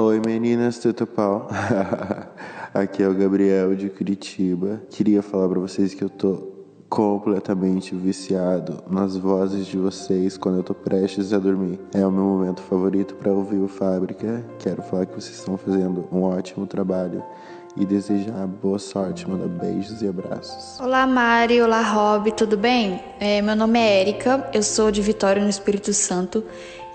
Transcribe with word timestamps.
Oi 0.00 0.20
meninas, 0.24 0.78
tudo 0.78 1.08
pau? 1.08 1.48
Aqui 2.72 3.02
é 3.02 3.08
o 3.08 3.14
Gabriel 3.14 3.74
de 3.74 3.90
Curitiba. 3.90 4.80
Queria 4.90 5.22
falar 5.22 5.48
para 5.48 5.58
vocês 5.58 5.92
que 5.92 6.04
eu 6.04 6.08
tô 6.08 6.52
completamente 6.88 7.96
viciado 7.96 8.80
nas 8.88 9.16
vozes 9.16 9.66
de 9.66 9.76
vocês 9.76 10.38
quando 10.38 10.58
eu 10.58 10.62
tô 10.62 10.72
prestes 10.72 11.32
a 11.32 11.38
dormir. 11.40 11.80
É 11.92 12.06
o 12.06 12.12
meu 12.12 12.22
momento 12.22 12.62
favorito 12.62 13.16
para 13.16 13.32
ouvir 13.32 13.58
o 13.58 13.66
Fábrica. 13.66 14.46
Quero 14.60 14.82
falar 14.82 15.04
que 15.04 15.20
vocês 15.20 15.36
estão 15.36 15.56
fazendo 15.56 16.06
um 16.12 16.22
ótimo 16.22 16.64
trabalho 16.64 17.20
e 17.76 17.84
desejar 17.84 18.46
boa 18.46 18.78
sorte, 18.78 19.28
mandar 19.28 19.48
beijos 19.48 20.00
e 20.00 20.06
abraços. 20.06 20.80
Olá 20.80 21.08
Mari, 21.08 21.60
olá 21.60 21.82
Rob, 21.82 22.30
tudo 22.32 22.56
bem? 22.56 23.00
É, 23.18 23.42
meu 23.42 23.56
nome 23.56 23.78
é 23.80 24.00
Érica, 24.00 24.48
eu 24.54 24.62
sou 24.62 24.92
de 24.92 25.02
Vitória 25.02 25.42
no 25.42 25.48
Espírito 25.48 25.92
Santo 25.92 26.44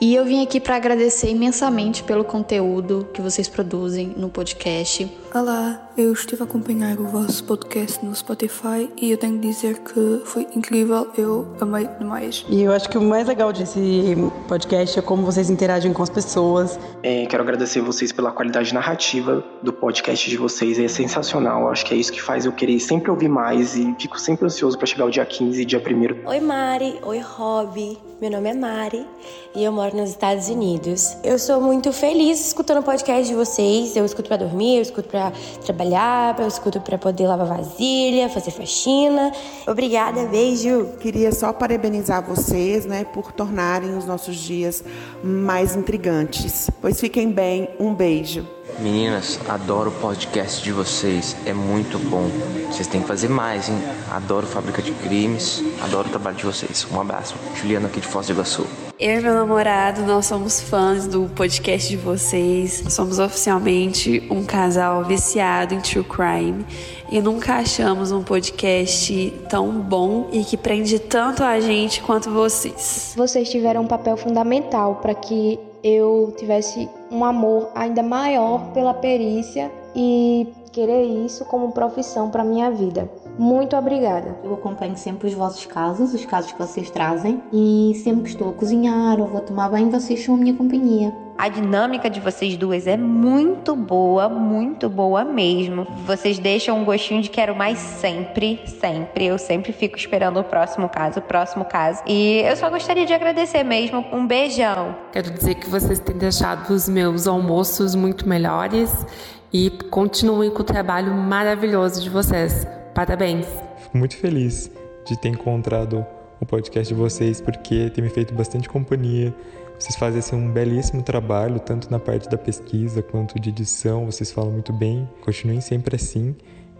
e 0.04 0.16
eu 0.16 0.26
vim 0.26 0.44
aqui 0.44 0.60
para 0.60 0.76
agradecer 0.76 1.30
imensamente 1.30 2.04
pelo 2.04 2.26
conteúdo 2.26 3.08
que 3.14 3.22
vocês 3.22 3.48
produzem 3.48 4.14
no 4.18 4.28
podcast. 4.28 5.10
Olá, 5.34 5.90
eu 5.98 6.12
estive 6.12 6.42
a 6.42 6.46
acompanhar 6.46 7.00
o 7.00 7.08
vosso 7.08 7.42
podcast 7.46 8.06
no 8.06 8.14
Spotify 8.14 8.90
e 9.02 9.12
eu 9.12 9.18
tenho 9.18 9.40
que 9.40 9.48
dizer 9.48 9.80
que 9.80 10.22
foi 10.26 10.46
incrível, 10.54 11.08
eu 11.18 11.48
amei 11.62 11.88
demais. 11.98 12.46
E 12.50 12.64
eu 12.64 12.74
acho 12.74 12.90
que 12.90 12.98
o 12.98 13.02
mais 13.02 13.30
legal 13.30 13.54
desse 13.54 14.14
podcast 14.46 15.00
é 15.00 15.02
como 15.02 15.24
vocês 15.24 15.50
interagem 15.50 15.94
com 15.94 16.04
as 16.04 16.10
pessoas. 16.10 16.78
É, 17.02 17.26
quero 17.26 17.42
agradecer 17.42 17.80
vocês 17.80 18.12
pela 18.12 18.34
qualidade 18.34 18.74
narrativa 18.74 19.42
do 19.62 19.72
podcast 19.72 20.30
de 20.30 20.36
vocês, 20.36 20.78
é 20.80 20.88
sensacional. 20.90 21.62
Eu 21.62 21.70
acho 21.70 21.86
que 21.86 21.94
é 21.94 21.98
isso 21.98 22.12
que 22.12 22.22
faz 22.22 22.46
eu 22.46 22.52
querer 22.52 22.78
sempre 22.82 23.10
ouvir 23.10 23.30
mais 23.30 23.78
e 23.78 23.96
fico 23.98 24.20
sempre 24.20 24.46
ansioso 24.46 24.78
para 24.78 24.86
chegar 24.86 25.06
o 25.06 25.10
dia 25.10 25.26
15 25.26 25.62
e 25.62 25.64
dia 25.64 25.80
1 25.80 26.28
Oi 26.30 26.40
Mari, 26.42 27.00
oi 27.04 27.20
Rob, 27.20 27.98
meu 28.20 28.30
nome 28.30 28.50
é 28.50 28.54
Mari 28.54 29.08
e 29.56 29.64
eu 29.64 29.72
moro 29.72 29.93
nos 29.94 30.10
Estados 30.10 30.50
Unidos. 30.50 31.16
Eu 31.24 31.38
sou 31.38 31.62
muito 31.62 31.94
feliz 31.94 32.48
escutando 32.48 32.80
o 32.80 32.84
podcast 32.84 33.28
de 33.28 33.36
vocês, 33.36 33.96
eu 33.96 34.04
escuto 34.06 34.28
para 34.28 34.38
dormir, 34.38 34.78
eu 34.78 34.82
escuto 34.82 35.08
para 35.08 35.32
trabalhar, 35.64 36.40
eu 36.40 36.48
escuto 36.48 36.82
para 36.82 36.98
poder 36.98 37.28
lavar 37.28 37.48
vasilha, 37.58 38.28
fazer 38.30 38.52
faxina. 38.52 39.32
Obrigada, 39.68 40.26
beijo. 40.26 40.90
Queria 41.00 41.32
só 41.32 41.54
parabenizar 41.54 42.26
vocês, 42.26 42.86
né, 42.86 43.04
por 43.04 43.32
tornarem 43.32 43.96
os 43.98 44.06
nossos 44.06 44.36
dias 44.36 44.84
mais 45.24 45.76
intrigantes. 45.76 46.70
Pois 46.82 47.00
fiquem 47.00 47.32
bem, 47.32 47.70
um 47.80 47.94
beijo. 47.94 48.46
Meninas, 48.80 49.40
adoro 49.48 49.90
o 49.90 49.94
podcast 49.94 50.64
de 50.64 50.72
vocês, 50.72 51.36
é 51.46 51.54
muito 51.54 51.98
bom. 52.10 52.30
Vocês 52.68 52.88
têm 52.88 53.02
que 53.02 53.08
fazer 53.08 53.30
mais, 53.30 53.70
hein? 53.70 53.76
Adoro 54.12 54.48
Fábrica 54.48 54.82
de 54.82 54.92
Crimes, 54.92 55.64
adoro 55.82 56.08
o 56.08 56.12
trabalho 56.12 56.36
de 56.36 56.46
vocês. 56.46 56.86
Um 56.92 57.00
abraço. 57.00 57.36
Juliana 57.56 57.88
aqui 57.88 58.00
de 58.00 58.08
Foz 58.08 58.28
do 58.28 58.34
Iguaçu. 58.34 58.66
Eu 59.00 59.20
e 59.20 59.22
meu 59.22 59.34
namorado, 59.34 60.02
nós 60.04 60.26
somos 60.26 60.62
fãs 60.62 61.08
do 61.08 61.30
podcast 61.36 61.90
de 61.90 61.98
vocês. 61.98 62.84
Somos 62.90 63.20
oficialmente 63.20 64.26
um 64.30 64.44
casal 64.44 65.04
viciado 65.04 65.74
em 65.74 65.82
true 65.82 66.04
crime 66.04 66.66
e 67.12 67.22
nunca 67.22 67.56
achamos 67.56 68.12
um 68.12 68.24
podcast 68.24 69.34
tão 69.50 69.72
bom 69.80 70.30
e 70.32 70.44
que 70.44 70.56
prende 70.58 71.00
tanto 71.00 71.44
a 71.44 71.60
gente 71.60 72.02
quanto 72.02 72.32
vocês. 72.32 73.14
Vocês 73.16 73.50
tiveram 73.50 73.82
um 73.82 73.88
papel 73.88 74.16
fundamental 74.16 74.96
para 74.96 75.14
que 75.14 75.60
eu 75.84 76.34
tivesse 76.38 76.90
um 77.12 77.26
amor 77.26 77.70
ainda 77.76 78.02
maior 78.02 78.72
pela 78.74 78.94
perícia 78.94 79.72
e 79.96 80.48
querer 80.72 81.04
isso 81.04 81.46
como 81.46 81.72
profissão 81.72 82.30
para 82.30 82.44
minha 82.44 82.72
vida. 82.72 83.10
Muito 83.38 83.76
obrigada. 83.76 84.38
Eu 84.44 84.54
acompanho 84.54 84.96
sempre 84.96 85.28
os 85.28 85.34
vossos 85.34 85.66
casos, 85.66 86.14
os 86.14 86.26
casos 86.26 86.52
que 86.52 86.60
vocês 86.60 86.90
trazem, 86.92 87.42
e 87.52 88.00
sempre 88.04 88.24
que 88.24 88.30
estou 88.30 88.50
a 88.50 88.54
cozinhar 88.54 89.20
ou 89.20 89.28
vou 89.28 89.42
tomar 89.42 89.70
banho, 89.70 89.90
vocês 89.90 90.24
são 90.24 90.36
a 90.36 90.38
minha 90.38 90.54
companhia. 90.54 91.14
A 91.36 91.50
dinâmica 91.50 92.12
de 92.12 92.20
vocês 92.20 92.56
duas 92.56 92.86
é 92.86 92.96
muito 92.96 93.76
boa, 93.76 94.30
muito 94.30 94.88
boa 94.88 95.26
mesmo. 95.26 95.88
Vocês 96.06 96.38
deixam 96.38 96.80
um 96.80 96.86
gostinho 96.86 97.24
de 97.24 97.30
quero 97.30 97.56
mais 97.56 97.80
sempre, 97.80 98.62
sempre. 98.68 99.26
Eu 99.26 99.40
sempre 99.40 99.74
fico 99.74 99.98
esperando 99.98 100.40
o 100.40 100.44
próximo 100.44 100.88
caso, 100.88 101.20
o 101.20 101.24
próximo 101.24 101.66
caso. 101.66 102.04
E 102.06 102.44
eu 102.46 102.56
só 102.56 102.70
gostaria 102.70 103.06
de 103.06 103.14
agradecer 103.14 103.64
mesmo. 103.64 104.06
Um 104.14 104.28
beijão. 104.28 104.96
Quero 105.12 105.32
dizer 105.32 105.56
que 105.56 105.68
vocês 105.68 106.00
têm 106.00 106.16
deixado 106.16 106.70
os 106.70 106.88
meus 106.88 107.26
almoços 107.26 107.96
muito 107.96 108.30
melhores 108.30 109.06
e 109.52 109.72
continuem 109.90 110.52
com 110.52 110.62
o 110.62 110.64
trabalho 110.64 111.14
maravilhoso 111.16 112.02
de 112.02 112.12
vocês. 112.12 112.83
Parabéns. 112.94 113.48
Fico 113.78 113.98
muito 113.98 114.16
feliz 114.16 114.70
de 115.06 115.20
ter 115.20 115.30
encontrado 115.30 116.06
o 116.40 116.46
podcast 116.46 116.94
de 116.94 117.00
vocês 117.00 117.42
porque 117.42 117.90
tem 117.90 118.04
me 118.04 118.10
feito 118.10 118.34
bastante 118.34 118.70
companhia. 118.70 119.34
Vocês 119.80 119.96
fazem 119.96 120.20
assim, 120.20 120.36
um 120.36 120.52
belíssimo 120.52 121.02
trabalho, 121.02 121.60
tanto 121.60 121.90
na 121.90 122.00
parte 122.00 122.30
da 122.30 122.38
pesquisa 122.38 123.02
quanto 123.02 123.40
de 123.40 123.50
edição. 123.50 124.06
Vocês 124.06 124.32
falam 124.32 124.52
muito 124.52 124.72
bem. 124.72 125.10
Continuem 125.22 125.60
sempre 125.60 125.96
assim. 125.96 126.36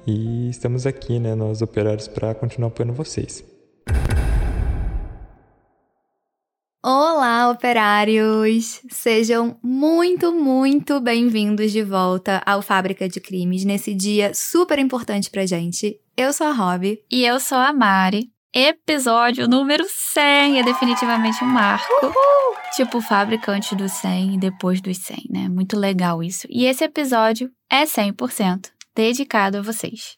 E 0.06 0.50
estamos 0.50 0.86
aqui, 0.86 1.20
né, 1.20 1.34
nós 1.34 1.62
operários, 1.62 2.08
para 2.08 2.34
continuar 2.36 2.68
apoiando 2.68 2.94
vocês. 2.94 3.44
Olá, 6.86 7.50
operários! 7.50 8.82
Sejam 8.92 9.58
muito, 9.64 10.34
muito 10.34 11.00
bem-vindos 11.00 11.72
de 11.72 11.82
volta 11.82 12.44
ao 12.46 12.62
Fábrica 12.62 13.08
de 13.08 13.22
Crimes 13.22 13.64
nesse 13.64 13.94
dia 13.94 14.34
super 14.34 14.78
importante 14.78 15.30
pra 15.30 15.46
gente. 15.46 15.98
Eu 16.18 16.34
sou 16.34 16.46
a 16.46 16.52
Rob. 16.52 17.00
E 17.10 17.24
eu 17.24 17.40
sou 17.40 17.58
a 17.58 17.72
Mari. 17.72 18.30
Episódio 18.54 19.48
número 19.48 19.86
100 19.88 20.60
é 20.60 20.64
definitivamente 20.64 21.42
um 21.42 21.48
marco. 21.48 21.88
Uhul! 22.06 22.58
Tipo, 22.76 23.00
fábrica 23.00 23.54
antes 23.54 23.78
do 23.78 23.88
100 23.88 24.34
e 24.34 24.38
depois 24.38 24.82
dos 24.82 24.98
100, 24.98 25.28
né? 25.30 25.48
Muito 25.48 25.80
legal 25.80 26.22
isso. 26.22 26.48
E 26.50 26.66
esse 26.66 26.84
episódio 26.84 27.50
é 27.72 27.86
100% 27.86 28.72
dedicado 28.94 29.58
a 29.58 29.62
vocês. 29.62 30.18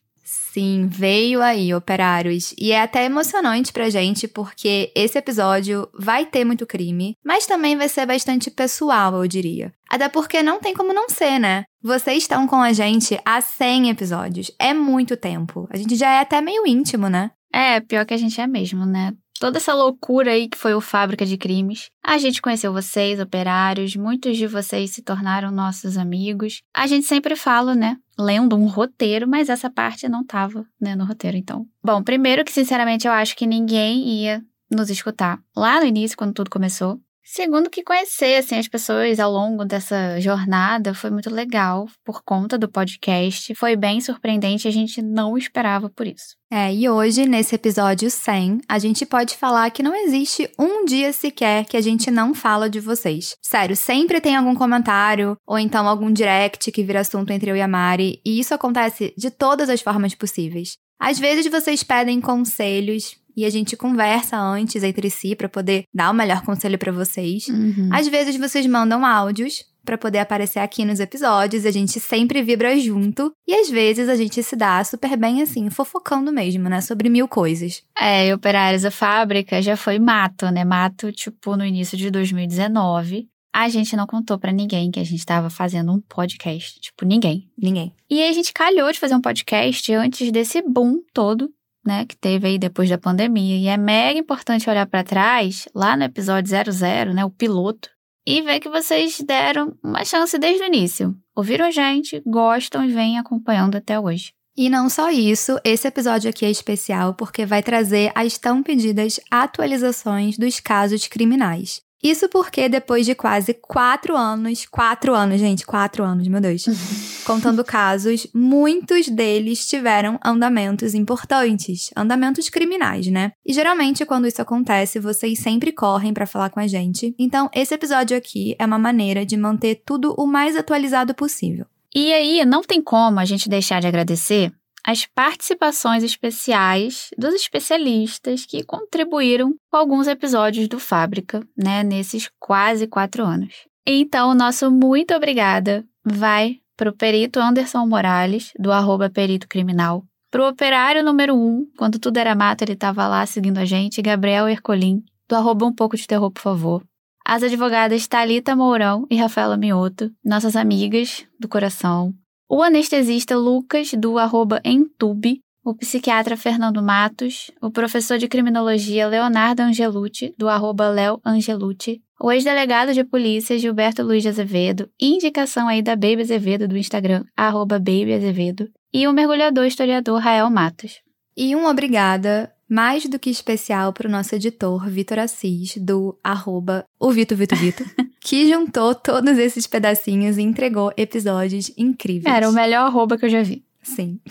Sim, 0.55 0.87
veio 0.87 1.41
aí, 1.41 1.73
operários. 1.73 2.55
E 2.57 2.71
é 2.71 2.81
até 2.81 3.03
emocionante 3.03 3.73
pra 3.73 3.89
gente, 3.89 4.25
porque 4.25 4.89
esse 4.95 5.17
episódio 5.17 5.85
vai 5.93 6.25
ter 6.25 6.45
muito 6.45 6.65
crime, 6.65 7.13
mas 7.21 7.45
também 7.45 7.75
vai 7.75 7.89
ser 7.89 8.05
bastante 8.05 8.49
pessoal, 8.49 9.15
eu 9.15 9.27
diria. 9.27 9.73
Até 9.89 10.07
porque 10.07 10.41
não 10.41 10.61
tem 10.61 10.73
como 10.73 10.93
não 10.93 11.09
ser, 11.09 11.39
né? 11.39 11.65
Vocês 11.83 12.23
estão 12.23 12.47
com 12.47 12.61
a 12.61 12.71
gente 12.71 13.19
há 13.25 13.41
100 13.41 13.89
episódios. 13.89 14.49
É 14.57 14.73
muito 14.73 15.17
tempo. 15.17 15.67
A 15.69 15.75
gente 15.75 15.97
já 15.97 16.09
é 16.09 16.19
até 16.21 16.39
meio 16.39 16.65
íntimo, 16.65 17.09
né? 17.09 17.31
É, 17.51 17.81
pior 17.81 18.05
que 18.05 18.13
a 18.13 18.17
gente 18.17 18.39
é 18.39 18.47
mesmo, 18.47 18.85
né? 18.85 19.11
toda 19.39 19.57
essa 19.57 19.73
loucura 19.73 20.31
aí 20.31 20.47
que 20.47 20.57
foi 20.57 20.73
o 20.73 20.81
Fábrica 20.81 21.25
de 21.25 21.37
Crimes. 21.37 21.89
A 22.03 22.17
gente 22.17 22.41
conheceu 22.41 22.71
vocês, 22.71 23.19
operários, 23.19 23.95
muitos 23.95 24.37
de 24.37 24.47
vocês 24.47 24.91
se 24.91 25.01
tornaram 25.01 25.51
nossos 25.51 25.97
amigos. 25.97 26.61
A 26.73 26.87
gente 26.87 27.05
sempre 27.05 27.35
fala, 27.35 27.75
né, 27.75 27.97
lendo 28.17 28.55
um 28.55 28.67
roteiro, 28.67 29.27
mas 29.27 29.49
essa 29.49 29.69
parte 29.69 30.07
não 30.07 30.23
tava, 30.23 30.65
né, 30.79 30.95
no 30.95 31.05
roteiro, 31.05 31.37
então. 31.37 31.67
Bom, 31.83 32.01
primeiro 32.01 32.43
que 32.43 32.51
sinceramente 32.51 33.07
eu 33.07 33.13
acho 33.13 33.35
que 33.35 33.45
ninguém 33.45 34.07
ia 34.07 34.41
nos 34.71 34.89
escutar 34.89 35.39
lá 35.55 35.79
no 35.79 35.85
início, 35.85 36.17
quando 36.17 36.33
tudo 36.33 36.49
começou. 36.49 36.99
Segundo 37.27 37.71
que 37.71 37.83
conhecer 37.83 38.37
assim, 38.37 38.55
as 38.55 38.67
pessoas 38.67 39.19
ao 39.19 39.31
longo 39.31 39.65
dessa 39.65 40.21
jornada 40.21 40.93
foi 40.93 41.09
muito 41.09 41.33
legal 41.33 41.87
por 42.05 42.21
conta 42.23 42.55
do 42.55 42.69
podcast. 42.69 43.55
Foi 43.55 43.75
bem 43.75 43.99
surpreendente, 43.99 44.67
a 44.67 44.71
gente 44.71 45.01
não 45.01 45.35
esperava 45.35 45.89
por 45.89 46.05
isso. 46.05 46.35
É, 46.51 46.71
e 46.71 46.87
hoje, 46.87 47.25
nesse 47.25 47.55
episódio 47.55 48.11
100, 48.11 48.61
a 48.69 48.77
gente 48.77 49.07
pode 49.07 49.35
falar 49.35 49.71
que 49.71 49.81
não 49.81 49.95
existe 49.95 50.47
um 50.59 50.85
dia 50.85 51.11
sequer 51.11 51.65
que 51.65 51.75
a 51.75 51.81
gente 51.81 52.11
não 52.11 52.35
fala 52.35 52.69
de 52.69 52.79
vocês. 52.79 53.35
Sério, 53.41 53.75
sempre 53.75 54.21
tem 54.21 54.35
algum 54.35 54.53
comentário 54.53 55.35
ou 55.47 55.57
então 55.57 55.87
algum 55.87 56.13
direct 56.13 56.71
que 56.71 56.83
vira 56.83 56.99
assunto 56.99 57.31
entre 57.31 57.49
eu 57.49 57.55
e 57.55 57.61
a 57.61 57.67
Mari, 57.67 58.21
e 58.23 58.39
isso 58.39 58.53
acontece 58.53 59.15
de 59.17 59.31
todas 59.31 59.67
as 59.67 59.81
formas 59.81 60.13
possíveis. 60.13 60.77
Às 60.99 61.17
vezes 61.17 61.47
vocês 61.47 61.81
pedem 61.81 62.21
conselhos, 62.21 63.17
e 63.35 63.45
a 63.45 63.49
gente 63.49 63.75
conversa 63.75 64.37
antes 64.37 64.83
entre 64.83 65.09
si 65.09 65.35
para 65.35 65.49
poder 65.49 65.83
dar 65.93 66.11
o 66.11 66.13
melhor 66.13 66.41
conselho 66.43 66.77
para 66.77 66.91
vocês. 66.91 67.47
Uhum. 67.47 67.89
Às 67.91 68.07
vezes 68.07 68.37
vocês 68.37 68.65
mandam 68.65 69.05
áudios 69.05 69.65
para 69.85 69.97
poder 69.97 70.17
aparecer 70.17 70.59
aqui 70.59 70.83
nos 70.83 70.99
episódios, 70.99 71.65
a 71.65 71.71
gente 71.71 71.99
sempre 71.99 72.41
vibra 72.41 72.77
junto 72.79 73.31
e 73.47 73.53
às 73.53 73.69
vezes 73.69 74.09
a 74.09 74.15
gente 74.15 74.41
se 74.41 74.55
dá 74.55 74.83
super 74.83 75.15
bem 75.15 75.43
assim, 75.43 75.69
fofocando 75.69 76.33
mesmo, 76.33 76.67
né, 76.67 76.81
sobre 76.81 77.07
mil 77.07 77.27
coisas. 77.27 77.83
É, 77.97 78.27
e 78.27 78.33
Operários 78.33 78.83
a 78.83 78.91
Fábrica 78.91 79.61
já 79.61 79.77
foi 79.77 79.99
mato, 79.99 80.49
né? 80.49 80.65
Mato 80.65 81.11
tipo 81.11 81.55
no 81.55 81.63
início 81.63 81.95
de 81.95 82.09
2019. 82.09 83.29
A 83.53 83.69
gente 83.69 83.95
não 83.95 84.05
contou 84.05 84.37
para 84.37 84.51
ninguém 84.51 84.91
que 84.91 84.99
a 84.99 85.03
gente 85.03 85.19
estava 85.19 85.49
fazendo 85.49 85.93
um 85.93 86.01
podcast, 86.01 86.77
tipo 86.81 87.05
ninguém, 87.05 87.49
ninguém. 87.57 87.93
E 88.09 88.21
aí 88.21 88.29
a 88.29 88.33
gente 88.33 88.51
calhou 88.51 88.91
de 88.91 88.99
fazer 88.99 89.15
um 89.15 89.21
podcast 89.21 89.93
antes 89.93 90.29
desse 90.29 90.61
boom 90.61 90.99
todo 91.13 91.49
né, 91.85 92.05
que 92.05 92.15
teve 92.15 92.47
aí 92.47 92.57
depois 92.57 92.89
da 92.89 92.97
pandemia. 92.97 93.57
E 93.57 93.67
é 93.67 93.77
mega 93.77 94.19
importante 94.19 94.69
olhar 94.69 94.85
para 94.87 95.03
trás, 95.03 95.67
lá 95.73 95.95
no 95.95 96.03
episódio 96.03 96.51
00, 96.51 97.13
né, 97.13 97.23
o 97.23 97.29
piloto, 97.29 97.89
e 98.25 98.41
ver 98.41 98.59
que 98.59 98.69
vocês 98.69 99.21
deram 99.21 99.77
uma 99.83 100.03
chance 100.03 100.37
desde 100.37 100.63
o 100.63 100.67
início. 100.67 101.15
Ouviram 101.35 101.65
a 101.65 101.71
gente, 101.71 102.21
gostam 102.25 102.83
e 102.83 102.91
vêm 102.91 103.19
acompanhando 103.19 103.75
até 103.75 103.99
hoje. 103.99 104.33
E 104.57 104.69
não 104.69 104.89
só 104.89 105.11
isso, 105.11 105.59
esse 105.65 105.85
episódio 105.85 106.29
aqui 106.29 106.45
é 106.45 106.49
especial 106.49 107.13
porque 107.13 107.45
vai 107.45 107.61
trazer 107.61 108.11
as 108.15 108.37
tão 108.37 108.63
pedidas 108.63 109.19
atualizações 109.29 110.37
dos 110.37 110.61
casos 110.61 111.07
criminais. 111.07 111.84
Isso 112.05 112.29
porque 112.29 112.69
depois 112.69 113.03
de 113.03 113.15
quase 113.15 113.51
quatro 113.51 114.15
anos, 114.15 114.67
quatro 114.67 115.15
anos, 115.15 115.39
gente, 115.39 115.65
quatro 115.65 116.03
anos, 116.03 116.27
meu 116.27 116.39
Deus, 116.39 116.63
contando 117.25 117.63
casos, 117.63 118.27
muitos 118.31 119.09
deles 119.09 119.67
tiveram 119.67 120.19
andamentos 120.23 120.93
importantes, 120.93 121.89
andamentos 121.95 122.47
criminais, 122.47 123.07
né? 123.07 123.31
E 123.43 123.51
geralmente 123.51 124.05
quando 124.05 124.27
isso 124.27 124.39
acontece, 124.39 124.99
vocês 124.99 125.39
sempre 125.39 125.71
correm 125.71 126.13
para 126.13 126.27
falar 126.27 126.51
com 126.51 126.59
a 126.59 126.67
gente. 126.67 127.15
Então, 127.17 127.49
esse 127.51 127.73
episódio 127.73 128.15
aqui 128.15 128.55
é 128.59 128.65
uma 128.67 128.77
maneira 128.77 129.25
de 129.25 129.35
manter 129.35 129.81
tudo 129.83 130.13
o 130.15 130.27
mais 130.27 130.55
atualizado 130.55 131.15
possível. 131.15 131.65
E 131.95 132.13
aí, 132.13 132.45
não 132.45 132.61
tem 132.61 132.83
como 132.83 133.19
a 133.19 133.25
gente 133.25 133.49
deixar 133.49 133.81
de 133.81 133.87
agradecer 133.87 134.53
as 134.85 135.05
participações 135.05 136.03
especiais 136.03 137.09
dos 137.17 137.33
especialistas 137.33 138.45
que 138.45 138.63
contribuíram 138.63 139.55
com 139.71 139.77
alguns 139.77 140.07
episódios 140.07 140.67
do 140.67 140.79
Fábrica, 140.79 141.41
né, 141.57 141.83
nesses 141.83 142.29
quase 142.39 142.85
quatro 142.85 143.25
anos. 143.25 143.65
Então, 143.85 144.29
o 144.29 144.35
nosso 144.35 144.69
muito 144.69 145.13
obrigada 145.13 145.83
vai 146.03 146.57
para 146.77 146.89
o 146.89 146.93
perito 146.93 147.39
Anderson 147.39 147.85
Morales, 147.87 148.51
do 148.59 148.71
arroba 148.71 149.09
perito 149.09 149.47
criminal, 149.47 150.03
para 150.35 150.43
o 150.43 150.49
operário 150.49 151.01
número 151.01 151.33
um, 151.33 151.65
quando 151.77 151.97
tudo 151.97 152.17
era 152.17 152.35
mato, 152.35 152.61
ele 152.61 152.73
estava 152.73 153.07
lá 153.07 153.25
seguindo 153.25 153.57
a 153.57 153.63
gente, 153.63 154.01
Gabriel 154.01 154.49
Ercolim, 154.49 155.01
do 155.29 155.35
arroba 155.35 155.65
um 155.65 155.73
pouco 155.73 155.95
de 155.95 156.05
terror, 156.05 156.29
por 156.29 156.41
favor. 156.41 156.83
As 157.25 157.41
advogadas 157.41 158.05
Talita 158.05 158.53
Mourão 158.53 159.07
e 159.09 159.15
Rafaela 159.15 159.55
Mioto, 159.55 160.11
nossas 160.23 160.57
amigas 160.57 161.25
do 161.39 161.47
coração, 161.47 162.13
o 162.47 162.61
anestesista 162.61 163.35
Lucas, 163.35 163.91
do 163.93 164.17
arroba 164.17 164.61
Entube, 164.63 165.41
o 165.63 165.73
psiquiatra 165.73 166.37
Fernando 166.37 166.81
Matos, 166.81 167.49
o 167.59 167.71
professor 167.71 168.19
de 168.19 168.27
criminologia 168.27 169.07
Leonardo 169.07 169.63
Angelucci, 169.63 170.33
do 170.37 170.47
arroba 170.47 170.87
Leo 170.89 171.19
Angelucci, 171.25 172.01
o 172.21 172.31
ex-delegado 172.31 172.93
de 172.93 173.03
polícia 173.03 173.57
Gilberto 173.57 174.03
Luiz 174.03 174.21
de 174.21 174.29
Azevedo, 174.29 174.89
indicação 175.01 175.67
aí 175.67 175.81
da 175.81 175.95
Baby 175.95 176.21
Azevedo 176.21 176.67
do 176.67 176.77
Instagram, 176.77 177.23
arroba 177.35 177.79
Baby 177.79 178.13
Azevedo, 178.13 178.69
e 178.93 179.07
o 179.07 179.13
mergulhador 179.13 179.65
historiador 179.65 180.21
Rael 180.21 180.49
Matos. 180.49 181.01
E 181.35 181.55
um 181.55 181.65
obrigada 181.65 182.54
mais 182.75 183.07
do 183.07 183.17
que 183.17 183.29
especial 183.29 183.93
para 183.93 184.05
o 184.05 184.11
nosso 184.11 184.35
editor, 184.35 184.85
Vitor 184.89 185.17
Assis, 185.19 185.77
do 185.77 186.19
arroba 186.21 186.85
o 186.99 187.09
Vito 187.09 187.33
Vito 187.33 187.55
Vito, 187.55 187.85
que 188.19 188.49
juntou 188.49 188.93
todos 188.93 189.37
esses 189.37 189.65
pedacinhos 189.65 190.37
e 190.37 190.41
entregou 190.41 190.91
episódios 190.97 191.71
incríveis. 191.77 192.35
Era 192.35 192.49
o 192.49 192.51
melhor 192.51 192.87
arroba 192.87 193.17
que 193.17 193.23
eu 193.23 193.29
já 193.29 193.41
vi. 193.41 193.63
Sim. 193.81 194.19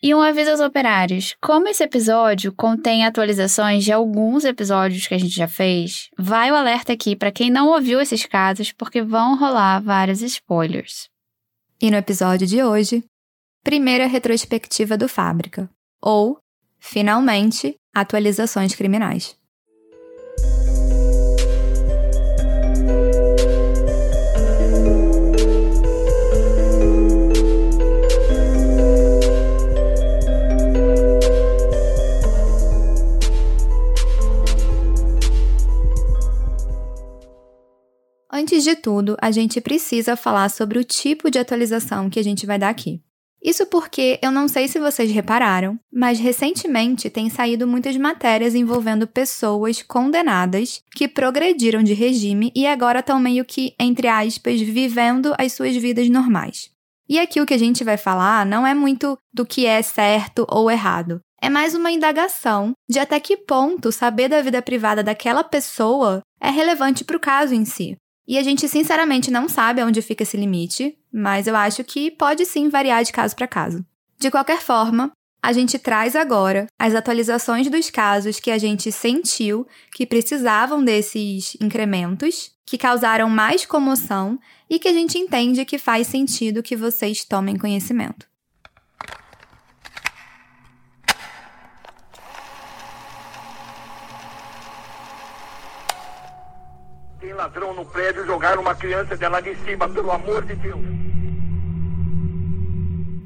E 0.00 0.14
um 0.14 0.20
aviso 0.20 0.52
aos 0.52 0.60
operários: 0.60 1.34
como 1.40 1.66
esse 1.66 1.82
episódio 1.82 2.52
contém 2.52 3.04
atualizações 3.04 3.82
de 3.82 3.90
alguns 3.90 4.44
episódios 4.44 5.08
que 5.08 5.14
a 5.14 5.18
gente 5.18 5.34
já 5.34 5.48
fez, 5.48 6.08
vai 6.16 6.52
o 6.52 6.54
alerta 6.54 6.92
aqui 6.92 7.16
para 7.16 7.32
quem 7.32 7.50
não 7.50 7.66
ouviu 7.66 8.00
esses 8.00 8.24
casos, 8.24 8.70
porque 8.70 9.02
vão 9.02 9.36
rolar 9.36 9.80
vários 9.80 10.22
spoilers. 10.22 11.08
E 11.82 11.90
no 11.90 11.96
episódio 11.96 12.46
de 12.46 12.62
hoje, 12.62 13.02
primeira 13.64 14.06
retrospectiva 14.06 14.96
do 14.96 15.08
Fábrica, 15.08 15.68
ou, 16.00 16.38
finalmente, 16.78 17.76
atualizações 17.94 18.74
criminais. 18.74 19.36
Antes 38.30 38.62
de 38.62 38.76
tudo, 38.76 39.16
a 39.20 39.32
gente 39.32 39.60
precisa 39.60 40.16
falar 40.16 40.48
sobre 40.48 40.78
o 40.78 40.84
tipo 40.84 41.28
de 41.30 41.38
atualização 41.38 42.08
que 42.08 42.20
a 42.20 42.22
gente 42.22 42.46
vai 42.46 42.58
dar 42.58 42.68
aqui. 42.68 43.02
Isso 43.42 43.66
porque 43.66 44.18
eu 44.20 44.32
não 44.32 44.48
sei 44.48 44.66
se 44.66 44.80
vocês 44.80 45.10
repararam, 45.10 45.78
mas 45.92 46.18
recentemente 46.18 47.08
tem 47.08 47.30
saído 47.30 47.66
muitas 47.66 47.96
matérias 47.96 48.54
envolvendo 48.54 49.06
pessoas 49.06 49.80
condenadas 49.80 50.82
que 50.90 51.06
progrediram 51.06 51.82
de 51.82 51.94
regime 51.94 52.50
e 52.54 52.66
agora 52.66 52.98
estão 52.98 53.20
meio 53.20 53.44
que, 53.44 53.74
entre 53.78 54.08
aspas, 54.08 54.60
vivendo 54.60 55.34
as 55.38 55.52
suas 55.52 55.76
vidas 55.76 56.08
normais. 56.08 56.70
E 57.08 57.18
aqui 57.18 57.40
o 57.40 57.46
que 57.46 57.54
a 57.54 57.58
gente 57.58 57.84
vai 57.84 57.96
falar 57.96 58.44
não 58.44 58.66
é 58.66 58.74
muito 58.74 59.16
do 59.32 59.46
que 59.46 59.64
é 59.64 59.80
certo 59.82 60.44
ou 60.48 60.70
errado. 60.70 61.20
É 61.40 61.48
mais 61.48 61.74
uma 61.74 61.92
indagação 61.92 62.72
de 62.90 62.98
até 62.98 63.20
que 63.20 63.36
ponto 63.36 63.92
saber 63.92 64.28
da 64.28 64.42
vida 64.42 64.60
privada 64.60 65.02
daquela 65.02 65.44
pessoa 65.44 66.20
é 66.40 66.50
relevante 66.50 67.04
para 67.04 67.16
o 67.16 67.20
caso 67.20 67.54
em 67.54 67.64
si. 67.64 67.96
E 68.28 68.36
a 68.36 68.42
gente 68.42 68.68
sinceramente 68.68 69.30
não 69.30 69.48
sabe 69.48 69.82
onde 69.82 70.02
fica 70.02 70.22
esse 70.22 70.36
limite, 70.36 70.94
mas 71.10 71.46
eu 71.46 71.56
acho 71.56 71.82
que 71.82 72.10
pode 72.10 72.44
sim 72.44 72.68
variar 72.68 73.02
de 73.02 73.10
caso 73.10 73.34
para 73.34 73.48
caso. 73.48 73.82
De 74.18 74.30
qualquer 74.30 74.60
forma, 74.60 75.10
a 75.42 75.50
gente 75.50 75.78
traz 75.78 76.14
agora 76.14 76.66
as 76.78 76.94
atualizações 76.94 77.70
dos 77.70 77.88
casos 77.88 78.38
que 78.38 78.50
a 78.50 78.58
gente 78.58 78.92
sentiu 78.92 79.66
que 79.92 80.04
precisavam 80.04 80.84
desses 80.84 81.56
incrementos, 81.58 82.50
que 82.66 82.76
causaram 82.76 83.30
mais 83.30 83.64
comoção 83.64 84.38
e 84.68 84.78
que 84.78 84.88
a 84.88 84.92
gente 84.92 85.16
entende 85.16 85.64
que 85.64 85.78
faz 85.78 86.06
sentido 86.06 86.62
que 86.62 86.76
vocês 86.76 87.24
tomem 87.24 87.56
conhecimento. 87.56 88.26
Ladrão 97.38 97.72
no 97.72 97.84
prédio, 97.84 98.26
jogaram 98.26 98.60
uma 98.60 98.74
criança 98.74 99.16
dela 99.16 99.40
de 99.40 99.54
cima, 99.64 99.88
pelo 99.88 100.10
amor 100.10 100.44
de 100.44 100.56
Deus. 100.56 100.80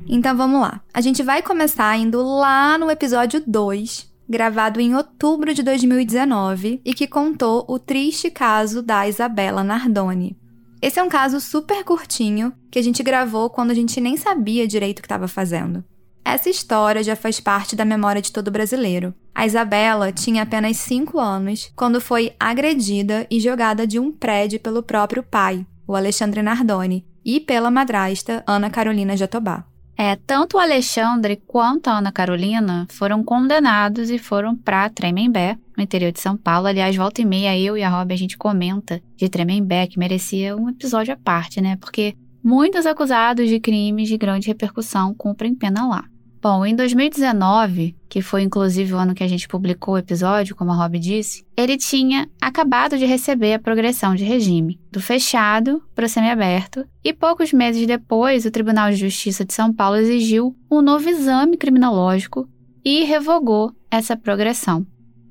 Então 0.06 0.36
vamos 0.36 0.60
lá. 0.60 0.82
A 0.92 1.00
gente 1.00 1.22
vai 1.22 1.40
começar 1.40 1.96
indo 1.96 2.22
lá 2.22 2.76
no 2.76 2.90
episódio 2.90 3.42
2, 3.46 4.12
gravado 4.28 4.80
em 4.80 4.94
outubro 4.94 5.54
de 5.54 5.62
2019 5.62 6.82
e 6.84 6.92
que 6.92 7.06
contou 7.06 7.64
o 7.66 7.78
triste 7.78 8.30
caso 8.30 8.82
da 8.82 9.08
Isabela 9.08 9.64
Nardoni. 9.64 10.36
Esse 10.82 11.00
é 11.00 11.02
um 11.02 11.08
caso 11.08 11.40
super 11.40 11.82
curtinho 11.82 12.52
que 12.70 12.78
a 12.78 12.82
gente 12.82 13.02
gravou 13.02 13.48
quando 13.48 13.70
a 13.70 13.74
gente 13.74 13.98
nem 13.98 14.18
sabia 14.18 14.66
direito 14.66 14.98
o 14.98 15.02
que 15.02 15.06
estava 15.06 15.26
fazendo. 15.26 15.82
Essa 16.24 16.48
história 16.48 17.02
já 17.02 17.16
faz 17.16 17.40
parte 17.40 17.74
da 17.74 17.84
memória 17.84 18.22
de 18.22 18.32
todo 18.32 18.50
brasileiro. 18.50 19.14
A 19.34 19.46
Isabela 19.46 20.12
tinha 20.12 20.42
apenas 20.42 20.76
5 20.78 21.18
anos 21.18 21.72
quando 21.74 22.00
foi 22.00 22.32
agredida 22.38 23.26
e 23.30 23.40
jogada 23.40 23.86
de 23.86 23.98
um 23.98 24.12
prédio 24.12 24.60
pelo 24.60 24.82
próprio 24.82 25.22
pai, 25.22 25.66
o 25.86 25.96
Alexandre 25.96 26.42
Nardoni, 26.42 27.04
e 27.24 27.40
pela 27.40 27.70
madrasta 27.70 28.42
Ana 28.46 28.70
Carolina 28.70 29.16
Jatobá. 29.16 29.64
É, 29.96 30.16
tanto 30.16 30.56
o 30.56 30.60
Alexandre 30.60 31.40
quanto 31.46 31.88
a 31.88 31.98
Ana 31.98 32.10
Carolina 32.10 32.86
foram 32.90 33.22
condenados 33.22 34.10
e 34.10 34.18
foram 34.18 34.56
para 34.56 34.88
Tremembé, 34.88 35.56
no 35.76 35.82
interior 35.82 36.10
de 36.10 36.20
São 36.20 36.36
Paulo. 36.36 36.66
Aliás, 36.66 36.96
volta 36.96 37.20
e 37.20 37.24
meia, 37.24 37.58
eu 37.58 37.76
e 37.76 37.82
a 37.82 37.88
Rob, 37.88 38.12
a 38.12 38.16
gente 38.16 38.36
comenta 38.36 39.02
de 39.16 39.28
Tremembé, 39.28 39.86
que 39.86 39.98
merecia 39.98 40.56
um 40.56 40.68
episódio 40.68 41.14
à 41.14 41.16
parte, 41.16 41.60
né? 41.60 41.76
Porque 41.76 42.16
muitos 42.42 42.86
acusados 42.86 43.48
de 43.48 43.60
crimes 43.60 44.08
de 44.08 44.18
grande 44.18 44.48
repercussão 44.48 45.14
cumprem 45.14 45.54
pena 45.54 45.86
lá. 45.86 46.04
Bom, 46.42 46.66
em 46.66 46.74
2019, 46.74 47.94
que 48.08 48.20
foi 48.20 48.42
inclusive 48.42 48.92
o 48.92 48.96
ano 48.96 49.14
que 49.14 49.22
a 49.22 49.28
gente 49.28 49.46
publicou 49.46 49.94
o 49.94 49.98
episódio, 49.98 50.56
como 50.56 50.72
a 50.72 50.74
Rob 50.74 50.98
disse, 50.98 51.46
ele 51.56 51.76
tinha 51.76 52.28
acabado 52.40 52.98
de 52.98 53.06
receber 53.06 53.54
a 53.54 53.60
progressão 53.60 54.16
de 54.16 54.24
regime, 54.24 54.80
do 54.90 55.00
fechado 55.00 55.80
para 55.94 56.06
o 56.06 56.08
semiaberto, 56.08 56.84
e 57.04 57.12
poucos 57.12 57.52
meses 57.52 57.86
depois, 57.86 58.44
o 58.44 58.50
Tribunal 58.50 58.90
de 58.90 58.96
Justiça 58.96 59.44
de 59.44 59.54
São 59.54 59.72
Paulo 59.72 59.98
exigiu 59.98 60.52
um 60.68 60.82
novo 60.82 61.08
exame 61.08 61.56
criminológico 61.56 62.48
e 62.84 63.04
revogou 63.04 63.70
essa 63.88 64.16
progressão. 64.16 64.84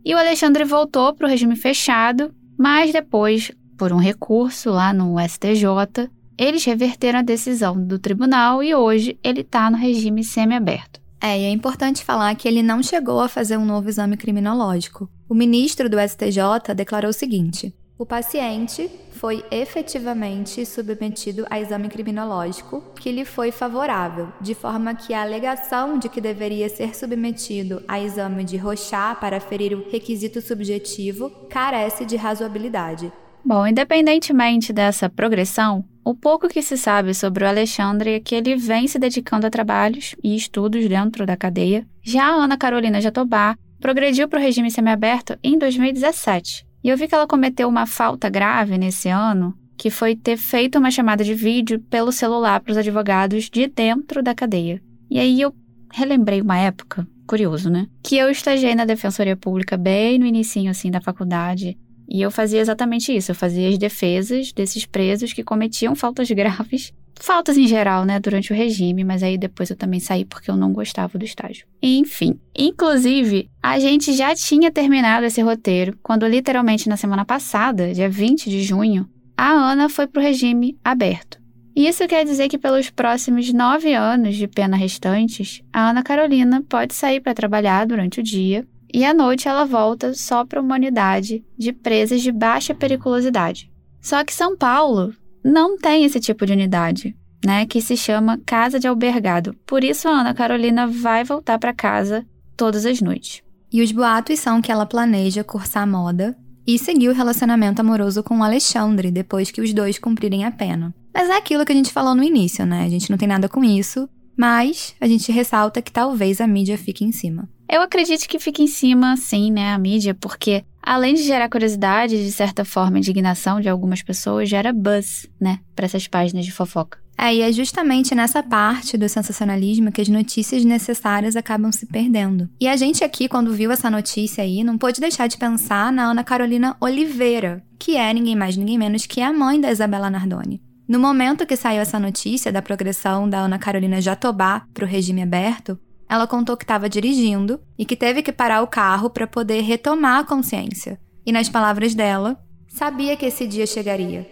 E 0.05 0.15
o 0.15 0.17
Alexandre 0.17 0.63
voltou 0.63 1.13
para 1.13 1.27
o 1.27 1.29
regime 1.29 1.57
fechado, 1.57 2.33
mas 2.57 2.93
depois, 2.93 3.51
por 3.77 3.91
um 3.91 3.97
recurso 3.97 4.69
lá 4.69 4.93
no 4.93 5.19
STJ, 5.19 6.09
eles 6.41 6.65
reverteram 6.65 7.19
a 7.19 7.21
decisão 7.21 7.79
do 7.79 7.99
tribunal 7.99 8.63
e 8.63 8.73
hoje 8.73 9.15
ele 9.23 9.41
está 9.41 9.69
no 9.69 9.77
regime 9.77 10.23
semiaberto. 10.23 10.99
É, 11.21 11.39
e 11.39 11.43
é 11.43 11.51
importante 11.51 12.03
falar 12.03 12.33
que 12.33 12.47
ele 12.47 12.63
não 12.63 12.81
chegou 12.81 13.19
a 13.19 13.29
fazer 13.29 13.57
um 13.57 13.65
novo 13.65 13.87
exame 13.87 14.17
criminológico. 14.17 15.07
O 15.29 15.35
ministro 15.35 15.87
do 15.87 15.99
STJ 15.99 16.73
declarou 16.75 17.11
o 17.11 17.13
seguinte: 17.13 17.71
o 17.95 18.05
paciente 18.07 18.89
foi 19.11 19.45
efetivamente 19.51 20.65
submetido 20.65 21.45
a 21.47 21.59
exame 21.59 21.87
criminológico 21.87 22.83
que 22.99 23.11
lhe 23.11 23.23
foi 23.23 23.51
favorável, 23.51 24.29
de 24.41 24.55
forma 24.55 24.95
que 24.95 25.13
a 25.13 25.21
alegação 25.21 25.99
de 25.99 26.09
que 26.09 26.19
deveria 26.19 26.67
ser 26.67 26.95
submetido 26.95 27.83
a 27.87 27.99
exame 27.99 28.43
de 28.43 28.57
Rochat 28.57 29.19
para 29.19 29.39
ferir 29.39 29.77
o 29.77 29.87
requisito 29.91 30.41
subjetivo 30.41 31.29
carece 31.47 32.03
de 32.03 32.15
razoabilidade. 32.15 33.13
Bom, 33.43 33.65
independentemente 33.65 34.71
dessa 34.71 35.09
progressão, 35.09 35.83
o 36.03 36.13
pouco 36.13 36.47
que 36.47 36.61
se 36.61 36.77
sabe 36.77 37.13
sobre 37.13 37.43
o 37.43 37.47
Alexandre 37.47 38.11
é 38.11 38.19
que 38.19 38.35
ele 38.35 38.55
vem 38.55 38.87
se 38.87 38.99
dedicando 38.99 39.45
a 39.45 39.49
trabalhos 39.49 40.15
e 40.23 40.35
estudos 40.35 40.87
dentro 40.87 41.25
da 41.25 41.37
cadeia. 41.37 41.85
Já 42.03 42.25
a 42.25 42.43
Ana 42.43 42.57
Carolina 42.57 43.01
Jatobá 43.01 43.55
progrediu 43.79 44.27
para 44.27 44.39
o 44.39 44.41
regime 44.41 44.71
semiaberto 44.71 45.37
em 45.43 45.57
2017. 45.57 46.65
E 46.83 46.89
eu 46.89 46.97
vi 46.97 47.07
que 47.07 47.15
ela 47.15 47.27
cometeu 47.27 47.67
uma 47.67 47.85
falta 47.85 48.29
grave 48.29 48.77
nesse 48.77 49.09
ano, 49.09 49.55
que 49.77 49.89
foi 49.89 50.15
ter 50.15 50.37
feito 50.37 50.79
uma 50.79 50.91
chamada 50.91 51.23
de 51.23 51.33
vídeo 51.33 51.79
pelo 51.89 52.11
celular 52.11 52.59
para 52.59 52.71
os 52.71 52.77
advogados 52.77 53.49
de 53.49 53.67
dentro 53.67 54.23
da 54.23 54.33
cadeia. 54.33 54.81
E 55.09 55.19
aí 55.19 55.41
eu 55.41 55.53
relembrei 55.91 56.41
uma 56.41 56.57
época, 56.57 57.07
curioso, 57.27 57.69
né? 57.69 57.87
Que 58.03 58.17
eu 58.17 58.29
estagiei 58.29 58.75
na 58.75 58.85
Defensoria 58.85 59.35
Pública 59.35 59.77
bem 59.77 60.17
no 60.17 60.25
início 60.25 60.69
assim 60.69 60.89
da 60.89 61.01
faculdade. 61.01 61.77
E 62.13 62.21
eu 62.21 62.29
fazia 62.29 62.59
exatamente 62.59 63.15
isso, 63.15 63.31
eu 63.31 63.35
fazia 63.35 63.69
as 63.69 63.77
defesas 63.77 64.51
desses 64.51 64.85
presos 64.85 65.31
que 65.31 65.45
cometiam 65.45 65.95
faltas 65.95 66.29
graves 66.29 66.91
faltas 67.21 67.57
em 67.57 67.67
geral, 67.67 68.03
né, 68.03 68.19
durante 68.19 68.51
o 68.51 68.55
regime, 68.55 69.03
mas 69.03 69.23
aí 69.23 69.37
depois 69.37 69.69
eu 69.69 69.75
também 69.77 69.99
saí 69.99 70.25
porque 70.25 70.51
eu 70.51 70.57
não 70.57 70.73
gostava 70.73 71.17
do 71.17 71.23
estágio. 71.23 71.65
Enfim, 71.81 72.37
inclusive, 72.57 73.47
a 73.61 73.79
gente 73.79 74.11
já 74.13 74.35
tinha 74.35 74.71
terminado 74.71 75.25
esse 75.25 75.39
roteiro 75.41 75.97
quando 76.03 76.27
literalmente 76.27 76.89
na 76.89 76.97
semana 76.97 77.23
passada, 77.23 77.93
dia 77.93 78.09
20 78.09 78.49
de 78.49 78.61
junho, 78.63 79.07
a 79.37 79.51
Ana 79.51 79.87
foi 79.87 80.07
pro 80.07 80.21
regime 80.21 80.77
aberto. 80.83 81.39
E 81.73 81.87
isso 81.87 82.05
quer 82.07 82.25
dizer 82.25 82.49
que 82.49 82.57
pelos 82.57 82.89
próximos 82.89 83.53
nove 83.53 83.93
anos 83.93 84.35
de 84.35 84.47
pena 84.47 84.75
restantes, 84.75 85.61
a 85.71 85.89
Ana 85.91 86.03
Carolina 86.03 86.61
pode 86.67 86.93
sair 86.93 87.21
para 87.21 87.33
trabalhar 87.33 87.85
durante 87.85 88.19
o 88.19 88.23
dia 88.23 88.67
e 88.93 89.05
à 89.05 89.13
noite 89.13 89.47
ela 89.47 89.65
volta 89.65 90.13
só 90.13 90.45
para 90.45 90.61
uma 90.61 90.75
unidade 90.75 91.43
de 91.57 91.71
presas 91.71 92.21
de 92.21 92.31
baixa 92.31 92.73
periculosidade. 92.73 93.71
Só 94.01 94.23
que 94.23 94.33
São 94.33 94.57
Paulo 94.57 95.13
não 95.43 95.77
tem 95.77 96.03
esse 96.03 96.19
tipo 96.19 96.45
de 96.45 96.53
unidade, 96.53 97.15
né, 97.45 97.65
que 97.65 97.81
se 97.81 97.95
chama 97.97 98.39
casa 98.45 98.79
de 98.79 98.87
albergado. 98.87 99.55
Por 99.65 99.83
isso 99.83 100.07
a 100.07 100.11
Ana 100.11 100.33
Carolina 100.33 100.87
vai 100.87 101.23
voltar 101.23 101.57
para 101.59 101.73
casa 101.73 102.25
todas 102.55 102.85
as 102.85 103.01
noites. 103.01 103.41
E 103.71 103.81
os 103.81 103.91
boatos 103.91 104.39
são 104.39 104.61
que 104.61 104.71
ela 104.71 104.85
planeja 104.85 105.43
cursar 105.43 105.87
moda 105.87 106.35
e 106.67 106.77
seguir 106.77 107.09
o 107.09 107.13
relacionamento 107.13 107.81
amoroso 107.81 108.21
com 108.21 108.43
Alexandre 108.43 109.11
depois 109.11 109.49
que 109.49 109.61
os 109.61 109.73
dois 109.73 109.97
cumprirem 109.97 110.45
a 110.45 110.51
pena. 110.51 110.93
Mas 111.13 111.29
é 111.29 111.37
aquilo 111.37 111.65
que 111.65 111.71
a 111.71 111.75
gente 111.75 111.91
falou 111.91 112.13
no 112.13 112.23
início, 112.23 112.65
né? 112.65 112.83
A 112.85 112.89
gente 112.89 113.09
não 113.09 113.17
tem 113.17 113.27
nada 113.27 113.49
com 113.49 113.63
isso, 113.63 114.07
mas 114.41 114.95
a 114.99 115.05
gente 115.05 115.31
ressalta 115.31 115.83
que 115.83 115.91
talvez 115.91 116.41
a 116.41 116.47
mídia 116.47 116.75
fique 116.75 117.05
em 117.05 117.11
cima. 117.11 117.47
Eu 117.69 117.79
acredito 117.79 118.27
que 118.27 118.39
fique 118.39 118.63
em 118.63 118.67
cima, 118.67 119.15
sim, 119.15 119.51
né, 119.51 119.71
a 119.71 119.77
mídia, 119.77 120.15
porque 120.15 120.65
além 120.81 121.13
de 121.13 121.21
gerar 121.21 121.47
curiosidade 121.47 122.15
e, 122.15 122.25
de 122.25 122.31
certa 122.31 122.65
forma, 122.65 122.97
indignação 122.97 123.61
de 123.61 123.69
algumas 123.69 124.01
pessoas, 124.01 124.49
gera 124.49 124.73
buzz, 124.73 125.29
né, 125.39 125.59
para 125.75 125.85
essas 125.85 126.07
páginas 126.07 126.43
de 126.43 126.51
fofoca. 126.51 126.97
É, 127.15 127.35
e 127.35 127.41
é 127.41 127.51
justamente 127.51 128.15
nessa 128.15 128.41
parte 128.41 128.97
do 128.97 129.07
sensacionalismo 129.07 129.91
que 129.91 130.01
as 130.01 130.09
notícias 130.09 130.65
necessárias 130.65 131.35
acabam 131.35 131.71
se 131.71 131.85
perdendo. 131.85 132.49
E 132.59 132.67
a 132.67 132.75
gente 132.75 133.03
aqui, 133.03 133.27
quando 133.27 133.53
viu 133.53 133.71
essa 133.71 133.91
notícia 133.91 134.43
aí, 134.43 134.63
não 134.63 134.75
pôde 134.75 134.99
deixar 134.99 135.27
de 135.27 135.37
pensar 135.37 135.93
na 135.93 136.05
Ana 136.05 136.23
Carolina 136.23 136.75
Oliveira, 136.81 137.63
que 137.77 137.95
é 137.95 138.11
ninguém 138.11 138.35
mais, 138.35 138.57
ninguém 138.57 138.79
menos 138.79 139.05
que 139.05 139.21
a 139.21 139.31
mãe 139.31 139.61
da 139.61 139.71
Isabela 139.71 140.09
Nardoni. 140.09 140.59
No 140.91 140.99
momento 140.99 141.45
que 141.45 141.55
saiu 141.55 141.79
essa 141.79 141.97
notícia 141.97 142.51
da 142.51 142.61
progressão 142.61 143.29
da 143.29 143.37
Ana 143.37 143.57
Carolina 143.57 144.01
Jatobá 144.01 144.67
para 144.73 144.83
o 144.83 144.87
regime 144.87 145.21
aberto, 145.21 145.79
ela 146.09 146.27
contou 146.27 146.57
que 146.57 146.65
estava 146.65 146.89
dirigindo 146.89 147.61
e 147.79 147.85
que 147.85 147.95
teve 147.95 148.21
que 148.21 148.33
parar 148.33 148.61
o 148.61 148.67
carro 148.67 149.09
para 149.09 149.25
poder 149.25 149.61
retomar 149.61 150.19
a 150.19 150.25
consciência. 150.25 150.99
E 151.25 151.31
nas 151.31 151.47
palavras 151.47 151.95
dela, 151.95 152.37
sabia 152.67 153.15
que 153.15 153.25
esse 153.25 153.47
dia 153.47 153.65
chegaria, 153.65 154.29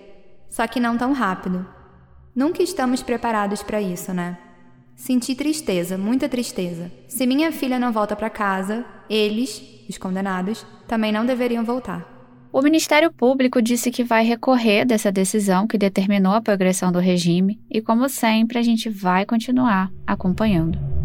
só 0.49 0.67
que 0.67 0.81
não 0.81 0.97
tão 0.97 1.13
rápido. 1.13 1.65
Nunca 2.35 2.61
estamos 2.61 3.01
preparados 3.01 3.63
para 3.63 3.81
isso, 3.81 4.13
né? 4.13 4.37
Senti 4.97 5.35
tristeza, 5.35 5.97
muita 5.97 6.27
tristeza. 6.27 6.91
Se 7.07 7.25
minha 7.25 7.53
filha 7.53 7.79
não 7.79 7.93
volta 7.93 8.17
para 8.17 8.29
casa, 8.29 8.85
eles, 9.09 9.63
os 9.87 9.97
condenados, 9.97 10.65
também 10.89 11.13
não 11.13 11.25
deveriam 11.25 11.63
voltar. 11.63 12.08
O 12.51 12.63
Ministério 12.63 13.11
Público 13.11 13.61
disse 13.61 13.91
que 13.91 14.03
vai 14.03 14.25
recorrer 14.25 14.83
dessa 14.83 15.11
decisão 15.11 15.67
que 15.67 15.77
determinou 15.77 16.33
a 16.33 16.41
progressão 16.41 16.91
do 16.91 16.97
regime 16.97 17.59
e, 17.69 17.79
como 17.79 18.09
sempre, 18.09 18.57
a 18.57 18.63
gente 18.63 18.89
vai 18.89 19.23
continuar 19.23 19.91
acompanhando. 20.07 20.98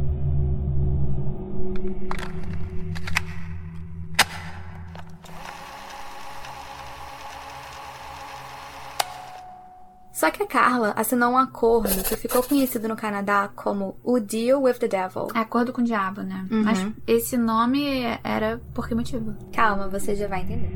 Só 10.25 10.31
que 10.31 10.43
a 10.43 10.47
Carla 10.47 10.95
assinou 10.97 11.33
um 11.33 11.37
acordo 11.37 12.03
que 12.03 12.17
ficou 12.17 12.43
conhecido 12.43 12.89
no 12.89 12.97
Canadá 12.97 13.51
como 13.55 13.95
o 14.03 14.19
Deal 14.19 14.63
with 14.63 14.77
the 14.77 14.89
Devil. 14.89 15.29
Acordo 15.35 15.71
com 15.71 15.83
o 15.83 15.85
diabo, 15.85 16.23
né? 16.23 16.47
Uhum. 16.51 16.63
Mas 16.63 16.87
esse 17.07 17.37
nome 17.37 17.85
era 18.25 18.59
por 18.73 18.89
que 18.89 18.95
motivo? 18.95 19.35
Calma, 19.53 19.87
você 19.87 20.15
já 20.17 20.27
vai 20.27 20.41
entender. 20.41 20.71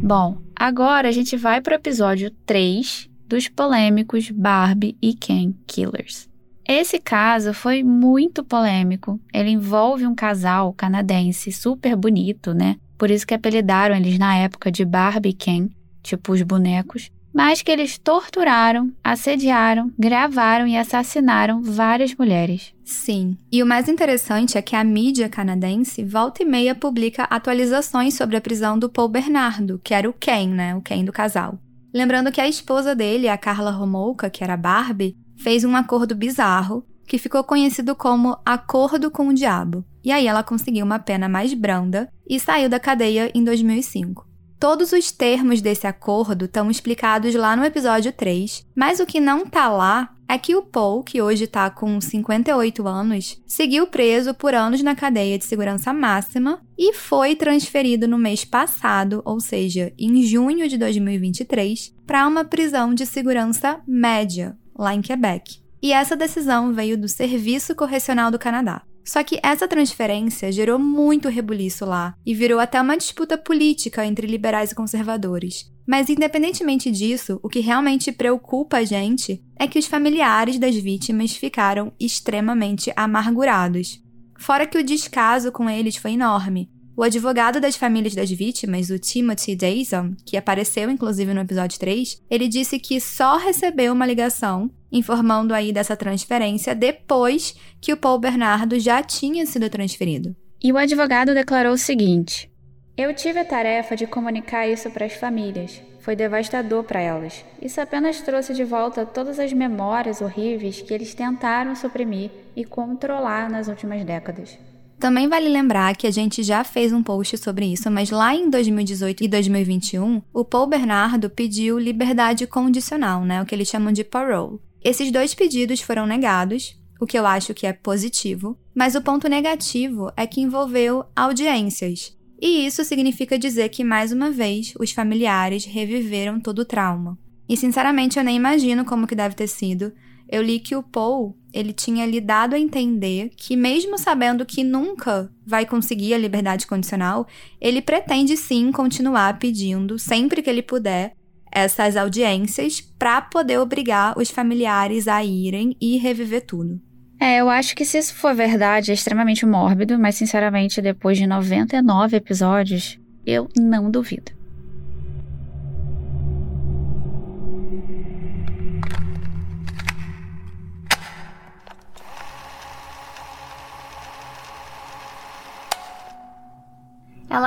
Bom, 0.00 0.38
agora 0.54 1.08
a 1.08 1.10
gente 1.10 1.36
vai 1.36 1.60
para 1.60 1.72
o 1.72 1.74
episódio 1.74 2.30
3 2.46 3.10
dos 3.26 3.48
polêmicos 3.48 4.30
Barbie 4.30 4.96
e 5.02 5.12
Ken 5.12 5.52
Killers. 5.66 6.28
Esse 6.64 7.00
caso 7.00 7.52
foi 7.52 7.82
muito 7.82 8.44
polêmico. 8.44 9.20
Ele 9.34 9.50
envolve 9.50 10.06
um 10.06 10.14
casal 10.14 10.72
canadense 10.72 11.50
super 11.50 11.96
bonito, 11.96 12.54
né? 12.54 12.76
Por 12.96 13.10
isso 13.10 13.26
que 13.26 13.34
apelidaram 13.34 13.96
eles 13.96 14.16
na 14.16 14.36
época 14.36 14.70
de 14.70 14.84
Barbie 14.84 15.30
e 15.30 15.34
Ken, 15.34 15.68
tipo 16.04 16.32
os 16.32 16.40
bonecos, 16.42 17.10
mas 17.36 17.60
que 17.60 17.70
eles 17.70 17.98
torturaram, 17.98 18.90
assediaram, 19.04 19.92
gravaram 19.98 20.66
e 20.66 20.74
assassinaram 20.74 21.62
várias 21.62 22.14
mulheres. 22.14 22.72
Sim, 22.82 23.36
e 23.52 23.62
o 23.62 23.66
mais 23.66 23.90
interessante 23.90 24.56
é 24.56 24.62
que 24.62 24.74
a 24.74 24.82
mídia 24.82 25.28
canadense 25.28 26.02
volta 26.02 26.42
e 26.42 26.46
meia 26.46 26.74
publica 26.74 27.24
atualizações 27.24 28.14
sobre 28.14 28.38
a 28.38 28.40
prisão 28.40 28.78
do 28.78 28.88
Paul 28.88 29.10
Bernardo, 29.10 29.78
que 29.84 29.92
era 29.92 30.08
o 30.08 30.14
Ken, 30.14 30.48
né, 30.48 30.74
o 30.74 30.80
Ken 30.80 31.04
do 31.04 31.12
casal. 31.12 31.58
Lembrando 31.92 32.32
que 32.32 32.40
a 32.40 32.48
esposa 32.48 32.94
dele, 32.94 33.28
a 33.28 33.36
Carla 33.36 33.70
Romolka, 33.70 34.30
que 34.30 34.42
era 34.42 34.56
Barbie, 34.56 35.14
fez 35.36 35.62
um 35.62 35.76
acordo 35.76 36.14
bizarro 36.14 36.86
que 37.06 37.18
ficou 37.18 37.44
conhecido 37.44 37.94
como 37.94 38.38
Acordo 38.46 39.10
com 39.10 39.28
o 39.28 39.34
Diabo. 39.34 39.84
E 40.02 40.10
aí 40.10 40.26
ela 40.26 40.42
conseguiu 40.42 40.86
uma 40.86 40.98
pena 40.98 41.28
mais 41.28 41.52
branda 41.52 42.08
e 42.26 42.40
saiu 42.40 42.68
da 42.68 42.80
cadeia 42.80 43.30
em 43.34 43.44
2005. 43.44 44.25
Todos 44.58 44.92
os 44.92 45.12
termos 45.12 45.60
desse 45.60 45.86
acordo 45.86 46.46
estão 46.46 46.70
explicados 46.70 47.34
lá 47.34 47.54
no 47.54 47.64
episódio 47.64 48.10
3, 48.10 48.66
mas 48.74 49.00
o 49.00 49.06
que 49.06 49.20
não 49.20 49.46
tá 49.46 49.68
lá 49.68 50.16
é 50.26 50.38
que 50.38 50.56
o 50.56 50.62
Paul, 50.62 51.02
que 51.04 51.20
hoje 51.20 51.44
está 51.44 51.68
com 51.68 52.00
58 52.00 52.88
anos, 52.88 53.40
seguiu 53.46 53.86
preso 53.86 54.32
por 54.32 54.54
anos 54.54 54.82
na 54.82 54.94
cadeia 54.94 55.38
de 55.38 55.44
segurança 55.44 55.92
máxima 55.92 56.60
e 56.76 56.94
foi 56.94 57.36
transferido 57.36 58.08
no 58.08 58.18
mês 58.18 58.44
passado, 58.44 59.20
ou 59.24 59.40
seja, 59.40 59.92
em 59.98 60.22
junho 60.22 60.66
de 60.68 60.78
2023, 60.78 61.94
para 62.06 62.26
uma 62.26 62.44
prisão 62.44 62.94
de 62.94 63.04
segurança 63.04 63.80
média, 63.86 64.56
lá 64.76 64.94
em 64.94 65.02
Quebec. 65.02 65.60
E 65.82 65.92
essa 65.92 66.16
decisão 66.16 66.72
veio 66.72 66.96
do 66.96 67.08
Serviço 67.08 67.74
Correcional 67.74 68.30
do 68.30 68.38
Canadá. 68.38 68.82
Só 69.06 69.22
que 69.22 69.38
essa 69.40 69.68
transferência 69.68 70.50
gerou 70.50 70.80
muito 70.80 71.28
rebuliço 71.28 71.86
lá 71.86 72.14
e 72.26 72.34
virou 72.34 72.58
até 72.58 72.80
uma 72.80 72.96
disputa 72.96 73.38
política 73.38 74.04
entre 74.04 74.26
liberais 74.26 74.72
e 74.72 74.74
conservadores. 74.74 75.72
Mas 75.86 76.10
independentemente 76.10 76.90
disso, 76.90 77.38
o 77.40 77.48
que 77.48 77.60
realmente 77.60 78.10
preocupa 78.10 78.78
a 78.78 78.84
gente 78.84 79.40
é 79.56 79.68
que 79.68 79.78
os 79.78 79.86
familiares 79.86 80.58
das 80.58 80.74
vítimas 80.74 81.36
ficaram 81.36 81.92
extremamente 82.00 82.92
amargurados. 82.96 84.02
Fora 84.36 84.66
que 84.66 84.76
o 84.76 84.84
descaso 84.84 85.52
com 85.52 85.70
eles 85.70 85.96
foi 85.96 86.12
enorme, 86.12 86.68
o 86.96 87.02
advogado 87.02 87.60
das 87.60 87.76
famílias 87.76 88.14
das 88.14 88.30
vítimas, 88.30 88.88
o 88.88 88.98
Timothy 88.98 89.54
Dayson, 89.54 90.14
que 90.24 90.36
apareceu 90.36 90.88
inclusive 90.88 91.34
no 91.34 91.42
episódio 91.42 91.78
3, 91.78 92.22
ele 92.30 92.48
disse 92.48 92.78
que 92.78 92.98
só 93.00 93.36
recebeu 93.36 93.92
uma 93.92 94.06
ligação 94.06 94.70
informando 94.90 95.52
aí 95.52 95.74
dessa 95.74 95.94
transferência 95.94 96.74
depois 96.74 97.54
que 97.82 97.92
o 97.92 97.96
Paul 97.98 98.18
Bernardo 98.18 98.80
já 98.80 99.02
tinha 99.02 99.44
sido 99.44 99.68
transferido. 99.68 100.34
E 100.62 100.72
o 100.72 100.78
advogado 100.78 101.34
declarou 101.34 101.74
o 101.74 101.78
seguinte: 101.78 102.50
Eu 102.96 103.14
tive 103.14 103.40
a 103.40 103.44
tarefa 103.44 103.94
de 103.94 104.06
comunicar 104.06 104.66
isso 104.66 104.90
para 104.90 105.04
as 105.04 105.12
famílias. 105.12 105.82
Foi 106.00 106.16
devastador 106.16 106.84
para 106.84 107.00
elas. 107.00 107.44
Isso 107.60 107.80
apenas 107.80 108.20
trouxe 108.22 108.54
de 108.54 108.64
volta 108.64 109.04
todas 109.04 109.38
as 109.38 109.52
memórias 109.52 110.20
horríveis 110.20 110.80
que 110.80 110.94
eles 110.94 111.14
tentaram 111.14 111.74
suprimir 111.74 112.30
e 112.54 112.64
controlar 112.64 113.50
nas 113.50 113.68
últimas 113.68 114.04
décadas. 114.04 114.56
Também 114.98 115.28
vale 115.28 115.48
lembrar 115.48 115.94
que 115.94 116.06
a 116.06 116.10
gente 116.10 116.42
já 116.42 116.64
fez 116.64 116.92
um 116.92 117.02
post 117.02 117.36
sobre 117.36 117.66
isso, 117.66 117.90
mas 117.90 118.10
lá 118.10 118.34
em 118.34 118.48
2018 118.48 119.24
e 119.24 119.28
2021, 119.28 120.22
o 120.32 120.44
Paul 120.44 120.66
Bernardo 120.66 121.28
pediu 121.28 121.78
liberdade 121.78 122.46
condicional, 122.46 123.24
né, 123.24 123.42
o 123.42 123.44
que 123.44 123.54
eles 123.54 123.68
chamam 123.68 123.92
de 123.92 124.02
parole. 124.02 124.58
Esses 124.82 125.10
dois 125.12 125.34
pedidos 125.34 125.80
foram 125.80 126.06
negados, 126.06 126.78
o 126.98 127.06
que 127.06 127.18
eu 127.18 127.26
acho 127.26 127.52
que 127.52 127.66
é 127.66 127.72
positivo, 127.72 128.56
mas 128.74 128.94
o 128.94 129.02
ponto 129.02 129.28
negativo 129.28 130.10
é 130.16 130.26
que 130.26 130.40
envolveu 130.40 131.04
audiências. 131.14 132.16
E 132.40 132.66
isso 132.66 132.84
significa 132.84 133.38
dizer 133.38 133.68
que, 133.70 133.84
mais 133.84 134.12
uma 134.12 134.30
vez, 134.30 134.74
os 134.78 134.92
familiares 134.92 135.64
reviveram 135.64 136.40
todo 136.40 136.60
o 136.60 136.64
trauma. 136.64 137.18
E 137.48 137.56
sinceramente 137.56 138.18
eu 138.18 138.24
nem 138.24 138.36
imagino 138.36 138.84
como 138.84 139.06
que 139.06 139.14
deve 139.14 139.34
ter 139.34 139.46
sido. 139.46 139.92
Eu 140.28 140.42
li 140.42 140.58
que 140.58 140.74
o 140.74 140.82
Paul, 140.82 141.36
ele 141.56 141.72
tinha 141.72 142.04
lhe 142.04 142.20
dado 142.20 142.54
a 142.54 142.58
entender 142.58 143.30
que, 143.36 143.56
mesmo 143.56 143.98
sabendo 143.98 144.44
que 144.44 144.62
nunca 144.62 145.30
vai 145.46 145.64
conseguir 145.64 146.14
a 146.14 146.18
liberdade 146.18 146.66
condicional, 146.66 147.26
ele 147.60 147.80
pretende 147.80 148.36
sim 148.36 148.70
continuar 148.70 149.38
pedindo, 149.38 149.98
sempre 149.98 150.42
que 150.42 150.50
ele 150.50 150.62
puder, 150.62 151.14
essas 151.50 151.96
audiências 151.96 152.80
para 152.80 153.22
poder 153.22 153.58
obrigar 153.58 154.18
os 154.18 154.30
familiares 154.30 155.08
a 155.08 155.24
irem 155.24 155.74
e 155.80 155.96
reviver 155.96 156.44
tudo. 156.44 156.78
É, 157.18 157.40
eu 157.40 157.48
acho 157.48 157.74
que 157.74 157.84
se 157.84 157.96
isso 157.96 158.14
for 158.14 158.34
verdade, 158.34 158.90
é 158.90 158.94
extremamente 158.94 159.46
mórbido, 159.46 159.98
mas 159.98 160.16
sinceramente, 160.16 160.82
depois 160.82 161.16
de 161.16 161.26
99 161.26 162.14
episódios, 162.14 162.98
eu 163.24 163.48
não 163.56 163.90
duvido. 163.90 164.35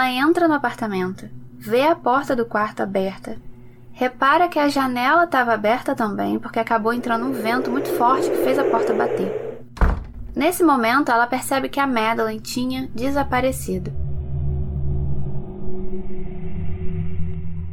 Ela 0.10 0.28
entra 0.28 0.48
no 0.48 0.56
apartamento, 0.56 1.30
vê 1.60 1.84
a 1.84 1.96
porta 1.96 2.36
do 2.36 2.44
quarto 2.44 2.82
aberta, 2.82 3.38
repara 3.92 4.48
que 4.48 4.58
a 4.58 4.68
janela 4.68 5.26
estava 5.26 5.54
aberta 5.54 5.94
também, 5.94 6.40
porque 6.40 6.58
acabou 6.58 6.92
entrando 6.92 7.28
um 7.28 7.32
vento 7.32 7.70
muito 7.70 7.90
forte 7.90 8.28
que 8.28 8.38
fez 8.38 8.58
a 8.58 8.64
porta 8.64 8.92
bater. 8.92 9.32
Nesse 10.36 10.64
momento, 10.64 11.12
ela 11.12 11.28
percebe 11.28 11.70
que 11.70 11.80
a 11.80 11.86
Madeline 11.86 12.40
tinha 12.40 12.88
desaparecido. 12.88 13.94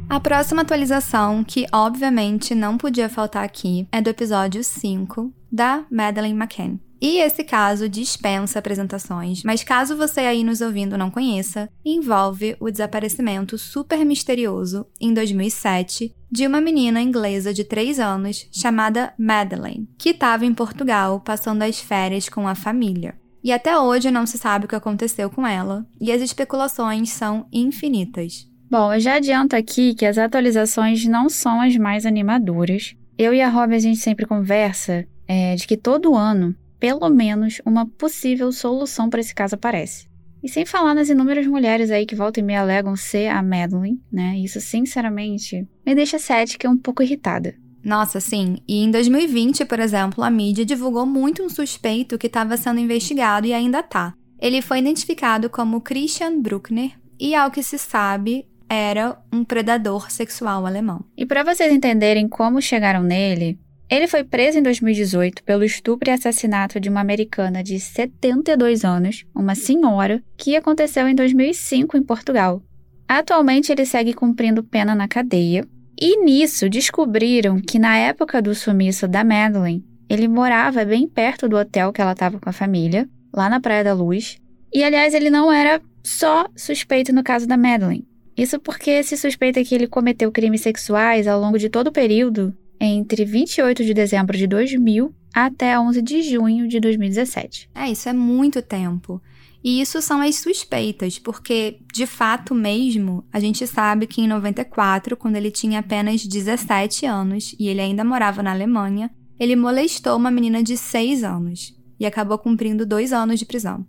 A 0.07 0.19
próxima 0.19 0.61
atualização, 0.61 1.43
que 1.43 1.65
obviamente 1.73 2.53
não 2.53 2.77
podia 2.77 3.09
faltar 3.09 3.43
aqui, 3.43 3.87
é 3.91 3.99
do 3.99 4.11
episódio 4.11 4.63
5 4.63 5.33
da 5.51 5.85
Madeleine 5.89 6.37
McCann. 6.37 6.86
E 7.01 7.19
esse 7.19 7.43
caso 7.43 7.87
dispensa 7.87 8.59
apresentações, 8.59 9.43
mas 9.43 9.63
caso 9.63 9.95
você 9.95 10.21
aí 10.21 10.43
nos 10.43 10.61
ouvindo 10.61 10.97
não 10.97 11.11
conheça, 11.11 11.69
envolve 11.85 12.55
o 12.59 12.71
desaparecimento 12.71 13.57
super 13.57 14.03
misterioso, 14.03 14.87
em 14.99 15.13
2007, 15.13 16.15
de 16.29 16.47
uma 16.47 16.59
menina 16.59 17.01
inglesa 17.01 17.53
de 17.53 17.63
3 17.63 17.99
anos 17.99 18.47
chamada 18.51 19.13
Madeleine, 19.17 19.87
que 19.97 20.09
estava 20.09 20.45
em 20.45 20.53
Portugal 20.53 21.19
passando 21.19 21.61
as 21.61 21.79
férias 21.79 22.27
com 22.27 22.47
a 22.47 22.55
família. 22.55 23.15
E 23.43 23.51
até 23.51 23.79
hoje 23.79 24.11
não 24.11 24.25
se 24.25 24.37
sabe 24.37 24.65
o 24.65 24.67
que 24.67 24.75
aconteceu 24.75 25.29
com 25.29 25.45
ela, 25.45 25.85
e 26.01 26.11
as 26.11 26.21
especulações 26.21 27.11
são 27.11 27.47
infinitas. 27.53 28.47
Bom, 28.69 28.93
eu 28.93 28.99
já 28.99 29.15
adianto 29.15 29.55
aqui 29.55 29.93
que 29.93 30.05
as 30.05 30.17
atualizações 30.17 31.05
não 31.05 31.29
são 31.29 31.61
as 31.61 31.77
mais 31.77 32.05
animadoras. 32.05 32.95
Eu 33.17 33.33
e 33.33 33.41
a 33.41 33.47
Rob 33.47 33.73
a 33.73 33.79
gente 33.79 33.99
sempre 33.99 34.25
conversa 34.25 35.07
é, 35.25 35.55
de 35.55 35.65
que 35.65 35.77
todo 35.77 36.15
ano 36.15 36.53
pelo 36.79 37.09
menos 37.09 37.61
uma 37.65 37.85
possível 37.85 38.51
solução 38.51 39.09
para 39.09 39.19
esse 39.19 39.33
caso 39.33 39.55
aparece. 39.55 40.07
E 40.43 40.49
sem 40.49 40.65
falar 40.65 40.93
nas 40.93 41.09
inúmeras 41.09 41.47
mulheres 41.47 41.89
aí 41.89 42.05
que 42.05 42.15
voltam 42.15 42.43
e 42.43 42.47
me 42.47 42.55
alegam 42.55 42.95
ser 42.95 43.27
a 43.27 43.41
Madeline, 43.41 43.99
né? 44.11 44.37
Isso, 44.37 44.61
sinceramente, 44.61 45.67
me 45.85 45.95
deixa 45.95 46.19
cética 46.19 46.67
e 46.67 46.69
um 46.69 46.77
pouco 46.77 47.01
irritada. 47.01 47.55
Nossa, 47.83 48.19
sim. 48.19 48.57
E 48.67 48.83
em 48.83 48.91
2020, 48.91 49.65
por 49.65 49.79
exemplo, 49.79 50.23
a 50.23 50.29
mídia 50.29 50.65
divulgou 50.65 51.05
muito 51.05 51.41
um 51.43 51.49
suspeito 51.49 52.17
que 52.17 52.27
estava 52.27 52.57
sendo 52.57 52.79
investigado 52.79 53.47
e 53.47 53.53
ainda 53.53 53.81
tá. 53.81 54.13
Ele 54.39 54.61
foi 54.61 54.79
identificado 54.79 55.49
como 55.49 55.81
Christian 55.81 56.39
Bruckner 56.39 56.91
e, 57.19 57.33
ao 57.33 57.49
que 57.49 57.63
se 57.63 57.77
sabe, 57.77 58.45
era 58.69 59.17
um 59.33 59.43
predador 59.43 60.11
sexual 60.11 60.65
alemão. 60.65 61.03
E 61.15 61.25
para 61.25 61.43
vocês 61.43 61.71
entenderem 61.71 62.27
como 62.27 62.61
chegaram 62.61 63.01
nele, 63.01 63.59
ele 63.89 64.07
foi 64.07 64.23
preso 64.23 64.59
em 64.59 64.61
2018 64.61 65.43
pelo 65.43 65.63
estupro 65.63 66.09
e 66.09 66.13
assassinato 66.13 66.79
de 66.79 66.89
uma 66.89 66.99
americana 66.99 67.63
de 67.63 67.79
72 67.79 68.83
anos, 68.83 69.25
uma 69.33 69.55
senhora, 69.55 70.21
que 70.35 70.57
aconteceu 70.57 71.07
em 71.07 71.15
2005 71.15 71.95
em 71.95 72.03
Portugal. 72.03 72.61
Atualmente 73.07 73.71
ele 73.71 73.85
segue 73.85 74.13
cumprindo 74.13 74.61
pena 74.61 74.93
na 74.93 75.07
cadeia, 75.07 75.65
e 75.99 76.21
nisso 76.23 76.69
descobriram 76.69 77.61
que 77.61 77.79
na 77.79 77.97
época 77.97 78.41
do 78.41 78.53
sumiço 78.53 79.07
da 79.07 79.23
Madeline, 79.23 79.85
ele 80.09 80.27
morava 80.27 80.83
bem 80.83 81.07
perto 81.07 81.47
do 81.47 81.55
hotel 81.55 81.93
que 81.93 82.01
ela 82.01 82.11
estava 82.11 82.39
com 82.39 82.49
a 82.49 82.53
família, 82.53 83.09
lá 83.33 83.49
na 83.49 83.59
Praia 83.59 83.85
da 83.85 83.93
Luz. 83.93 84.37
E 84.73 84.83
aliás, 84.83 85.13
ele 85.13 85.29
não 85.29 85.51
era 85.51 85.81
só 86.03 86.47
suspeito 86.55 87.13
no 87.13 87.23
caso 87.23 87.47
da 87.47 87.57
Madeline. 87.57 88.05
Isso 88.37 88.59
porque 88.59 89.01
se 89.01 89.17
suspeita 89.17 89.63
que 89.63 89.73
ele 89.73 89.87
cometeu 89.87 90.31
crimes 90.31 90.61
sexuais 90.61 91.27
ao 91.27 91.39
longo 91.39 91.57
de 91.57 91.69
todo 91.69 91.87
o 91.87 91.91
período 91.91 92.55
entre 92.79 93.25
28 93.25 93.83
de 93.83 93.93
dezembro 93.93 94.37
de 94.37 94.47
2000 94.47 95.13
até 95.33 95.79
11 95.79 96.01
de 96.01 96.21
junho 96.23 96.67
de 96.67 96.79
2017. 96.79 97.69
É, 97.75 97.89
isso 97.89 98.09
é 98.09 98.13
muito 98.13 98.61
tempo. 98.61 99.21
E 99.63 99.81
isso 99.81 100.01
são 100.01 100.21
as 100.21 100.35
suspeitas, 100.35 101.19
porque 101.19 101.79
de 101.93 102.05
fato 102.05 102.55
mesmo, 102.55 103.23
a 103.33 103.39
gente 103.39 103.67
sabe 103.67 104.07
que 104.07 104.21
em 104.21 104.27
94, 104.27 105.17
quando 105.17 105.35
ele 105.35 105.51
tinha 105.51 105.79
apenas 105.79 106.25
17 106.25 107.05
anos 107.05 107.55
e 107.59 107.67
ele 107.67 107.81
ainda 107.81 108.03
morava 108.03 108.41
na 108.41 108.51
Alemanha, 108.51 109.11
ele 109.39 109.55
molestou 109.55 110.15
uma 110.15 110.31
menina 110.31 110.63
de 110.63 110.77
6 110.77 111.23
anos 111.23 111.75
e 111.99 112.05
acabou 112.05 112.37
cumprindo 112.37 112.85
dois 112.85 113.11
anos 113.11 113.39
de 113.39 113.45
prisão. 113.45 113.85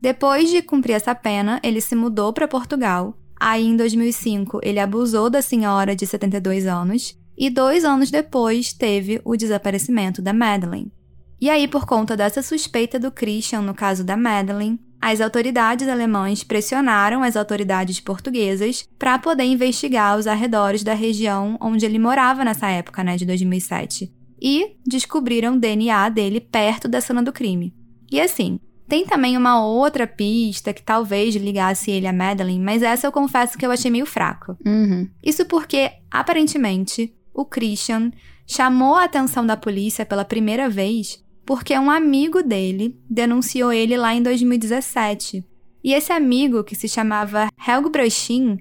Depois 0.00 0.50
de 0.50 0.62
cumprir 0.62 0.94
essa 0.94 1.14
pena, 1.14 1.60
ele 1.62 1.80
se 1.80 1.94
mudou 1.94 2.32
para 2.32 2.48
Portugal. 2.48 3.16
Aí, 3.38 3.66
em 3.66 3.76
2005, 3.76 4.60
ele 4.62 4.80
abusou 4.80 5.28
da 5.28 5.42
senhora 5.42 5.94
de 5.94 6.06
72 6.06 6.66
anos 6.66 7.19
e 7.40 7.48
dois 7.48 7.86
anos 7.86 8.10
depois 8.10 8.74
teve 8.74 9.18
o 9.24 9.34
desaparecimento 9.34 10.20
da 10.20 10.30
Madeleine. 10.30 10.92
E 11.40 11.48
aí, 11.48 11.66
por 11.66 11.86
conta 11.86 12.14
dessa 12.14 12.42
suspeita 12.42 12.98
do 12.98 13.10
Christian 13.10 13.62
no 13.62 13.72
caso 13.72 14.04
da 14.04 14.14
Madeleine, 14.14 14.78
as 15.00 15.22
autoridades 15.22 15.88
alemãs 15.88 16.44
pressionaram 16.44 17.22
as 17.22 17.36
autoridades 17.36 17.98
portuguesas 17.98 18.86
para 18.98 19.18
poder 19.18 19.44
investigar 19.44 20.18
os 20.18 20.26
arredores 20.26 20.84
da 20.84 20.92
região 20.92 21.56
onde 21.62 21.86
ele 21.86 21.98
morava 21.98 22.44
nessa 22.44 22.68
época, 22.68 23.02
né, 23.02 23.16
de 23.16 23.24
2007, 23.24 24.12
e 24.38 24.76
descobriram 24.86 25.58
DNA 25.58 26.10
dele 26.10 26.42
perto 26.42 26.86
da 26.86 27.00
cena 27.00 27.22
do 27.22 27.32
crime. 27.32 27.74
E 28.12 28.20
assim, 28.20 28.60
tem 28.86 29.06
também 29.06 29.34
uma 29.38 29.64
outra 29.64 30.06
pista 30.06 30.74
que 30.74 30.82
talvez 30.82 31.34
ligasse 31.36 31.90
ele 31.90 32.06
a 32.06 32.12
Madeleine, 32.12 32.62
mas 32.62 32.82
essa 32.82 33.06
eu 33.06 33.12
confesso 33.12 33.56
que 33.56 33.64
eu 33.64 33.70
achei 33.70 33.90
meio 33.90 34.04
fraco. 34.04 34.58
Uhum. 34.66 35.08
Isso 35.24 35.46
porque, 35.46 35.90
aparentemente, 36.10 37.14
o 37.34 37.44
Christian 37.44 38.10
chamou 38.46 38.96
a 38.96 39.04
atenção 39.04 39.46
da 39.46 39.56
polícia 39.56 40.04
pela 40.04 40.24
primeira 40.24 40.68
vez 40.68 41.22
porque 41.50 41.76
um 41.76 41.90
amigo 41.90 42.44
dele 42.44 42.96
denunciou 43.10 43.72
ele 43.72 43.96
lá 43.96 44.14
em 44.14 44.22
2017. 44.22 45.44
E 45.82 45.92
esse 45.92 46.12
amigo, 46.12 46.62
que 46.62 46.76
se 46.76 46.88
chamava 46.88 47.48
Helg 47.66 47.90
Brochin, 47.90 48.56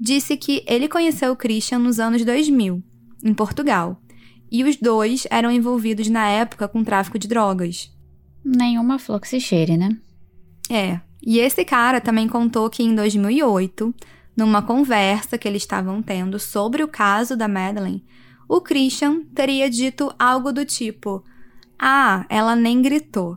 disse 0.00 0.38
que 0.38 0.64
ele 0.66 0.88
conheceu 0.88 1.32
o 1.32 1.36
Christian 1.36 1.80
nos 1.80 2.00
anos 2.00 2.24
2000, 2.24 2.82
em 3.22 3.34
Portugal. 3.34 4.00
E 4.50 4.64
os 4.64 4.76
dois 4.76 5.26
eram 5.30 5.50
envolvidos 5.50 6.08
na 6.08 6.28
época 6.28 6.66
com 6.66 6.82
tráfico 6.82 7.18
de 7.18 7.28
drogas. 7.28 7.94
Nenhuma 8.42 8.98
flor 8.98 9.20
que 9.20 9.28
se 9.28 9.38
cheire, 9.38 9.76
né? 9.76 9.90
É. 10.70 10.98
E 11.22 11.40
esse 11.40 11.62
cara 11.62 12.00
também 12.00 12.26
contou 12.26 12.70
que 12.70 12.82
em 12.82 12.94
2008, 12.94 13.94
numa 14.40 14.62
conversa 14.62 15.36
que 15.36 15.46
eles 15.46 15.62
estavam 15.62 16.00
tendo 16.00 16.38
sobre 16.38 16.82
o 16.82 16.88
caso 16.88 17.36
da 17.36 17.46
Madeleine, 17.46 18.02
o 18.48 18.60
Christian 18.60 19.22
teria 19.34 19.68
dito 19.68 20.12
algo 20.18 20.50
do 20.50 20.64
tipo: 20.64 21.22
Ah, 21.78 22.24
ela 22.30 22.56
nem 22.56 22.80
gritou, 22.80 23.36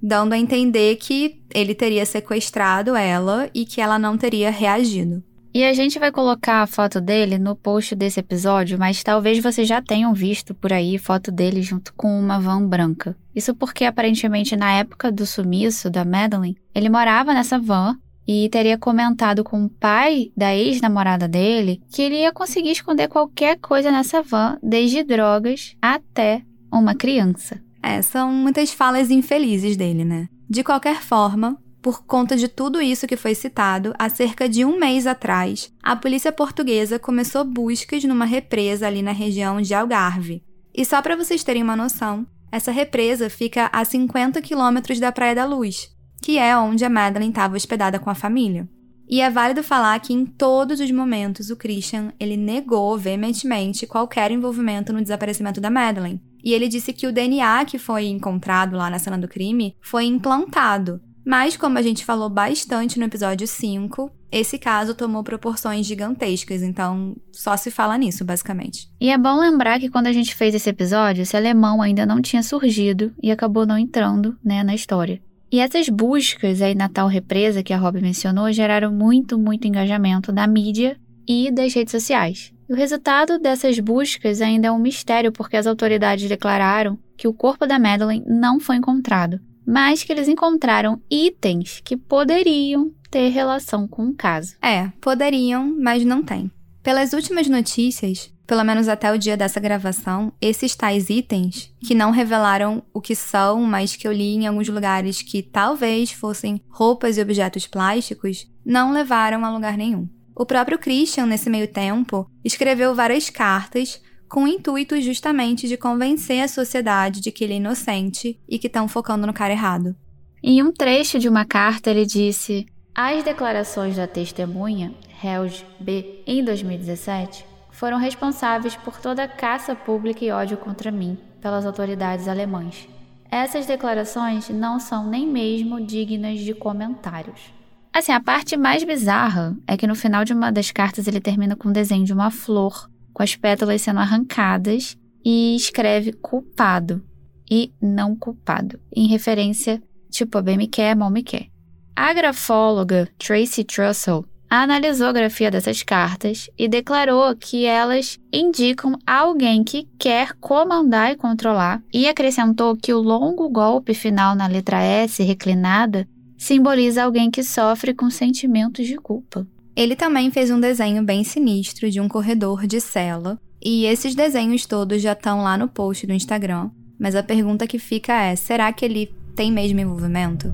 dando 0.00 0.34
a 0.34 0.38
entender 0.38 0.96
que 0.96 1.42
ele 1.54 1.74
teria 1.74 2.04
sequestrado 2.04 2.94
ela 2.94 3.48
e 3.54 3.64
que 3.64 3.80
ela 3.80 3.98
não 3.98 4.18
teria 4.18 4.50
reagido. 4.50 5.24
E 5.54 5.64
a 5.64 5.72
gente 5.72 5.98
vai 5.98 6.12
colocar 6.12 6.62
a 6.62 6.66
foto 6.66 7.00
dele 7.00 7.38
no 7.38 7.56
post 7.56 7.94
desse 7.94 8.20
episódio, 8.20 8.78
mas 8.78 9.02
talvez 9.02 9.38
vocês 9.38 9.66
já 9.66 9.82
tenham 9.82 10.14
visto 10.14 10.54
por 10.54 10.72
aí 10.72 10.98
foto 10.98 11.32
dele 11.32 11.62
junto 11.62 11.92
com 11.94 12.18
uma 12.18 12.38
van 12.38 12.66
branca. 12.66 13.16
Isso 13.34 13.54
porque 13.54 13.84
aparentemente 13.84 14.54
na 14.54 14.72
época 14.72 15.10
do 15.10 15.26
sumiço 15.26 15.90
da 15.90 16.04
Madeline, 16.04 16.56
ele 16.74 16.88
morava 16.88 17.34
nessa 17.34 17.58
van 17.58 17.98
e 18.32 18.48
teria 18.48 18.78
comentado 18.78 19.44
com 19.44 19.64
o 19.64 19.68
pai 19.68 20.32
da 20.34 20.54
ex-namorada 20.54 21.28
dele 21.28 21.82
que 21.90 22.00
ele 22.00 22.16
ia 22.16 22.32
conseguir 22.32 22.70
esconder 22.70 23.08
qualquer 23.08 23.58
coisa 23.58 23.90
nessa 23.90 24.22
van, 24.22 24.58
desde 24.62 25.02
drogas 25.02 25.76
até 25.82 26.42
uma 26.72 26.94
criança. 26.94 27.62
É, 27.82 28.00
são 28.00 28.32
muitas 28.32 28.72
falas 28.72 29.10
infelizes 29.10 29.76
dele, 29.76 30.04
né? 30.04 30.28
De 30.48 30.64
qualquer 30.64 31.02
forma, 31.02 31.58
por 31.82 32.04
conta 32.04 32.34
de 32.36 32.48
tudo 32.48 32.80
isso 32.80 33.06
que 33.06 33.16
foi 33.16 33.34
citado, 33.34 33.92
há 33.98 34.08
cerca 34.08 34.48
de 34.48 34.64
um 34.64 34.78
mês 34.78 35.06
atrás, 35.06 35.70
a 35.82 35.94
polícia 35.94 36.32
portuguesa 36.32 36.98
começou 36.98 37.44
buscas 37.44 38.04
numa 38.04 38.24
represa 38.24 38.86
ali 38.86 39.02
na 39.02 39.12
região 39.12 39.60
de 39.60 39.74
Algarve. 39.74 40.42
E 40.74 40.84
só 40.86 41.02
para 41.02 41.16
vocês 41.16 41.44
terem 41.44 41.62
uma 41.62 41.76
noção, 41.76 42.26
essa 42.50 42.70
represa 42.70 43.28
fica 43.28 43.68
a 43.72 43.84
50 43.84 44.40
quilômetros 44.40 44.98
da 44.98 45.12
Praia 45.12 45.34
da 45.34 45.44
Luz, 45.44 45.90
que 46.22 46.38
é 46.38 46.56
onde 46.56 46.84
a 46.84 46.88
Madeline 46.88 47.30
estava 47.30 47.56
hospedada 47.56 47.98
com 47.98 48.08
a 48.08 48.14
família. 48.14 48.68
E 49.08 49.20
é 49.20 49.28
válido 49.28 49.62
falar 49.62 49.98
que 50.00 50.14
em 50.14 50.24
todos 50.24 50.80
os 50.80 50.90
momentos 50.90 51.50
o 51.50 51.56
Christian 51.56 52.12
ele 52.18 52.36
negou 52.36 52.96
veementemente 52.96 53.86
qualquer 53.86 54.30
envolvimento 54.30 54.92
no 54.92 55.02
desaparecimento 55.02 55.60
da 55.60 55.68
Madeline. 55.68 56.22
E 56.42 56.54
ele 56.54 56.68
disse 56.68 56.92
que 56.92 57.06
o 57.06 57.12
DNA 57.12 57.64
que 57.66 57.78
foi 57.78 58.06
encontrado 58.06 58.76
lá 58.76 58.88
na 58.88 58.98
cena 58.98 59.18
do 59.18 59.28
crime 59.28 59.76
foi 59.82 60.04
implantado. 60.04 61.00
Mas, 61.24 61.56
como 61.56 61.78
a 61.78 61.82
gente 61.82 62.04
falou 62.04 62.28
bastante 62.28 62.98
no 62.98 63.04
episódio 63.04 63.46
5, 63.46 64.10
esse 64.32 64.58
caso 64.58 64.94
tomou 64.94 65.22
proporções 65.22 65.86
gigantescas, 65.86 66.62
então 66.62 67.14
só 67.30 67.56
se 67.56 67.70
fala 67.70 67.96
nisso, 67.96 68.24
basicamente. 68.24 68.88
E 69.00 69.08
é 69.08 69.16
bom 69.16 69.38
lembrar 69.38 69.78
que 69.78 69.88
quando 69.88 70.08
a 70.08 70.12
gente 70.12 70.34
fez 70.34 70.52
esse 70.52 70.68
episódio, 70.68 71.22
esse 71.22 71.36
alemão 71.36 71.80
ainda 71.80 72.04
não 72.04 72.20
tinha 72.20 72.42
surgido 72.42 73.14
e 73.22 73.30
acabou 73.30 73.64
não 73.64 73.78
entrando 73.78 74.36
né, 74.42 74.64
na 74.64 74.74
história. 74.74 75.22
E 75.52 75.60
essas 75.60 75.90
buscas 75.90 76.62
aí 76.62 76.74
na 76.74 76.88
tal 76.88 77.06
represa 77.08 77.62
que 77.62 77.74
a 77.74 77.76
Rob 77.76 78.00
mencionou 78.00 78.50
geraram 78.50 78.90
muito, 78.90 79.38
muito 79.38 79.68
engajamento 79.68 80.32
da 80.32 80.46
mídia 80.46 80.98
e 81.28 81.50
das 81.50 81.74
redes 81.74 81.92
sociais. 81.92 82.54
E 82.66 82.72
o 82.72 82.76
resultado 82.76 83.38
dessas 83.38 83.78
buscas 83.78 84.40
ainda 84.40 84.68
é 84.68 84.72
um 84.72 84.78
mistério 84.78 85.30
porque 85.30 85.58
as 85.58 85.66
autoridades 85.66 86.26
declararam 86.26 86.98
que 87.18 87.28
o 87.28 87.34
corpo 87.34 87.66
da 87.66 87.78
Madeleine 87.78 88.24
não 88.26 88.58
foi 88.58 88.76
encontrado, 88.76 89.38
mas 89.66 90.02
que 90.02 90.10
eles 90.10 90.26
encontraram 90.26 90.98
itens 91.10 91.82
que 91.84 91.98
poderiam 91.98 92.90
ter 93.10 93.28
relação 93.28 93.86
com 93.86 94.06
o 94.06 94.14
caso. 94.14 94.56
É, 94.62 94.88
poderiam, 95.02 95.76
mas 95.78 96.02
não 96.02 96.22
tem. 96.22 96.50
Pelas 96.82 97.12
últimas 97.12 97.46
notícias, 97.46 98.31
pelo 98.52 98.64
menos 98.64 98.86
até 98.86 99.10
o 99.10 99.16
dia 99.16 99.34
dessa 99.34 99.58
gravação, 99.58 100.30
esses 100.38 100.76
tais 100.76 101.08
itens, 101.08 101.74
que 101.80 101.94
não 101.94 102.10
revelaram 102.10 102.82
o 102.92 103.00
que 103.00 103.14
são, 103.14 103.62
mas 103.62 103.96
que 103.96 104.06
eu 104.06 104.12
li 104.12 104.34
em 104.34 104.46
alguns 104.46 104.68
lugares 104.68 105.22
que 105.22 105.42
talvez 105.42 106.12
fossem 106.12 106.60
roupas 106.68 107.16
e 107.16 107.22
objetos 107.22 107.66
plásticos, 107.66 108.46
não 108.62 108.92
levaram 108.92 109.42
a 109.42 109.50
lugar 109.50 109.78
nenhum. 109.78 110.06
O 110.36 110.44
próprio 110.44 110.78
Christian, 110.78 111.24
nesse 111.24 111.48
meio 111.48 111.66
tempo, 111.66 112.30
escreveu 112.44 112.94
várias 112.94 113.30
cartas 113.30 114.02
com 114.28 114.44
o 114.44 114.48
intuito 114.48 115.00
justamente 115.00 115.66
de 115.66 115.78
convencer 115.78 116.42
a 116.42 116.48
sociedade 116.48 117.22
de 117.22 117.32
que 117.32 117.44
ele 117.44 117.54
é 117.54 117.56
inocente 117.56 118.38
e 118.46 118.58
que 118.58 118.66
estão 118.66 118.86
focando 118.86 119.26
no 119.26 119.32
cara 119.32 119.54
errado. 119.54 119.96
Em 120.42 120.62
um 120.62 120.70
trecho 120.70 121.18
de 121.18 121.26
uma 121.26 121.46
carta, 121.46 121.88
ele 121.88 122.04
disse: 122.04 122.66
As 122.94 123.24
declarações 123.24 123.96
da 123.96 124.06
testemunha, 124.06 124.92
Helge 125.24 125.64
B., 125.80 126.22
em 126.26 126.44
2017, 126.44 127.50
foram 127.72 127.98
responsáveis 127.98 128.76
por 128.76 129.00
toda 129.00 129.24
a 129.24 129.28
caça 129.28 129.74
pública 129.74 130.24
e 130.24 130.30
ódio 130.30 130.56
contra 130.56 130.92
mim 130.92 131.18
pelas 131.40 131.66
autoridades 131.66 132.28
alemãs. 132.28 132.88
Essas 133.30 133.66
declarações 133.66 134.48
não 134.50 134.78
são 134.78 135.08
nem 135.08 135.26
mesmo 135.26 135.84
dignas 135.84 136.38
de 136.38 136.54
comentários. 136.54 137.52
Assim, 137.92 138.12
a 138.12 138.20
parte 138.20 138.56
mais 138.56 138.84
bizarra 138.84 139.56
é 139.66 139.76
que 139.76 139.86
no 139.86 139.94
final 139.94 140.24
de 140.24 140.32
uma 140.32 140.52
das 140.52 140.70
cartas 140.70 141.08
ele 141.08 141.20
termina 141.20 141.56
com 141.56 141.68
um 141.68 141.72
desenho 141.72 142.04
de 142.04 142.12
uma 142.12 142.30
flor 142.30 142.88
com 143.12 143.22
as 143.22 143.34
pétalas 143.34 143.82
sendo 143.82 144.00
arrancadas 144.00 144.96
e 145.24 145.56
escreve 145.56 146.12
culpado 146.12 147.02
e 147.50 147.72
não 147.80 148.16
culpado, 148.16 148.80
em 148.94 149.06
referência, 149.06 149.82
tipo, 150.10 150.40
bem 150.40 150.56
me 150.56 150.66
quer, 150.66 150.96
mal 150.96 151.10
me 151.10 151.22
quer. 151.22 151.48
A 151.94 152.14
grafóloga 152.14 153.08
Tracy 153.18 153.62
Trussell 153.64 154.24
analisou 154.60 155.06
a 155.06 155.12
grafia 155.12 155.50
dessas 155.50 155.82
cartas 155.82 156.50
e 156.58 156.68
declarou 156.68 157.34
que 157.34 157.64
elas 157.64 158.20
indicam 158.30 158.98
alguém 159.06 159.64
que 159.64 159.88
quer 159.98 160.34
comandar 160.34 161.10
e 161.10 161.16
controlar, 161.16 161.82
e 161.90 162.06
acrescentou 162.06 162.76
que 162.76 162.92
o 162.92 163.00
longo 163.00 163.48
golpe 163.48 163.94
final 163.94 164.34
na 164.34 164.46
letra 164.46 164.82
S 164.82 165.22
reclinada 165.22 166.06
simboliza 166.36 167.02
alguém 167.02 167.30
que 167.30 167.42
sofre 167.42 167.94
com 167.94 168.10
sentimentos 168.10 168.86
de 168.86 168.96
culpa. 168.96 169.46
Ele 169.74 169.96
também 169.96 170.30
fez 170.30 170.50
um 170.50 170.60
desenho 170.60 171.02
bem 171.02 171.24
sinistro 171.24 171.90
de 171.90 171.98
um 171.98 172.08
corredor 172.08 172.66
de 172.66 172.78
cela, 172.78 173.40
e 173.64 173.86
esses 173.86 174.14
desenhos 174.14 174.66
todos 174.66 175.00
já 175.00 175.12
estão 175.12 175.42
lá 175.42 175.56
no 175.56 175.66
post 175.66 176.06
do 176.06 176.12
Instagram. 176.12 176.68
Mas 176.98 177.14
a 177.14 177.22
pergunta 177.22 177.66
que 177.66 177.78
fica 177.78 178.12
é: 178.12 178.36
será 178.36 178.70
que 178.70 178.84
ele 178.84 179.14
tem 179.34 179.50
mesmo 179.50 179.80
envolvimento? 179.80 180.52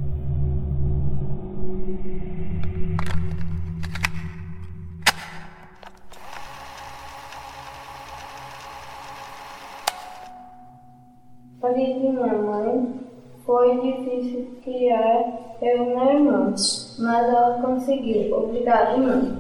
Para 11.61 11.73
minha 11.73 12.13
mãe, 12.13 13.01
foi 13.45 13.81
difícil 13.81 14.47
criar 14.63 15.57
eu 15.61 15.83
e 15.83 15.87
meu 15.89 16.05
irmão, 16.05 16.55
mas 17.01 17.29
ela 17.29 17.61
conseguiu. 17.61 18.33
Obrigado, 18.33 18.99
mãe. 18.99 19.39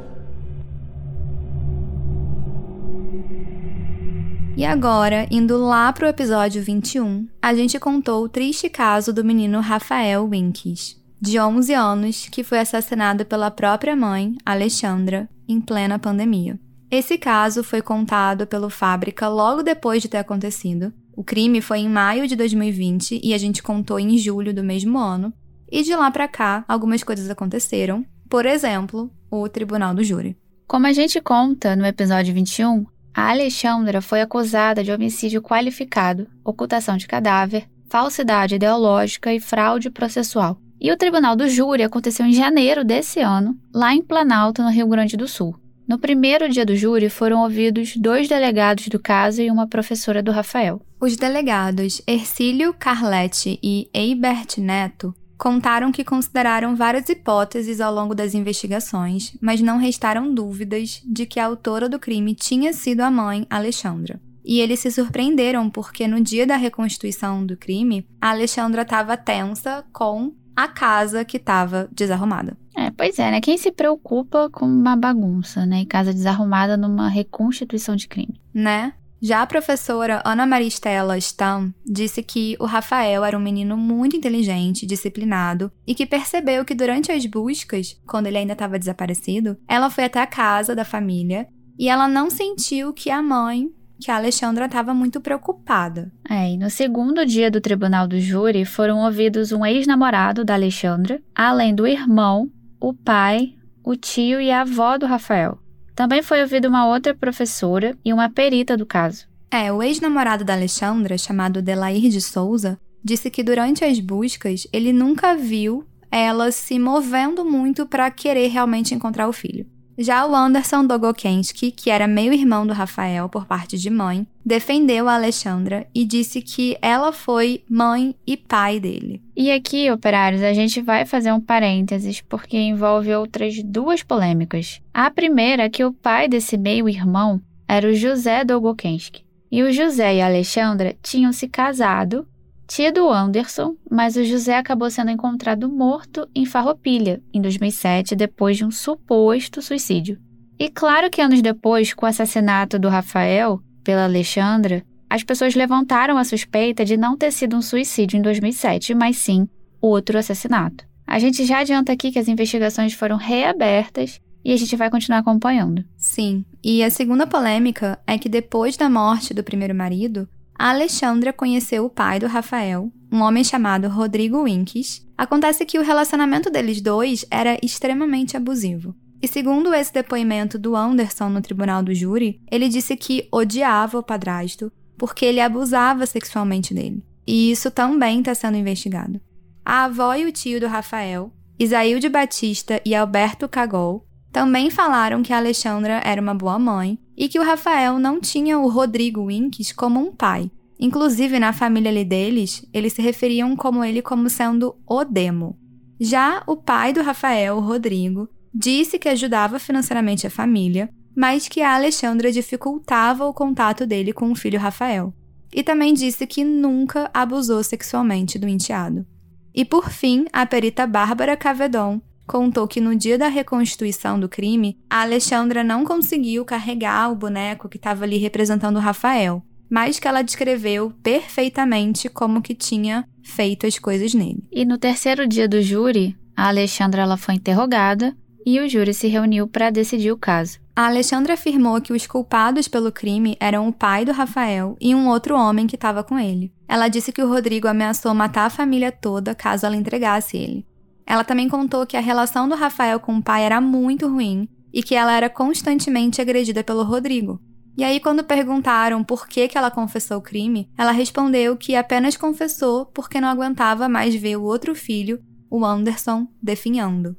E 4.56 4.64
agora, 4.64 5.28
indo 5.30 5.56
lá 5.58 5.92
pro 5.92 6.08
episódio 6.08 6.60
21, 6.60 7.28
a 7.40 7.54
gente 7.54 7.78
contou 7.78 8.24
o 8.24 8.28
triste 8.28 8.68
caso 8.68 9.12
do 9.12 9.24
menino 9.24 9.60
Rafael 9.60 10.26
Winkes, 10.28 11.00
de 11.20 11.38
11 11.38 11.72
anos, 11.72 12.28
que 12.28 12.42
foi 12.42 12.58
assassinado 12.58 13.24
pela 13.24 13.48
própria 13.48 13.94
mãe, 13.94 14.34
Alexandra, 14.44 15.28
em 15.48 15.60
plena 15.60 16.00
pandemia. 16.00 16.58
Esse 16.90 17.16
caso 17.16 17.62
foi 17.62 17.80
contado 17.80 18.44
pelo 18.44 18.68
Fábrica 18.68 19.28
logo 19.28 19.62
depois 19.62 20.02
de 20.02 20.08
ter 20.08 20.18
acontecido, 20.18 20.92
o 21.18 21.24
crime 21.24 21.60
foi 21.60 21.80
em 21.80 21.88
maio 21.88 22.28
de 22.28 22.36
2020 22.36 23.20
e 23.20 23.34
a 23.34 23.38
gente 23.38 23.60
contou 23.60 23.98
em 23.98 24.16
julho 24.16 24.54
do 24.54 24.62
mesmo 24.62 24.96
ano. 25.00 25.34
E 25.68 25.82
de 25.82 25.92
lá 25.96 26.12
para 26.12 26.28
cá, 26.28 26.64
algumas 26.68 27.02
coisas 27.02 27.28
aconteceram. 27.28 28.06
Por 28.30 28.46
exemplo, 28.46 29.10
o 29.28 29.48
tribunal 29.48 29.92
do 29.92 30.04
júri. 30.04 30.36
Como 30.68 30.86
a 30.86 30.92
gente 30.92 31.20
conta 31.20 31.74
no 31.74 31.84
episódio 31.84 32.32
21, 32.32 32.86
a 33.12 33.30
Alexandra 33.30 34.00
foi 34.00 34.20
acusada 34.20 34.84
de 34.84 34.92
homicídio 34.92 35.42
qualificado, 35.42 36.28
ocultação 36.44 36.96
de 36.96 37.08
cadáver, 37.08 37.66
falsidade 37.88 38.54
ideológica 38.54 39.34
e 39.34 39.40
fraude 39.40 39.90
processual. 39.90 40.56
E 40.80 40.92
o 40.92 40.96
tribunal 40.96 41.34
do 41.34 41.48
júri 41.48 41.82
aconteceu 41.82 42.26
em 42.26 42.32
janeiro 42.32 42.84
desse 42.84 43.18
ano, 43.18 43.58
lá 43.74 43.92
em 43.92 44.02
Planalto, 44.02 44.62
no 44.62 44.70
Rio 44.70 44.86
Grande 44.86 45.16
do 45.16 45.26
Sul. 45.26 45.56
No 45.88 45.98
primeiro 45.98 46.48
dia 46.48 46.64
do 46.64 46.76
júri 46.76 47.08
foram 47.08 47.42
ouvidos 47.42 47.96
dois 47.96 48.28
delegados 48.28 48.86
do 48.86 49.00
caso 49.00 49.42
e 49.42 49.50
uma 49.50 49.66
professora 49.66 50.22
do 50.22 50.30
Rafael. 50.30 50.80
Os 51.00 51.16
delegados 51.16 52.02
Ercílio 52.08 52.74
Carletti 52.74 53.56
e 53.62 53.88
Eibert 53.94 54.58
Neto 54.58 55.14
contaram 55.36 55.92
que 55.92 56.02
consideraram 56.02 56.74
várias 56.74 57.08
hipóteses 57.08 57.80
ao 57.80 57.94
longo 57.94 58.16
das 58.16 58.34
investigações, 58.34 59.32
mas 59.40 59.60
não 59.60 59.78
restaram 59.78 60.34
dúvidas 60.34 61.00
de 61.06 61.24
que 61.24 61.38
a 61.38 61.46
autora 61.46 61.88
do 61.88 62.00
crime 62.00 62.34
tinha 62.34 62.72
sido 62.72 63.02
a 63.02 63.10
mãe, 63.12 63.46
Alexandra. 63.48 64.20
E 64.44 64.58
eles 64.58 64.80
se 64.80 64.90
surpreenderam 64.90 65.70
porque 65.70 66.08
no 66.08 66.20
dia 66.20 66.44
da 66.44 66.56
reconstituição 66.56 67.46
do 67.46 67.56
crime, 67.56 68.04
a 68.20 68.30
Alexandra 68.30 68.82
estava 68.82 69.16
tensa 69.16 69.84
com 69.92 70.34
a 70.56 70.66
casa 70.66 71.24
que 71.24 71.36
estava 71.36 71.88
desarrumada. 71.92 72.56
É, 72.76 72.90
pois 72.90 73.16
é, 73.20 73.30
né? 73.30 73.40
Quem 73.40 73.56
se 73.56 73.70
preocupa 73.70 74.50
com 74.50 74.66
uma 74.66 74.96
bagunça, 74.96 75.64
né? 75.64 75.82
E 75.82 75.86
casa 75.86 76.12
desarrumada 76.12 76.76
numa 76.76 77.08
reconstituição 77.08 77.94
de 77.94 78.08
crime. 78.08 78.40
Né? 78.52 78.94
Já 79.20 79.42
a 79.42 79.46
professora 79.46 80.22
Ana 80.24 80.46
Maria 80.46 80.68
Estela 80.68 81.18
Stam 81.18 81.74
disse 81.84 82.22
que 82.22 82.56
o 82.60 82.66
Rafael 82.66 83.24
era 83.24 83.36
um 83.36 83.40
menino 83.40 83.76
muito 83.76 84.16
inteligente, 84.16 84.86
disciplinado 84.86 85.72
e 85.86 85.94
que 85.94 86.06
percebeu 86.06 86.64
que 86.64 86.74
durante 86.74 87.10
as 87.10 87.26
buscas, 87.26 88.00
quando 88.06 88.28
ele 88.28 88.38
ainda 88.38 88.52
estava 88.52 88.78
desaparecido, 88.78 89.58
ela 89.66 89.90
foi 89.90 90.04
até 90.04 90.20
a 90.20 90.26
casa 90.26 90.74
da 90.74 90.84
família 90.84 91.48
e 91.76 91.88
ela 91.88 92.06
não 92.06 92.30
sentiu 92.30 92.92
que 92.92 93.10
a 93.10 93.20
mãe 93.20 93.68
que 94.00 94.10
a 94.10 94.16
Alexandra 94.16 94.66
estava 94.66 94.94
muito 94.94 95.20
preocupada. 95.20 96.12
É, 96.30 96.52
e 96.52 96.56
no 96.56 96.70
segundo 96.70 97.26
dia 97.26 97.50
do 97.50 97.60
tribunal 97.60 98.06
do 98.06 98.20
júri 98.20 98.64
foram 98.64 99.00
ouvidos 99.00 99.50
um 99.50 99.66
ex-namorado 99.66 100.44
da 100.44 100.54
Alexandra, 100.54 101.20
além 101.34 101.74
do 101.74 101.86
irmão, 101.86 102.48
o 102.80 102.94
pai, 102.94 103.54
o 103.84 103.96
tio 103.96 104.40
e 104.40 104.50
a 104.50 104.60
avó 104.60 104.96
do 104.96 105.06
Rafael. 105.06 105.58
Também 105.98 106.22
foi 106.22 106.40
ouvida 106.40 106.68
uma 106.68 106.86
outra 106.86 107.12
professora 107.12 107.98
e 108.04 108.12
uma 108.12 108.30
perita 108.30 108.76
do 108.76 108.86
caso. 108.86 109.26
É, 109.50 109.72
o 109.72 109.82
ex-namorado 109.82 110.44
da 110.44 110.52
Alexandra, 110.52 111.18
chamado 111.18 111.60
Delair 111.60 112.08
de 112.08 112.20
Souza, 112.20 112.78
disse 113.02 113.28
que 113.28 113.42
durante 113.42 113.84
as 113.84 113.98
buscas 113.98 114.64
ele 114.72 114.92
nunca 114.92 115.34
viu 115.34 115.84
ela 116.08 116.52
se 116.52 116.78
movendo 116.78 117.44
muito 117.44 117.84
para 117.84 118.08
querer 118.12 118.46
realmente 118.46 118.94
encontrar 118.94 119.28
o 119.28 119.32
filho. 119.32 119.66
Já 120.00 120.24
o 120.24 120.32
Anderson 120.32 120.86
Dogokensky, 120.86 121.72
que 121.72 121.90
era 121.90 122.06
meio-irmão 122.06 122.64
do 122.64 122.72
Rafael 122.72 123.28
por 123.28 123.46
parte 123.46 123.76
de 123.76 123.90
mãe, 123.90 124.24
defendeu 124.46 125.08
a 125.08 125.16
Alexandra 125.16 125.88
e 125.92 126.04
disse 126.04 126.40
que 126.40 126.78
ela 126.80 127.12
foi 127.12 127.64
mãe 127.68 128.14
e 128.24 128.36
pai 128.36 128.78
dele. 128.78 129.20
E 129.36 129.50
aqui, 129.50 129.90
operários, 129.90 130.40
a 130.44 130.52
gente 130.52 130.80
vai 130.80 131.04
fazer 131.04 131.32
um 131.32 131.40
parênteses 131.40 132.20
porque 132.20 132.56
envolve 132.56 133.12
outras 133.12 133.60
duas 133.60 134.04
polêmicas. 134.04 134.80
A 134.94 135.10
primeira 135.10 135.64
é 135.64 135.68
que 135.68 135.84
o 135.84 135.92
pai 135.92 136.28
desse 136.28 136.56
meio-irmão 136.56 137.42
era 137.66 137.88
o 137.88 137.92
José 137.92 138.44
Dogokensky. 138.44 139.24
E 139.50 139.64
o 139.64 139.72
José 139.72 140.14
e 140.14 140.20
a 140.20 140.26
Alexandra 140.26 140.94
tinham 141.02 141.32
se 141.32 141.48
casado 141.48 142.24
tido 142.68 143.08
Anderson, 143.08 143.74
mas 143.90 144.14
o 144.14 144.22
José 144.22 144.56
acabou 144.56 144.90
sendo 144.90 145.10
encontrado 145.10 145.68
morto 145.68 146.28
em 146.34 146.44
Farroupilha, 146.44 147.20
em 147.32 147.40
2007, 147.40 148.14
depois 148.14 148.58
de 148.58 148.64
um 148.64 148.70
suposto 148.70 149.62
suicídio. 149.62 150.20
E 150.58 150.68
claro 150.68 151.10
que 151.10 151.22
anos 151.22 151.40
depois, 151.40 151.94
com 151.94 152.04
o 152.04 152.08
assassinato 152.08 152.78
do 152.78 152.88
Rafael 152.88 153.60
pela 153.82 154.04
Alexandra, 154.04 154.84
as 155.08 155.24
pessoas 155.24 155.54
levantaram 155.54 156.18
a 156.18 156.24
suspeita 156.24 156.84
de 156.84 156.96
não 156.96 157.16
ter 157.16 157.32
sido 157.32 157.56
um 157.56 157.62
suicídio 157.62 158.18
em 158.18 158.22
2007, 158.22 158.94
mas 158.94 159.16
sim 159.16 159.48
outro 159.80 160.18
assassinato. 160.18 160.84
A 161.06 161.18
gente 161.18 161.46
já 161.46 161.60
adianta 161.60 161.92
aqui 161.92 162.12
que 162.12 162.18
as 162.18 162.28
investigações 162.28 162.92
foram 162.92 163.16
reabertas 163.16 164.20
e 164.44 164.52
a 164.52 164.56
gente 164.56 164.76
vai 164.76 164.90
continuar 164.90 165.20
acompanhando. 165.20 165.82
Sim, 165.96 166.44
e 166.62 166.82
a 166.84 166.90
segunda 166.90 167.26
polêmica 167.26 167.98
é 168.06 168.18
que 168.18 168.28
depois 168.28 168.76
da 168.76 168.90
morte 168.90 169.32
do 169.32 169.42
primeiro 169.42 169.74
marido, 169.74 170.28
a 170.58 170.70
Alexandra 170.70 171.32
conheceu 171.32 171.84
o 171.84 171.90
pai 171.90 172.18
do 172.18 172.26
Rafael, 172.26 172.90
um 173.12 173.20
homem 173.20 173.44
chamado 173.44 173.88
Rodrigo 173.88 174.42
Winks. 174.42 175.06
Acontece 175.16 175.64
que 175.64 175.78
o 175.78 175.82
relacionamento 175.82 176.50
deles 176.50 176.80
dois 176.80 177.24
era 177.30 177.56
extremamente 177.62 178.36
abusivo. 178.36 178.92
E 179.22 179.28
segundo 179.28 179.72
esse 179.72 179.92
depoimento 179.92 180.58
do 180.58 180.74
Anderson 180.74 181.28
no 181.28 181.40
tribunal 181.40 181.82
do 181.82 181.94
júri, 181.94 182.40
ele 182.50 182.68
disse 182.68 182.96
que 182.96 183.28
odiava 183.30 183.98
o 183.98 184.02
padrasto 184.02 184.72
porque 184.96 185.24
ele 185.24 185.40
abusava 185.40 186.06
sexualmente 186.06 186.74
dele. 186.74 187.04
E 187.24 187.52
isso 187.52 187.70
também 187.70 188.18
está 188.18 188.34
sendo 188.34 188.56
investigado. 188.56 189.20
A 189.64 189.84
avó 189.84 190.14
e 190.14 190.26
o 190.26 190.32
tio 190.32 190.58
do 190.58 190.66
Rafael, 190.66 191.32
Isaílde 191.56 192.08
Batista 192.08 192.80
e 192.84 192.96
Alberto 192.96 193.48
Cagol, 193.48 194.07
também 194.38 194.70
falaram 194.70 195.20
que 195.20 195.32
a 195.32 195.36
Alexandra 195.36 196.00
era 196.04 196.22
uma 196.22 196.32
boa 196.32 196.60
mãe 196.60 196.96
e 197.16 197.28
que 197.28 197.40
o 197.40 197.42
Rafael 197.42 197.98
não 197.98 198.20
tinha 198.20 198.56
o 198.56 198.68
Rodrigo 198.68 199.26
Winks 199.26 199.72
como 199.72 199.98
um 199.98 200.12
pai. 200.12 200.48
Inclusive, 200.78 201.40
na 201.40 201.52
família 201.52 202.04
deles, 202.04 202.64
eles 202.72 202.92
se 202.92 203.02
referiam 203.02 203.56
como 203.56 203.82
ele 203.82 204.00
como 204.00 204.30
sendo 204.30 204.76
o 204.86 205.02
demo. 205.02 205.58
Já 205.98 206.40
o 206.46 206.54
pai 206.56 206.92
do 206.92 207.02
Rafael, 207.02 207.56
o 207.56 207.60
Rodrigo, 207.60 208.28
disse 208.54 208.96
que 208.96 209.08
ajudava 209.08 209.58
financeiramente 209.58 210.24
a 210.24 210.30
família, 210.30 210.88
mas 211.16 211.48
que 211.48 211.60
a 211.60 211.74
Alexandra 211.74 212.30
dificultava 212.30 213.26
o 213.26 213.34
contato 213.34 213.84
dele 213.84 214.12
com 214.12 214.30
o 214.30 214.36
filho 214.36 214.60
Rafael. 214.60 215.12
E 215.52 215.64
também 215.64 215.92
disse 215.92 216.28
que 216.28 216.44
nunca 216.44 217.10
abusou 217.12 217.60
sexualmente 217.64 218.38
do 218.38 218.46
enteado. 218.46 219.04
E 219.52 219.64
por 219.64 219.90
fim, 219.90 220.26
a 220.32 220.46
perita 220.46 220.86
Bárbara 220.86 221.36
Cavedon 221.36 222.00
contou 222.28 222.68
que 222.68 222.80
no 222.80 222.94
dia 222.94 223.16
da 223.16 223.26
reconstituição 223.26 224.20
do 224.20 224.28
crime, 224.28 224.78
a 224.88 225.00
Alexandra 225.00 225.64
não 225.64 225.84
conseguiu 225.84 226.44
carregar 226.44 227.10
o 227.10 227.16
boneco 227.16 227.68
que 227.68 227.78
estava 227.78 228.04
ali 228.04 228.18
representando 228.18 228.76
o 228.76 228.80
Rafael, 228.80 229.42
mas 229.68 229.98
que 229.98 230.06
ela 230.06 230.22
descreveu 230.22 230.92
perfeitamente 231.02 232.08
como 232.08 232.42
que 232.42 232.54
tinha 232.54 233.08
feito 233.22 233.66
as 233.66 233.78
coisas 233.78 234.12
nele. 234.12 234.44
E 234.52 234.64
no 234.64 234.78
terceiro 234.78 235.26
dia 235.26 235.48
do 235.48 235.62
júri, 235.62 236.16
a 236.36 236.48
Alexandra 236.48 237.02
ela 237.02 237.16
foi 237.16 237.34
interrogada 237.34 238.14
e 238.44 238.60
o 238.60 238.68
júri 238.68 238.94
se 238.94 239.08
reuniu 239.08 239.48
para 239.48 239.70
decidir 239.70 240.12
o 240.12 240.16
caso. 240.16 240.58
A 240.76 240.86
Alexandra 240.86 241.34
afirmou 241.34 241.80
que 241.80 241.92
os 241.92 242.06
culpados 242.06 242.68
pelo 242.68 242.92
crime 242.92 243.36
eram 243.40 243.66
o 243.66 243.72
pai 243.72 244.04
do 244.04 244.12
Rafael 244.12 244.76
e 244.80 244.94
um 244.94 245.08
outro 245.08 245.34
homem 245.34 245.66
que 245.66 245.74
estava 245.74 246.04
com 246.04 246.16
ele. 246.16 246.52
Ela 246.68 246.88
disse 246.88 247.10
que 247.10 247.20
o 247.20 247.28
Rodrigo 247.28 247.66
ameaçou 247.66 248.14
matar 248.14 248.46
a 248.46 248.50
família 248.50 248.92
toda 248.92 249.34
caso 249.34 249.66
ela 249.66 249.74
entregasse 249.76 250.36
ele. 250.36 250.64
Ela 251.08 251.24
também 251.24 251.48
contou 251.48 251.86
que 251.86 251.96
a 251.96 252.00
relação 252.00 252.46
do 252.46 252.54
Rafael 252.54 253.00
com 253.00 253.16
o 253.16 253.22
pai 253.22 253.42
era 253.42 253.62
muito 253.62 254.06
ruim 254.06 254.46
e 254.70 254.82
que 254.82 254.94
ela 254.94 255.16
era 255.16 255.30
constantemente 255.30 256.20
agredida 256.20 256.62
pelo 256.62 256.82
Rodrigo. 256.82 257.40
E 257.78 257.82
aí, 257.82 257.98
quando 257.98 258.22
perguntaram 258.22 259.02
por 259.02 259.26
que, 259.26 259.48
que 259.48 259.56
ela 259.56 259.70
confessou 259.70 260.18
o 260.18 260.22
crime, 260.22 260.68
ela 260.76 260.92
respondeu 260.92 261.56
que 261.56 261.74
apenas 261.74 262.14
confessou 262.14 262.84
porque 262.86 263.22
não 263.22 263.28
aguentava 263.28 263.88
mais 263.88 264.14
ver 264.14 264.36
o 264.36 264.42
outro 264.42 264.74
filho, 264.74 265.18
o 265.48 265.64
Anderson, 265.64 266.26
definhando. 266.42 267.16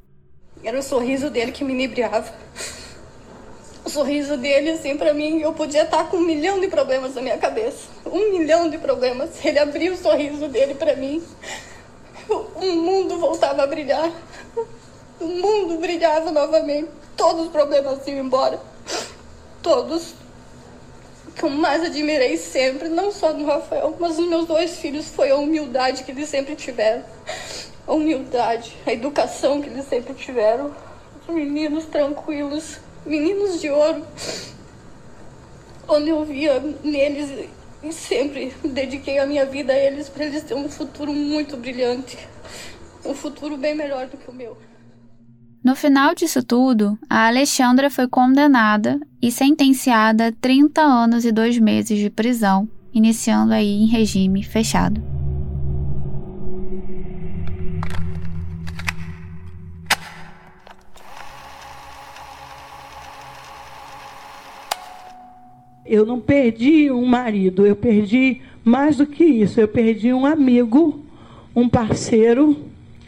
Era 0.64 0.78
o 0.78 0.84
sorriso 0.84 1.32
dele 1.32 1.52
que 1.52 1.64
me 1.64 1.74
inebriava 1.74 2.32
o 3.90 3.90
sorriso 3.90 4.38
dele, 4.38 4.70
assim, 4.70 4.96
para 4.96 5.16
mim, 5.16 5.40
eu 5.40 5.52
podia 5.52 5.82
estar 5.82 6.04
com 6.10 6.18
um 6.18 6.26
milhão 6.26 6.60
de 6.60 6.68
problemas 6.68 7.16
na 7.16 7.22
minha 7.24 7.38
cabeça. 7.40 7.88
Um 8.06 8.38
milhão 8.38 8.70
de 8.70 8.78
problemas. 8.78 9.44
Ele 9.44 9.58
abriu 9.58 9.94
o 9.94 9.98
sorriso 9.98 10.48
dele 10.48 10.76
para 10.76 10.96
mim. 10.96 11.24
O 12.62 12.76
mundo 12.76 13.18
voltava 13.18 13.64
a 13.64 13.68
brilhar. 13.68 14.12
O 15.20 15.26
mundo 15.26 15.78
brilhava 15.80 16.32
novamente. 16.32 16.90
Todos 17.16 17.46
os 17.46 17.52
problemas 17.52 18.06
iam 18.08 18.20
embora. 18.20 18.60
Todos. 19.62 20.14
O 21.28 21.32
que 21.32 21.44
eu 21.44 21.50
mais 21.50 21.84
admirei 21.84 22.38
sempre, 22.38 22.90
não 22.90 23.12
só 23.12 23.32
no 23.34 23.46
Rafael, 23.46 23.96
mas 24.00 24.18
nos 24.18 24.28
meus 24.28 24.46
dois 24.46 24.78
filhos, 24.78 25.08
foi 25.08 25.32
a 25.32 25.38
humildade 25.38 26.04
que 26.04 26.12
eles 26.12 26.28
sempre 26.28 26.56
tiveram. 26.56 27.04
A 27.88 27.94
humildade, 27.94 28.76
a 28.86 28.92
educação 28.92 29.62
que 29.62 29.70
eles 29.70 29.86
sempre 29.86 30.14
tiveram. 30.14 30.74
Os 31.28 31.34
meninos 31.34 31.86
tranquilos, 31.86 32.78
meninos 33.06 33.62
de 33.62 33.70
ouro, 33.70 34.06
onde 35.88 36.10
eu 36.10 36.24
via 36.26 36.60
neles 36.84 37.50
e 37.84 37.92
sempre 37.92 38.54
dediquei 38.64 39.20
a 39.20 39.26
minha 39.26 39.46
vida 39.46 39.74
a 39.74 39.78
eles 39.78 40.10
para 40.10 40.26
eles 40.26 40.44
terem 40.44 40.64
um 40.64 40.70
futuro 40.70 41.14
muito 41.14 41.58
brilhante, 41.58 42.18
um 43.06 43.14
futuro 43.14 43.58
bem 43.58 43.76
melhor 43.76 44.08
do 44.08 44.18
que 44.18 44.30
o 44.30 44.34
meu. 44.34 44.58
No 45.64 45.76
final 45.76 46.16
disso 46.16 46.42
tudo, 46.42 46.98
a 47.10 47.28
Alexandra 47.28 47.90
foi 47.90 48.08
condenada 48.08 49.00
e 49.22 49.32
sentenciada 49.32 50.28
a 50.28 50.32
30 50.32 50.82
anos 50.82 51.26
e 51.26 51.32
dois 51.32 51.60
meses 51.60 51.98
de 51.98 52.10
prisão, 52.10 52.68
iniciando 52.94 53.54
aí 53.54 53.84
em 53.84 53.86
regime 53.86 54.42
fechado. 54.42 55.19
Eu 65.90 66.06
não 66.06 66.20
perdi 66.20 66.92
um 66.92 67.04
marido, 67.04 67.66
eu 67.66 67.76
perdi 67.76 68.42
mais 68.64 68.98
do 68.98 69.08
que 69.08 69.24
isso, 69.24 69.60
eu 69.60 69.68
perdi 69.68 70.14
um 70.14 70.24
amigo, 70.24 71.04
um 71.56 71.68
parceiro, 71.68 72.56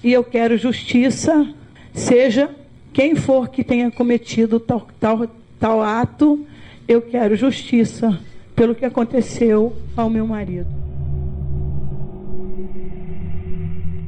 e 0.04 0.12
eu 0.12 0.24
quero 0.24 0.58
justiça, 0.58 1.48
seja 1.94 2.50
quem 2.91 3.13
for 3.13 3.50
que 3.50 3.63
tenha 3.63 3.91
cometido 3.91 4.60
tal, 4.60 4.88
tal, 5.00 5.28
tal 5.60 5.84
ato, 5.84 6.44
eu 6.88 7.04
quero 7.04 7.36
justiça 7.36 8.20
pelo 8.56 8.74
que 8.74 8.84
aconteceu 8.84 9.78
ao 9.96 10.10
meu 10.10 10.26
marido. 10.26 10.67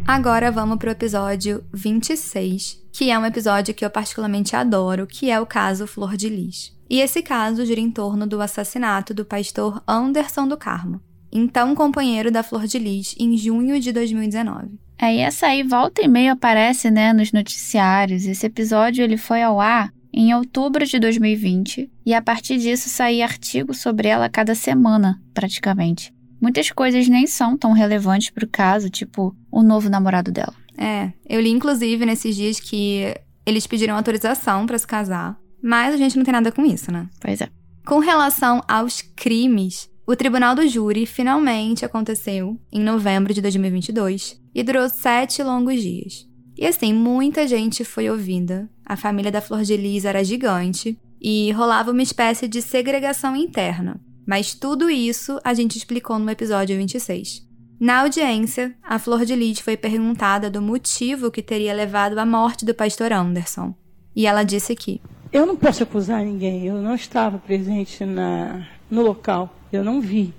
Agora 0.03 0.49
vamos 0.49 0.79
para 0.79 0.89
o 0.89 0.91
episódio 0.91 1.63
26, 1.71 2.81
que 2.91 3.11
é 3.11 3.19
um 3.19 3.25
episódio 3.25 3.75
que 3.75 3.85
eu 3.85 3.89
particularmente 3.91 4.55
adoro, 4.55 5.05
que 5.05 5.29
é 5.29 5.39
o 5.39 5.45
caso 5.45 5.85
Flor 5.85 6.17
de 6.17 6.27
Lis. 6.27 6.72
E 6.93 6.99
esse 6.99 7.23
caso 7.23 7.65
gira 7.65 7.81
em 7.81 7.89
torno 7.89 8.27
do 8.27 8.39
assassinato 8.39 9.15
do 9.15 9.25
pastor 9.25 9.81
Anderson 9.87 10.47
do 10.47 10.55
Carmo, 10.55 11.01
então 11.31 11.73
companheiro 11.73 12.29
da 12.29 12.43
Flor 12.43 12.67
de 12.67 12.77
Lis, 12.77 13.15
em 13.17 13.35
junho 13.35 13.79
de 13.79 13.91
2019. 13.91 14.77
É, 15.01 15.15
e 15.15 15.17
essa 15.17 15.47
aí 15.47 15.63
volta 15.63 16.03
e 16.03 16.07
meia 16.07 16.33
aparece, 16.33 16.91
né, 16.91 17.11
nos 17.11 17.31
noticiários. 17.31 18.27
Esse 18.27 18.45
episódio 18.45 19.03
ele 19.03 19.17
foi 19.17 19.41
ao 19.41 19.59
ar 19.59 19.91
em 20.13 20.35
outubro 20.35 20.85
de 20.85 20.99
2020 20.99 21.91
e 22.05 22.13
a 22.13 22.21
partir 22.21 22.59
disso 22.59 22.87
saía 22.89 23.25
artigo 23.25 23.73
sobre 23.73 24.07
ela 24.07 24.29
cada 24.29 24.53
semana, 24.53 25.19
praticamente. 25.33 26.13
Muitas 26.39 26.69
coisas 26.69 27.07
nem 27.07 27.25
são 27.25 27.57
tão 27.57 27.71
relevantes 27.71 28.29
para 28.29 28.45
o 28.45 28.47
caso, 28.47 28.87
tipo 28.91 29.35
o 29.51 29.63
novo 29.63 29.89
namorado 29.89 30.31
dela. 30.31 30.53
É, 30.77 31.11
eu 31.27 31.41
li 31.41 31.49
inclusive 31.49 32.05
nesses 32.05 32.35
dias 32.35 32.59
que 32.59 33.15
eles 33.47 33.65
pediram 33.65 33.95
autorização 33.95 34.67
para 34.67 34.77
se 34.77 34.85
casar 34.85 35.41
mas 35.63 35.93
a 35.93 35.97
gente 35.97 36.17
não 36.17 36.25
tem 36.25 36.33
nada 36.33 36.51
com 36.51 36.65
isso, 36.65 36.91
né? 36.91 37.09
Pois 37.21 37.39
é. 37.39 37.47
Com 37.85 37.99
relação 37.99 38.61
aos 38.67 39.01
crimes, 39.01 39.89
o 40.05 40.15
Tribunal 40.15 40.53
do 40.53 40.67
Júri 40.67 41.05
finalmente 41.05 41.85
aconteceu 41.85 42.59
em 42.69 42.81
novembro 42.81 43.33
de 43.33 43.41
2022 43.41 44.37
e 44.53 44.61
durou 44.61 44.89
sete 44.89 45.41
longos 45.41 45.81
dias. 45.81 46.27
E 46.57 46.67
assim, 46.67 46.93
muita 46.93 47.47
gente 47.47 47.85
foi 47.85 48.09
ouvida. 48.09 48.69
A 48.85 48.97
família 48.97 49.31
da 49.31 49.41
Flor 49.41 49.63
de 49.63 49.77
Lis 49.77 50.03
era 50.03 50.23
gigante 50.23 50.99
e 51.21 51.51
rolava 51.53 51.91
uma 51.91 52.03
espécie 52.03 52.47
de 52.47 52.61
segregação 52.61 53.35
interna. 53.35 53.99
Mas 54.27 54.53
tudo 54.53 54.89
isso 54.89 55.39
a 55.43 55.53
gente 55.53 55.77
explicou 55.77 56.19
no 56.19 56.29
episódio 56.29 56.77
26. 56.77 57.47
Na 57.79 58.01
audiência, 58.01 58.75
a 58.83 58.99
Flor 58.99 59.25
de 59.25 59.35
Lis 59.35 59.59
foi 59.59 59.75
perguntada 59.75 60.49
do 60.49 60.61
motivo 60.61 61.31
que 61.31 61.41
teria 61.41 61.73
levado 61.73 62.17
à 62.17 62.25
morte 62.25 62.65
do 62.65 62.73
pastor 62.73 63.11
Anderson. 63.11 63.73
E 64.15 64.27
ela 64.27 64.43
disse 64.43 64.75
que 64.75 65.01
eu 65.33 65.47
não 65.47 65.55
posso 65.55 65.81
acusar 65.81 66.23
ninguém, 66.23 66.67
eu 66.67 66.75
não 66.75 66.93
estava 66.93 67.39
presente 67.39 68.05
na, 68.05 68.67
no 68.89 69.01
local, 69.01 69.53
eu 69.71 69.83
não 69.83 69.99
vi. 69.99 70.31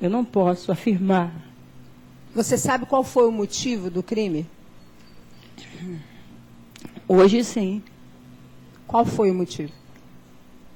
Eu 0.00 0.10
não 0.10 0.24
posso 0.24 0.72
afirmar. 0.72 1.32
Você 2.34 2.58
sabe 2.58 2.86
qual 2.86 3.04
foi 3.04 3.28
o 3.28 3.32
motivo 3.32 3.88
do 3.88 4.02
crime? 4.02 4.46
Hoje 7.06 7.44
sim. 7.44 7.80
Qual 8.84 9.04
foi 9.04 9.30
o 9.30 9.34
motivo? 9.34 9.72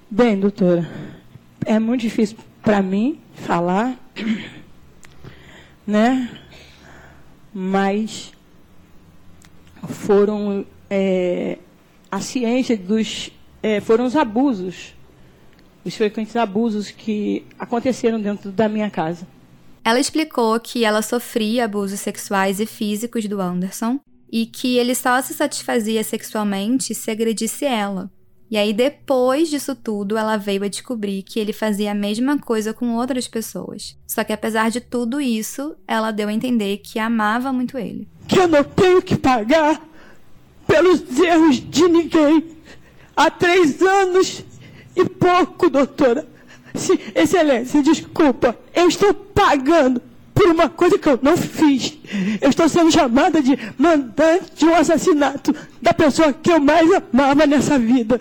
Bem, 0.08 0.38
doutora, 0.38 0.88
é 1.66 1.78
muito 1.80 2.02
difícil 2.02 2.36
para 2.62 2.82
mim 2.82 3.20
falar, 3.34 3.98
né? 5.84 6.30
Mas 7.52 8.32
foram 9.88 10.64
é, 10.88 11.58
a 12.12 12.20
ciência 12.20 12.76
dos 12.76 13.32
é, 13.62 13.80
foram 13.80 14.04
os 14.04 14.14
abusos 14.14 14.94
os 15.84 15.96
frequentes 15.96 16.36
abusos 16.36 16.90
que 16.90 17.44
aconteceram 17.58 18.20
dentro 18.20 18.52
da 18.52 18.68
minha 18.68 18.90
casa. 18.90 19.26
Ela 19.84 19.98
explicou 19.98 20.58
que 20.60 20.84
ela 20.84 21.02
sofria 21.02 21.64
abusos 21.64 21.98
sexuais 22.00 22.60
e 22.60 22.66
físicos 22.66 23.26
do 23.26 23.40
Anderson 23.40 23.98
e 24.30 24.46
que 24.46 24.78
ele 24.78 24.94
só 24.94 25.20
se 25.20 25.34
satisfazia 25.34 26.04
sexualmente 26.04 26.94
se 26.94 27.10
agredisse 27.10 27.64
ela. 27.64 28.10
E 28.48 28.56
aí, 28.56 28.72
depois 28.72 29.48
disso 29.48 29.74
tudo, 29.74 30.16
ela 30.16 30.36
veio 30.36 30.62
a 30.62 30.68
descobrir 30.68 31.22
que 31.22 31.40
ele 31.40 31.54
fazia 31.54 31.90
a 31.90 31.94
mesma 31.94 32.38
coisa 32.38 32.74
com 32.74 32.96
outras 32.96 33.26
pessoas. 33.26 33.96
Só 34.06 34.22
que 34.22 34.32
apesar 34.32 34.70
de 34.70 34.78
tudo 34.78 35.20
isso, 35.20 35.74
ela 35.88 36.10
deu 36.10 36.28
a 36.28 36.32
entender 36.32 36.76
que 36.78 36.98
amava 36.98 37.50
muito 37.50 37.78
ele. 37.78 38.06
Que 38.28 38.38
eu 38.38 38.46
não 38.46 38.62
tenho 38.62 39.00
que 39.00 39.16
pagar 39.16 39.82
pelos 40.66 41.18
erros 41.18 41.56
de 41.56 41.88
ninguém. 41.88 42.44
Há 43.16 43.30
três 43.30 43.80
anos 43.82 44.44
e 44.96 45.04
pouco, 45.04 45.68
doutora. 45.68 46.26
Sim, 46.74 46.98
excelência, 47.14 47.82
desculpa. 47.82 48.58
Eu 48.74 48.88
estou 48.88 49.12
pagando 49.12 50.00
por 50.34 50.48
uma 50.48 50.68
coisa 50.68 50.98
que 50.98 51.08
eu 51.08 51.18
não 51.22 51.36
fiz. 51.36 51.98
Eu 52.40 52.50
estou 52.50 52.68
sendo 52.68 52.90
chamada 52.90 53.42
de 53.42 53.58
mandante 53.78 54.52
de 54.56 54.64
um 54.64 54.74
assassinato 54.74 55.54
da 55.80 55.92
pessoa 55.92 56.32
que 56.32 56.50
eu 56.50 56.60
mais 56.60 56.88
amava 56.92 57.46
nessa 57.46 57.78
vida. 57.78 58.20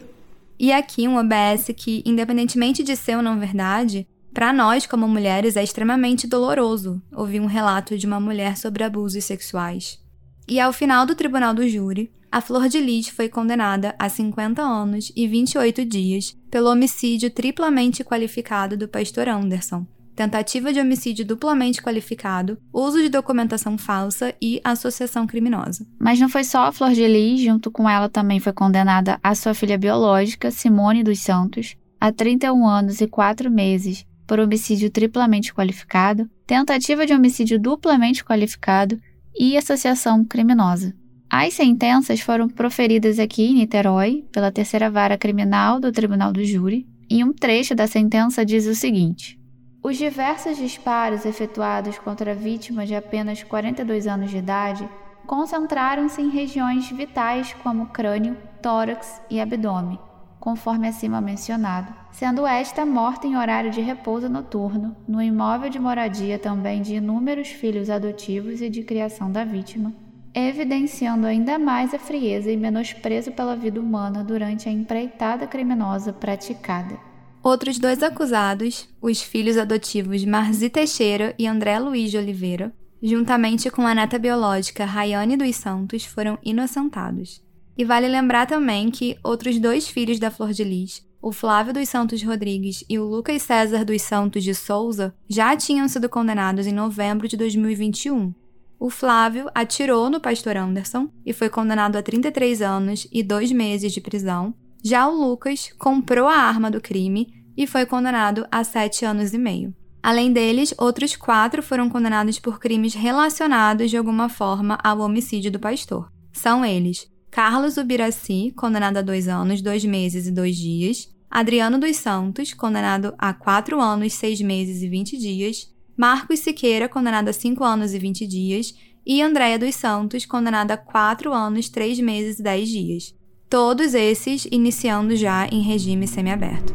E 0.60 0.72
aqui 0.72 1.08
um 1.08 1.18
OBS 1.18 1.72
que, 1.76 2.04
independentemente 2.06 2.84
de 2.84 2.96
ser 2.96 3.16
ou 3.16 3.24
não 3.24 3.40
verdade, 3.40 4.08
para 4.34 4.54
nós 4.54 4.86
como 4.86 5.08
mulheres 5.08 5.58
é 5.58 5.64
extremamente 5.64 6.28
doloroso 6.28 7.02
ouvir 7.12 7.40
um 7.40 7.48
relato 7.48 7.98
de 7.98 8.06
uma 8.06 8.20
mulher 8.20 8.58
sobre 8.58 8.84
abusos 8.84 9.24
sexuais. 9.24 10.01
E 10.48 10.60
ao 10.60 10.74
final 10.74 11.06
do 11.06 11.16
tribunal 11.16 11.54
do 11.54 11.68
júri, 11.68 12.12
a 12.32 12.40
Flor 12.40 12.70
de 12.70 12.80
Lis 12.80 13.10
foi 13.10 13.28
condenada 13.28 13.94
a 14.00 14.08
50 14.08 14.62
anos 14.62 15.12
e 15.16 15.28
28 15.28 15.84
dias 15.84 16.38
pelo 16.50 16.70
homicídio 16.70 17.30
triplamente 17.30 18.04
qualificado 18.04 18.78
do 18.78 18.88
pastor 18.88 19.28
Anderson, 19.28 19.86
tentativa 20.16 20.72
de 20.72 20.80
homicídio 20.80 21.26
duplamente 21.26 21.82
qualificado, 21.82 22.58
uso 22.72 23.02
de 23.02 23.10
documentação 23.10 23.78
falsa 23.78 24.34
e 24.42 24.62
associação 24.64 25.28
criminosa. 25.28 25.86
Mas 26.00 26.20
não 26.20 26.30
foi 26.30 26.44
só 26.44 26.66
a 26.66 26.72
Flor 26.72 26.92
de 26.92 27.06
Lis, 27.06 27.42
junto 27.42 27.70
com 27.70 27.90
ela 27.90 28.08
também 28.08 28.40
foi 28.40 28.54
condenada 28.54 29.20
a 29.22 29.36
sua 29.36 29.54
filha 29.54 29.78
biológica, 29.78 30.52
Simone 30.52 31.04
dos 31.04 31.20
Santos, 31.20 31.76
a 32.00 32.12
31 32.12 32.66
anos 32.66 33.02
e 33.02 33.08
4 33.08 33.52
meses 33.52 34.06
por 34.26 34.40
homicídio 34.40 34.90
triplamente 34.90 35.54
qualificado, 35.54 36.30
tentativa 36.48 37.06
de 37.06 37.14
homicídio 37.14 37.60
duplamente 37.60 38.24
qualificado 38.24 38.98
e 39.38 39.58
associação 39.58 40.24
criminosa. 40.26 40.94
As 41.30 41.54
sentenças 41.54 42.20
foram 42.20 42.50
proferidas 42.50 43.18
aqui 43.18 43.44
em 43.44 43.56
Niterói 43.56 44.26
pela 44.32 44.52
terceira 44.52 44.90
vara 44.90 45.18
criminal 45.18 45.80
do 45.80 45.92
Tribunal 45.92 46.34
do 46.34 46.44
Júri, 46.44 46.86
e 47.10 47.24
um 47.24 47.34
trecho 47.34 47.74
da 47.74 47.88
sentença 47.88 48.46
diz 48.46 48.66
o 48.66 48.76
seguinte: 48.76 49.40
Os 49.82 49.98
diversos 49.98 50.58
disparos 50.58 51.26
efetuados 51.26 51.98
contra 52.00 52.32
a 52.32 52.36
vítima 52.36 52.86
de 52.86 52.96
apenas 52.96 53.44
42 53.44 54.08
anos 54.08 54.30
de 54.30 54.38
idade 54.38 54.88
concentraram-se 55.26 56.22
em 56.22 56.30
regiões 56.30 56.90
vitais 56.90 57.54
como 57.64 57.88
crânio, 57.88 58.36
tórax 58.62 59.22
e 59.30 59.40
abdômen, 59.40 59.98
conforme 60.42 60.90
acima 60.90 61.22
mencionado, 61.22 61.94
sendo 62.12 62.46
esta 62.46 62.86
morta 62.86 63.26
em 63.26 63.38
horário 63.38 63.72
de 63.72 63.80
repouso 63.80 64.28
noturno, 64.28 64.94
no 65.08 65.22
imóvel 65.22 65.70
de 65.70 65.80
moradia 65.80 66.38
também 66.38 66.82
de 66.82 66.96
inúmeros 66.96 67.48
filhos 67.48 67.90
adotivos 67.90 68.62
e 68.62 68.70
de 68.70 68.84
criação 68.84 69.32
da 69.32 69.46
vítima 69.46 69.94
evidenciando 70.34 71.28
ainda 71.28 71.60
mais 71.60 71.94
a 71.94 72.00
frieza 72.00 72.52
e 72.52 72.58
menosprezo 72.58 73.32
pela 73.32 73.56
vida 73.56 73.80
humana 73.80 74.24
durante 74.24 74.70
a 74.70 74.72
empreitada 74.72 75.46
criminosa 75.46 76.14
praticada. 76.14 76.98
Outros 77.44 77.80
dois 77.80 78.02
acusados, 78.04 78.88
os 79.02 79.22
filhos 79.22 79.58
adotivos 79.58 80.24
Marzi 80.24 80.70
Teixeira 80.70 81.34
e 81.38 81.48
André 81.48 81.80
Luiz 81.80 82.12
de 82.12 82.18
Oliveira, 82.18 82.72
juntamente 83.02 83.70
com 83.70 83.86
a 83.86 83.96
neta 83.96 84.20
biológica 84.20 84.86
Rayane 84.86 85.36
dos 85.36 85.56
Santos, 85.56 86.06
foram 86.06 86.38
inocentados. 86.44 87.42
E 87.78 87.86
vale 87.86 88.08
lembrar 88.08 88.46
também 88.46 88.90
que 88.92 89.18
outros 89.24 89.60
dois 89.60 89.88
filhos 89.88 90.20
da 90.20 90.32
Flor 90.32 90.52
de 90.52 90.64
Lis, 90.64 91.06
o 91.22 91.32
Flávio 91.32 91.74
dos 91.74 91.88
Santos 91.88 92.22
Rodrigues 92.24 92.84
e 92.90 92.98
o 93.00 93.06
Lucas 93.06 93.42
César 93.42 93.86
dos 93.86 94.02
Santos 94.02 94.44
de 94.44 94.54
Souza, 94.54 95.14
já 95.28 95.56
tinham 95.56 95.88
sido 95.88 96.10
condenados 96.10 96.68
em 96.68 96.74
novembro 96.74 97.28
de 97.28 97.38
2021 97.38 98.34
o 98.82 98.90
Flávio 98.90 99.48
atirou 99.54 100.10
no 100.10 100.20
pastor 100.20 100.58
Anderson 100.58 101.08
e 101.24 101.34
foi 101.34 101.52
condenado 101.52 101.98
a 101.98 102.02
33 102.02 102.64
anos 102.64 103.08
e 103.12 103.22
dois 103.22 103.52
meses 103.52 103.94
de 103.94 104.02
prisão. 104.02 104.56
Já 104.84 105.08
o 105.08 105.16
Lucas 105.16 105.72
comprou 105.78 106.28
a 106.28 106.36
arma 106.36 106.72
do 106.72 106.82
crime 106.82 107.32
e 107.56 107.68
foi 107.68 107.86
condenado 107.86 108.44
a 108.52 108.64
sete 108.64 109.06
anos 109.06 109.36
e 109.36 109.38
meio. 109.38 109.72
Além 110.02 110.34
deles, 110.34 110.74
outros 110.80 111.16
quatro 111.16 111.62
foram 111.62 111.92
condenados 111.92 112.40
por 112.40 112.60
crimes 112.60 112.96
relacionados 112.96 113.92
de 113.92 113.98
alguma 113.98 114.28
forma 114.28 114.80
ao 114.84 114.98
homicídio 115.02 115.52
do 115.52 115.60
pastor. 115.60 116.12
São 116.34 116.66
eles 116.66 117.08
Carlos 117.32 117.78
Ubiraci, 117.78 118.52
condenado 118.58 118.98
a 118.98 119.02
dois 119.02 119.30
anos, 119.30 119.62
dois 119.62 119.86
meses 119.86 120.28
e 120.28 120.32
dois 120.32 120.58
dias, 120.58 121.10
Adriano 121.30 121.80
dos 121.80 121.96
Santos, 121.96 122.54
condenado 122.54 123.16
a 123.18 123.34
quatro 123.34 123.80
anos, 123.80 124.14
seis 124.14 124.42
meses 124.42 124.84
e 124.84 124.90
vinte 124.90 125.18
dias, 125.18 125.72
Marcos 125.96 126.40
Siqueira, 126.40 126.90
condenado 126.90 127.30
a 127.30 127.34
5 127.34 127.64
anos 127.64 127.94
e 127.94 128.00
20 128.00 128.26
dias, 128.26 128.74
e 129.06 129.22
Andréia 129.22 129.60
dos 129.60 129.76
Santos, 129.76 130.26
condenada 130.26 130.74
a 130.74 130.78
4 130.78 131.32
anos, 131.32 131.70
3 131.70 132.00
meses 132.00 132.40
e 132.40 132.44
10 132.44 132.70
dias. 132.70 133.16
Todos 133.50 133.94
esses 133.94 134.48
iniciando 134.52 135.16
já 135.16 135.48
em 135.48 135.62
regime 135.62 136.08
semiaberto. 136.08 136.74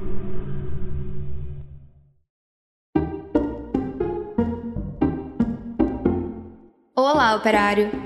Olá, 6.95 7.35
operário! 7.35 8.06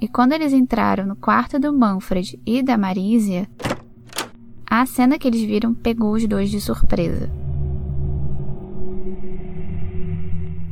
E 0.00 0.08
quando 0.08 0.32
eles 0.32 0.52
entraram 0.52 1.04
no 1.04 1.14
quarto 1.14 1.58
do 1.58 1.72
Manfred 1.72 2.40
e 2.46 2.62
da 2.62 2.78
Marisia, 2.78 3.48
a 4.66 4.86
cena 4.86 5.18
que 5.18 5.28
eles 5.28 5.42
viram 5.42 5.74
pegou 5.74 6.14
os 6.14 6.26
dois 6.26 6.50
de 6.50 6.60
surpresa. 6.60 7.30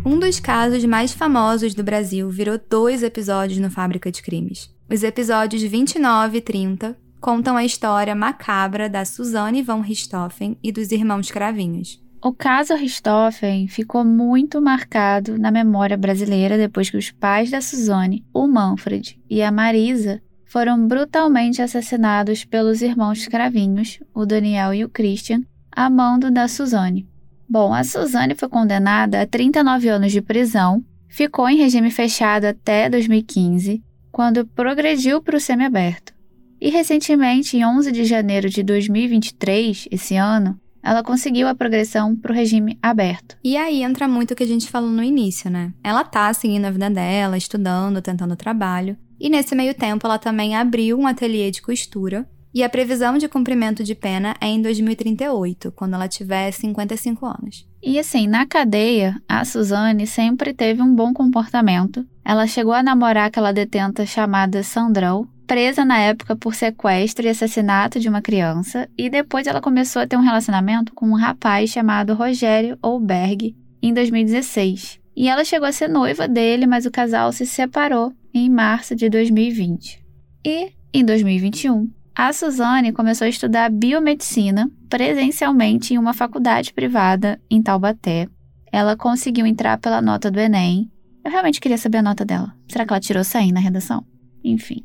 Um 0.05 0.19
dos 0.19 0.41
casos 0.41 0.85
mais 0.87 1.13
famosos 1.13 1.75
do 1.75 1.85
Brasil 1.85 2.31
virou 2.31 2.59
dois 2.71 3.03
episódios 3.03 3.59
no 3.59 3.71
Fábrica 3.71 4.11
de 4.11 4.23
Crimes. 4.23 4.75
Os 4.91 5.03
episódios 5.03 5.63
29 5.63 6.39
e 6.39 6.41
30 6.41 6.97
contam 7.21 7.57
a 7.57 7.65
história 7.65 8.15
macabra 8.15 8.89
da 8.89 9.05
Suzanne 9.05 9.63
von 9.63 9.81
Richthofen 9.81 10.57
e 10.63 10.73
dos 10.73 10.91
irmãos 10.93 11.31
Cravinhos. 11.31 12.01
O 12.21 12.33
caso 12.33 12.75
Richthofen 12.75 13.69
ficou 13.69 14.05
muito 14.05 14.61
marcado 14.61 15.39
na 15.39 15.53
memória 15.53 15.97
brasileira 15.97 16.59
depois 16.59 16.91
que 16.91 16.97
os 16.97 17.13
pais 17.13 17.51
da 17.51 17.61
Suzane, 17.61 18.25
o 18.35 18.49
Manfred 18.49 19.21
e 19.31 19.41
a 19.41 19.53
Marisa, 19.53 20.21
foram 20.45 20.89
brutalmente 20.89 21.63
assassinados 21.63 22.45
pelos 22.45 22.83
irmãos 22.83 23.19
escravinhos, 23.19 24.01
o 24.13 24.27
Daniel 24.27 24.75
e 24.75 24.85
o 24.85 24.89
Christian, 24.89 25.43
a 25.71 25.89
mando 25.89 26.31
da 26.31 26.49
Suzane. 26.49 27.09
Bom, 27.49 27.73
a 27.73 27.85
Suzane 27.85 28.35
foi 28.35 28.49
condenada 28.49 29.23
a 29.23 29.27
39 29.27 29.89
anos 29.89 30.11
de 30.11 30.21
prisão 30.21 30.85
ficou 31.09 31.49
em 31.49 31.57
regime 31.57 31.91
fechado 31.91 32.45
até 32.45 32.89
2015, 32.89 33.83
quando 34.13 34.47
progrediu 34.47 35.23
para 35.23 35.37
o 35.37 35.41
semiaberto. 35.41 36.13
E 36.61 36.71
recentemente, 36.71 37.57
em 37.57 37.65
11 37.65 37.93
de 37.93 38.05
janeiro 38.05 38.49
de 38.51 38.63
2023, 38.63 39.89
esse 39.91 40.17
ano, 40.17 40.61
ela 40.83 41.03
conseguiu 41.03 41.49
a 41.49 41.55
progressão 41.55 42.15
para 42.17 42.33
o 42.33 42.35
regime 42.35 42.79
aberto. 42.83 43.37
E 43.43 43.57
aí 43.57 43.83
entra 43.83 44.09
muito 44.09 44.33
o 44.33 44.37
que 44.37 44.45
a 44.45 44.47
gente 44.47 44.69
falou 44.69 44.91
no 44.91 45.03
início, 45.03 45.51
né? 45.51 45.73
Ela 45.83 46.05
tá 46.05 46.33
seguindo 46.33 46.65
a 46.65 46.71
vida 46.71 46.91
dela, 46.91 47.37
estudando, 47.37 48.03
tentando 48.03 48.37
trabalho. 48.37 48.97
E 49.21 49.29
nesse 49.29 49.55
meio 49.55 49.75
tempo, 49.75 50.07
ela 50.07 50.19
também 50.19 50.55
abriu 50.55 50.99
um 50.99 51.07
ateliê 51.07 51.51
de 51.51 51.61
costura. 51.61 52.29
E 52.55 52.63
a 52.63 52.69
previsão 52.69 53.19
de 53.19 53.29
cumprimento 53.29 53.85
de 53.85 53.95
pena 53.95 54.35
é 54.41 54.47
em 54.47 54.63
2038, 54.63 55.71
quando 55.73 55.95
ela 55.95 56.09
tiver 56.09 56.51
55 56.51 57.27
anos. 57.27 57.69
E 57.83 57.99
assim, 57.99 58.27
na 58.27 58.47
cadeia, 58.47 59.21
a 59.29 59.45
Suzane 59.45 60.07
sempre 60.07 60.53
teve 60.55 60.83
um 60.83 60.95
bom 60.95 61.13
comportamento. 61.13 62.07
Ela 62.25 62.47
chegou 62.47 62.73
a 62.73 62.83
namorar 62.83 63.27
aquela 63.27 63.53
detenta 63.53 64.05
chamada 64.07 64.63
Sandrão, 64.63 65.29
presa 65.49 65.83
na 65.83 65.99
época 65.99 66.37
por 66.37 66.55
sequestro 66.55 67.27
e 67.27 67.31
assassinato 67.31 67.99
de 67.99 68.07
uma 68.07 68.21
criança, 68.21 68.87
e 68.97 69.09
depois 69.09 69.47
ela 69.47 69.63
começou 69.63 70.03
a 70.03 70.07
ter 70.07 70.17
um 70.17 70.23
relacionamento 70.23 70.93
com 70.93 71.09
um 71.09 71.15
rapaz 71.15 71.71
chamado 71.71 72.13
Rogério 72.15 72.79
Olberg 72.83 73.57
em 73.83 73.95
2016. 73.95 75.01
E 75.17 75.27
ela 75.27 75.45
chegou 75.45 75.67
a 75.67 75.73
ser 75.73 75.89
noiva 75.89 76.29
dele, 76.29 76.67
mas 76.67 76.85
o 76.85 76.91
casal 76.91 77.33
se 77.33 77.47
separou 77.47 78.13
em 78.33 78.51
março 78.51 78.95
de 78.95 79.09
2020. 79.09 80.05
E, 80.45 80.71
em 80.93 81.05
2021, 81.05 81.91
a 82.15 82.33
Suzane 82.33 82.93
começou 82.93 83.25
a 83.25 83.29
estudar 83.29 83.71
biomedicina 83.71 84.71
presencialmente 84.89 85.95
em 85.95 85.99
uma 85.99 86.13
faculdade 86.13 86.75
privada 86.75 87.41
em 87.51 87.63
Taubaté. 87.63 88.29
Ela 88.71 88.97
conseguiu 88.97 89.47
entrar 89.47 89.79
pela 89.79 90.03
nota 90.03 90.31
do 90.31 90.39
Enem. 90.39 90.91
Eu 91.25 91.31
realmente 91.31 91.61
queria 91.61 91.79
saber 91.79 91.99
a 91.99 92.03
nota 92.03 92.25
dela. 92.25 92.55
Será 92.69 92.85
que 92.85 92.93
ela 92.93 93.01
tirou 93.01 93.25
100 93.25 93.53
na 93.53 93.61
redação? 93.61 94.05
Enfim. 94.45 94.85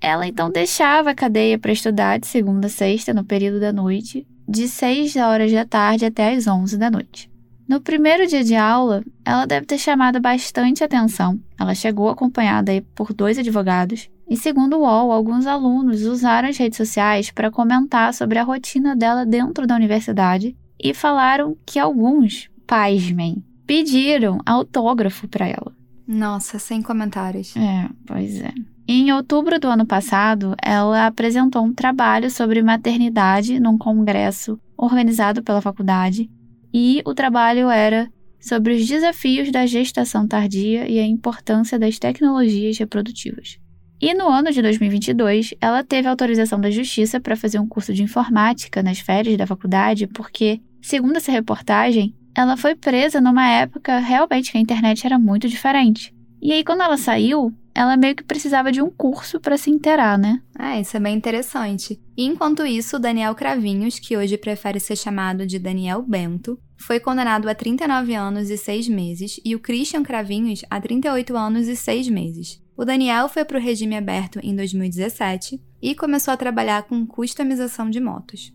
Ela 0.00 0.26
então 0.26 0.50
deixava 0.50 1.10
a 1.10 1.14
cadeia 1.14 1.58
para 1.58 1.72
estudar 1.72 2.18
de 2.18 2.26
segunda 2.26 2.66
a 2.66 2.70
sexta, 2.70 3.12
no 3.12 3.24
período 3.24 3.60
da 3.60 3.72
noite, 3.72 4.26
de 4.48 4.68
6 4.68 5.16
horas 5.16 5.52
da 5.52 5.64
tarde 5.64 6.04
até 6.04 6.34
as 6.34 6.46
11 6.46 6.78
da 6.78 6.90
noite. 6.90 7.30
No 7.68 7.82
primeiro 7.82 8.26
dia 8.26 8.42
de 8.42 8.54
aula, 8.54 9.04
ela 9.22 9.44
deve 9.44 9.66
ter 9.66 9.76
chamado 9.76 10.18
bastante 10.18 10.82
atenção. 10.82 11.38
Ela 11.60 11.74
chegou 11.74 12.08
acompanhada 12.08 12.72
por 12.94 13.12
dois 13.12 13.38
advogados. 13.38 14.08
E 14.26 14.38
segundo 14.38 14.78
o 14.78 14.80
UOL, 14.80 15.12
alguns 15.12 15.46
alunos 15.46 16.02
usaram 16.02 16.48
as 16.48 16.56
redes 16.56 16.78
sociais 16.78 17.30
para 17.30 17.50
comentar 17.50 18.14
sobre 18.14 18.38
a 18.38 18.42
rotina 18.42 18.96
dela 18.96 19.26
dentro 19.26 19.66
da 19.66 19.74
universidade 19.76 20.56
e 20.82 20.94
falaram 20.94 21.58
que 21.66 21.78
alguns, 21.78 22.48
pasmem, 22.66 23.44
pediram 23.66 24.40
autógrafo 24.46 25.28
para 25.28 25.46
ela. 25.46 25.76
Nossa, 26.06 26.58
sem 26.58 26.80
comentários. 26.80 27.54
É, 27.54 27.86
pois 28.06 28.40
é. 28.40 28.54
Em 28.90 29.12
outubro 29.12 29.60
do 29.60 29.68
ano 29.68 29.84
passado, 29.84 30.54
ela 30.62 31.06
apresentou 31.06 31.62
um 31.62 31.74
trabalho 31.74 32.30
sobre 32.30 32.62
maternidade 32.62 33.60
num 33.60 33.76
congresso 33.76 34.58
organizado 34.78 35.42
pela 35.42 35.60
faculdade 35.60 36.30
e 36.72 37.02
o 37.04 37.12
trabalho 37.12 37.68
era 37.68 38.10
sobre 38.40 38.72
os 38.72 38.88
desafios 38.88 39.52
da 39.52 39.66
gestação 39.66 40.26
tardia 40.26 40.88
e 40.88 40.98
a 40.98 41.06
importância 41.06 41.78
das 41.78 41.98
tecnologias 41.98 42.78
reprodutivas. 42.78 43.58
E 44.00 44.14
no 44.14 44.26
ano 44.26 44.50
de 44.50 44.62
2022, 44.62 45.52
ela 45.60 45.84
teve 45.84 46.08
autorização 46.08 46.58
da 46.58 46.70
Justiça 46.70 47.20
para 47.20 47.36
fazer 47.36 47.58
um 47.58 47.68
curso 47.68 47.92
de 47.92 48.02
informática 48.02 48.82
nas 48.82 49.00
férias 49.00 49.36
da 49.36 49.46
faculdade, 49.46 50.06
porque, 50.06 50.62
segundo 50.80 51.18
essa 51.18 51.30
reportagem, 51.30 52.14
ela 52.34 52.56
foi 52.56 52.74
presa 52.74 53.20
numa 53.20 53.46
época 53.50 53.98
realmente 53.98 54.50
que 54.50 54.56
a 54.56 54.60
internet 54.62 55.04
era 55.04 55.18
muito 55.18 55.46
diferente. 55.46 56.14
E 56.40 56.52
aí, 56.52 56.64
quando 56.64 56.82
ela 56.82 56.96
saiu, 56.96 57.52
ela 57.78 57.96
meio 57.96 58.16
que 58.16 58.24
precisava 58.24 58.72
de 58.72 58.82
um 58.82 58.90
curso 58.90 59.38
para 59.38 59.56
se 59.56 59.70
inteirar, 59.70 60.18
né? 60.18 60.42
Ah, 60.58 60.80
isso 60.80 60.96
é 60.96 61.00
bem 61.00 61.14
interessante. 61.14 62.02
Enquanto 62.16 62.66
isso, 62.66 62.98
Daniel 62.98 63.36
Cravinhos, 63.36 64.00
que 64.00 64.16
hoje 64.16 64.36
prefere 64.36 64.80
ser 64.80 64.96
chamado 64.96 65.46
de 65.46 65.60
Daniel 65.60 66.02
Bento, 66.02 66.58
foi 66.76 66.98
condenado 66.98 67.48
a 67.48 67.54
39 67.54 68.16
anos 68.16 68.50
e 68.50 68.58
6 68.58 68.88
meses 68.88 69.40
e 69.44 69.54
o 69.54 69.60
Christian 69.60 70.02
Cravinhos 70.02 70.64
a 70.68 70.80
38 70.80 71.36
anos 71.36 71.68
e 71.68 71.76
6 71.76 72.08
meses. 72.08 72.60
O 72.76 72.84
Daniel 72.84 73.28
foi 73.28 73.44
para 73.44 73.58
o 73.58 73.62
regime 73.62 73.96
aberto 73.96 74.40
em 74.42 74.56
2017 74.56 75.62
e 75.80 75.94
começou 75.94 76.34
a 76.34 76.36
trabalhar 76.36 76.82
com 76.82 77.06
customização 77.06 77.88
de 77.88 78.00
motos. 78.00 78.52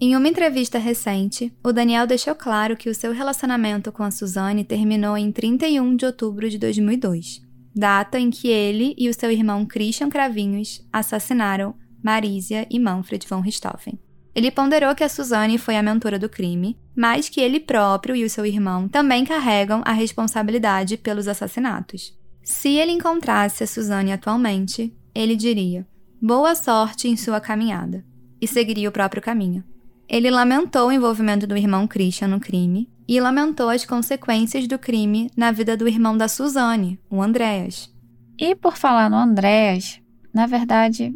Em 0.00 0.16
uma 0.16 0.28
entrevista 0.28 0.80
recente, 0.80 1.56
o 1.62 1.72
Daniel 1.72 2.08
deixou 2.08 2.34
claro 2.34 2.76
que 2.76 2.90
o 2.90 2.94
seu 2.94 3.12
relacionamento 3.12 3.92
com 3.92 4.02
a 4.02 4.10
Suzane 4.10 4.64
terminou 4.64 5.16
em 5.16 5.30
31 5.30 5.94
de 5.94 6.06
outubro 6.06 6.50
de 6.50 6.58
2002 6.58 7.43
data 7.74 8.18
em 8.18 8.30
que 8.30 8.48
ele 8.48 8.94
e 8.96 9.08
o 9.08 9.14
seu 9.14 9.30
irmão 9.30 9.66
Christian 9.66 10.08
Cravinhos 10.08 10.86
assassinaram 10.92 11.74
Marisia 12.02 12.66
e 12.70 12.78
Manfred 12.78 13.26
von 13.26 13.40
Richthofen. 13.40 13.98
Ele 14.34 14.50
ponderou 14.50 14.94
que 14.94 15.04
a 15.04 15.08
Suzane 15.08 15.58
foi 15.58 15.76
a 15.76 15.82
mentora 15.82 16.18
do 16.18 16.28
crime, 16.28 16.76
mas 16.94 17.28
que 17.28 17.40
ele 17.40 17.60
próprio 17.60 18.16
e 18.16 18.24
o 18.24 18.30
seu 18.30 18.44
irmão 18.44 18.88
também 18.88 19.24
carregam 19.24 19.82
a 19.84 19.92
responsabilidade 19.92 20.96
pelos 20.96 21.28
assassinatos. 21.28 22.16
Se 22.42 22.68
ele 22.70 22.92
encontrasse 22.92 23.64
a 23.64 23.66
Suzane 23.66 24.12
atualmente, 24.12 24.94
ele 25.14 25.36
diria: 25.36 25.86
boa 26.20 26.54
sorte 26.54 27.08
em 27.08 27.16
sua 27.16 27.40
caminhada, 27.40 28.04
e 28.40 28.46
seguiria 28.46 28.88
o 28.88 28.92
próprio 28.92 29.22
caminho. 29.22 29.64
Ele 30.08 30.30
lamentou 30.30 30.88
o 30.88 30.92
envolvimento 30.92 31.46
do 31.46 31.56
irmão 31.56 31.86
Christian 31.86 32.28
no 32.28 32.40
crime 32.40 32.90
e 33.06 33.20
lamentou 33.20 33.68
as 33.68 33.84
consequências 33.84 34.66
do 34.66 34.78
crime 34.78 35.30
na 35.36 35.52
vida 35.52 35.76
do 35.76 35.86
irmão 35.86 36.16
da 36.16 36.28
Suzane, 36.28 36.98
o 37.10 37.22
Andréas. 37.22 37.92
E 38.38 38.54
por 38.54 38.76
falar 38.76 39.08
no 39.08 39.16
Andréas, 39.16 40.00
na 40.32 40.46
verdade, 40.46 41.14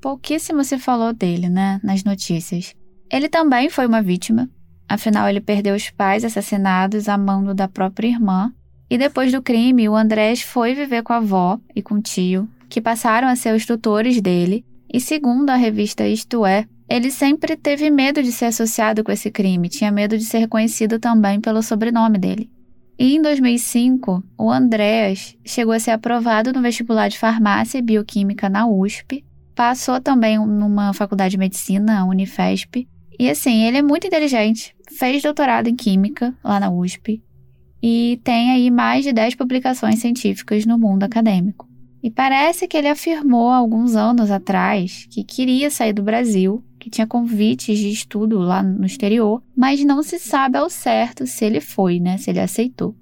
pouquíssimo 0.00 0.62
se 0.64 0.78
falou 0.78 1.12
dele, 1.12 1.48
né, 1.48 1.80
nas 1.82 2.04
notícias. 2.04 2.74
Ele 3.10 3.28
também 3.28 3.70
foi 3.70 3.86
uma 3.86 4.02
vítima, 4.02 4.48
afinal 4.88 5.28
ele 5.28 5.40
perdeu 5.40 5.74
os 5.74 5.90
pais 5.90 6.24
assassinados 6.24 7.08
a 7.08 7.16
mando 7.16 7.54
da 7.54 7.68
própria 7.68 8.08
irmã, 8.08 8.52
e 8.90 8.96
depois 8.96 9.30
do 9.30 9.42
crime, 9.42 9.88
o 9.88 9.96
Andrés 9.96 10.40
foi 10.40 10.74
viver 10.74 11.02
com 11.02 11.12
a 11.12 11.16
avó 11.16 11.58
e 11.74 11.82
com 11.82 11.96
o 11.96 12.02
tio, 12.02 12.48
que 12.68 12.80
passaram 12.80 13.28
a 13.28 13.36
ser 13.36 13.54
os 13.54 13.66
tutores 13.66 14.20
dele, 14.20 14.64
e 14.92 15.00
segundo 15.00 15.50
a 15.50 15.56
revista 15.56 16.06
Isto 16.06 16.46
É, 16.46 16.66
ele 16.88 17.10
sempre 17.10 17.56
teve 17.56 17.90
medo 17.90 18.22
de 18.22 18.32
ser 18.32 18.46
associado 18.46 19.04
com 19.04 19.12
esse 19.12 19.30
crime, 19.30 19.68
tinha 19.68 19.90
medo 19.90 20.16
de 20.16 20.24
ser 20.24 20.38
reconhecido 20.38 20.98
também 20.98 21.40
pelo 21.40 21.62
sobrenome 21.62 22.18
dele. 22.18 22.50
E 22.98 23.14
em 23.14 23.22
2005, 23.22 24.24
o 24.36 24.50
Andréas 24.50 25.36
chegou 25.44 25.72
a 25.72 25.78
ser 25.78 25.92
aprovado 25.92 26.52
no 26.52 26.62
vestibular 26.62 27.08
de 27.08 27.18
farmácia 27.18 27.78
e 27.78 27.82
bioquímica 27.82 28.48
na 28.48 28.66
USP, 28.66 29.24
passou 29.54 30.00
também 30.00 30.38
numa 30.38 30.92
faculdade 30.92 31.32
de 31.32 31.38
medicina, 31.38 32.00
a 32.00 32.04
Unifesp, 32.04 32.88
e 33.18 33.28
assim, 33.28 33.64
ele 33.64 33.78
é 33.78 33.82
muito 33.82 34.06
inteligente, 34.06 34.74
fez 34.96 35.22
doutorado 35.22 35.68
em 35.68 35.76
química 35.76 36.34
lá 36.42 36.58
na 36.58 36.70
USP 36.70 37.22
e 37.82 38.20
tem 38.24 38.50
aí 38.50 38.70
mais 38.70 39.04
de 39.04 39.12
10 39.12 39.34
publicações 39.34 39.98
científicas 39.98 40.64
no 40.66 40.78
mundo 40.78 41.04
acadêmico. 41.04 41.68
E 42.02 42.10
parece 42.10 42.68
que 42.68 42.76
ele 42.76 42.88
afirmou 42.88 43.50
alguns 43.50 43.96
anos 43.96 44.30
atrás 44.30 45.06
que 45.10 45.24
queria 45.24 45.70
sair 45.70 45.92
do 45.92 46.02
Brasil 46.02 46.64
que 46.88 46.94
tinha 46.94 47.06
convites 47.06 47.78
de 47.78 47.90
estudo 47.90 48.38
lá 48.38 48.62
no 48.62 48.86
exterior, 48.86 49.42
mas 49.54 49.84
não 49.84 50.02
se 50.02 50.18
sabe 50.18 50.56
ao 50.56 50.70
certo 50.70 51.26
se 51.26 51.44
ele 51.44 51.60
foi, 51.60 52.00
né? 52.00 52.16
Se 52.16 52.30
ele 52.30 52.40
aceitou. 52.40 52.96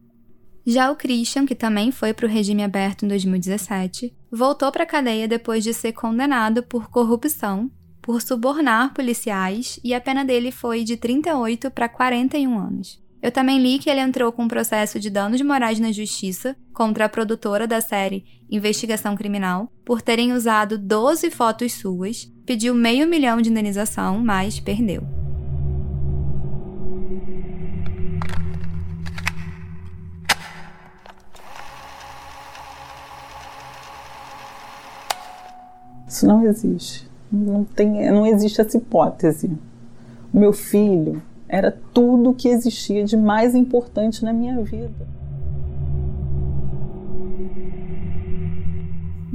Já 0.66 0.90
o 0.90 0.96
Christian, 0.96 1.46
que 1.46 1.54
também 1.54 1.92
foi 1.92 2.12
para 2.12 2.26
o 2.26 2.28
regime 2.28 2.64
aberto 2.64 3.04
em 3.04 3.08
2017, 3.08 4.12
voltou 4.30 4.72
para 4.72 4.82
a 4.82 4.86
cadeia 4.86 5.28
depois 5.28 5.62
de 5.62 5.72
ser 5.72 5.92
condenado 5.92 6.60
por 6.64 6.90
corrupção, 6.90 7.70
por 8.02 8.20
subornar 8.20 8.92
policiais 8.92 9.78
e 9.84 9.94
a 9.94 10.00
pena 10.00 10.24
dele 10.24 10.50
foi 10.50 10.82
de 10.82 10.96
38 10.96 11.70
para 11.70 11.88
41 11.88 12.58
anos. 12.58 13.00
Eu 13.22 13.30
também 13.30 13.60
li 13.60 13.78
que 13.78 13.88
ele 13.88 14.00
entrou 14.00 14.30
com 14.32 14.42
um 14.42 14.48
processo 14.48 14.98
de 15.00 15.08
danos 15.08 15.40
morais 15.40 15.78
na 15.78 15.92
justiça 15.92 16.56
contra 16.72 17.04
a 17.04 17.08
produtora 17.08 17.66
da 17.66 17.80
série 17.80 18.24
Investigação 18.50 19.16
Criminal 19.16 19.70
por 19.84 20.02
terem 20.02 20.32
usado 20.32 20.76
12 20.76 21.30
fotos 21.30 21.72
suas, 21.72 22.30
pediu 22.46 22.72
meio 22.74 23.08
milhão 23.08 23.42
de 23.42 23.50
indenização, 23.50 24.20
mas 24.20 24.60
perdeu. 24.60 25.02
Isso 36.06 36.24
não 36.24 36.46
existe. 36.46 37.10
Não, 37.30 37.64
tem, 37.64 38.10
não 38.12 38.24
existe 38.24 38.60
essa 38.60 38.76
hipótese. 38.76 39.50
O 40.32 40.38
meu 40.38 40.52
filho 40.52 41.20
era 41.48 41.76
tudo 41.92 42.30
o 42.30 42.34
que 42.34 42.48
existia 42.48 43.04
de 43.04 43.16
mais 43.16 43.54
importante 43.56 44.24
na 44.24 44.32
minha 44.32 44.62
vida. 44.62 45.15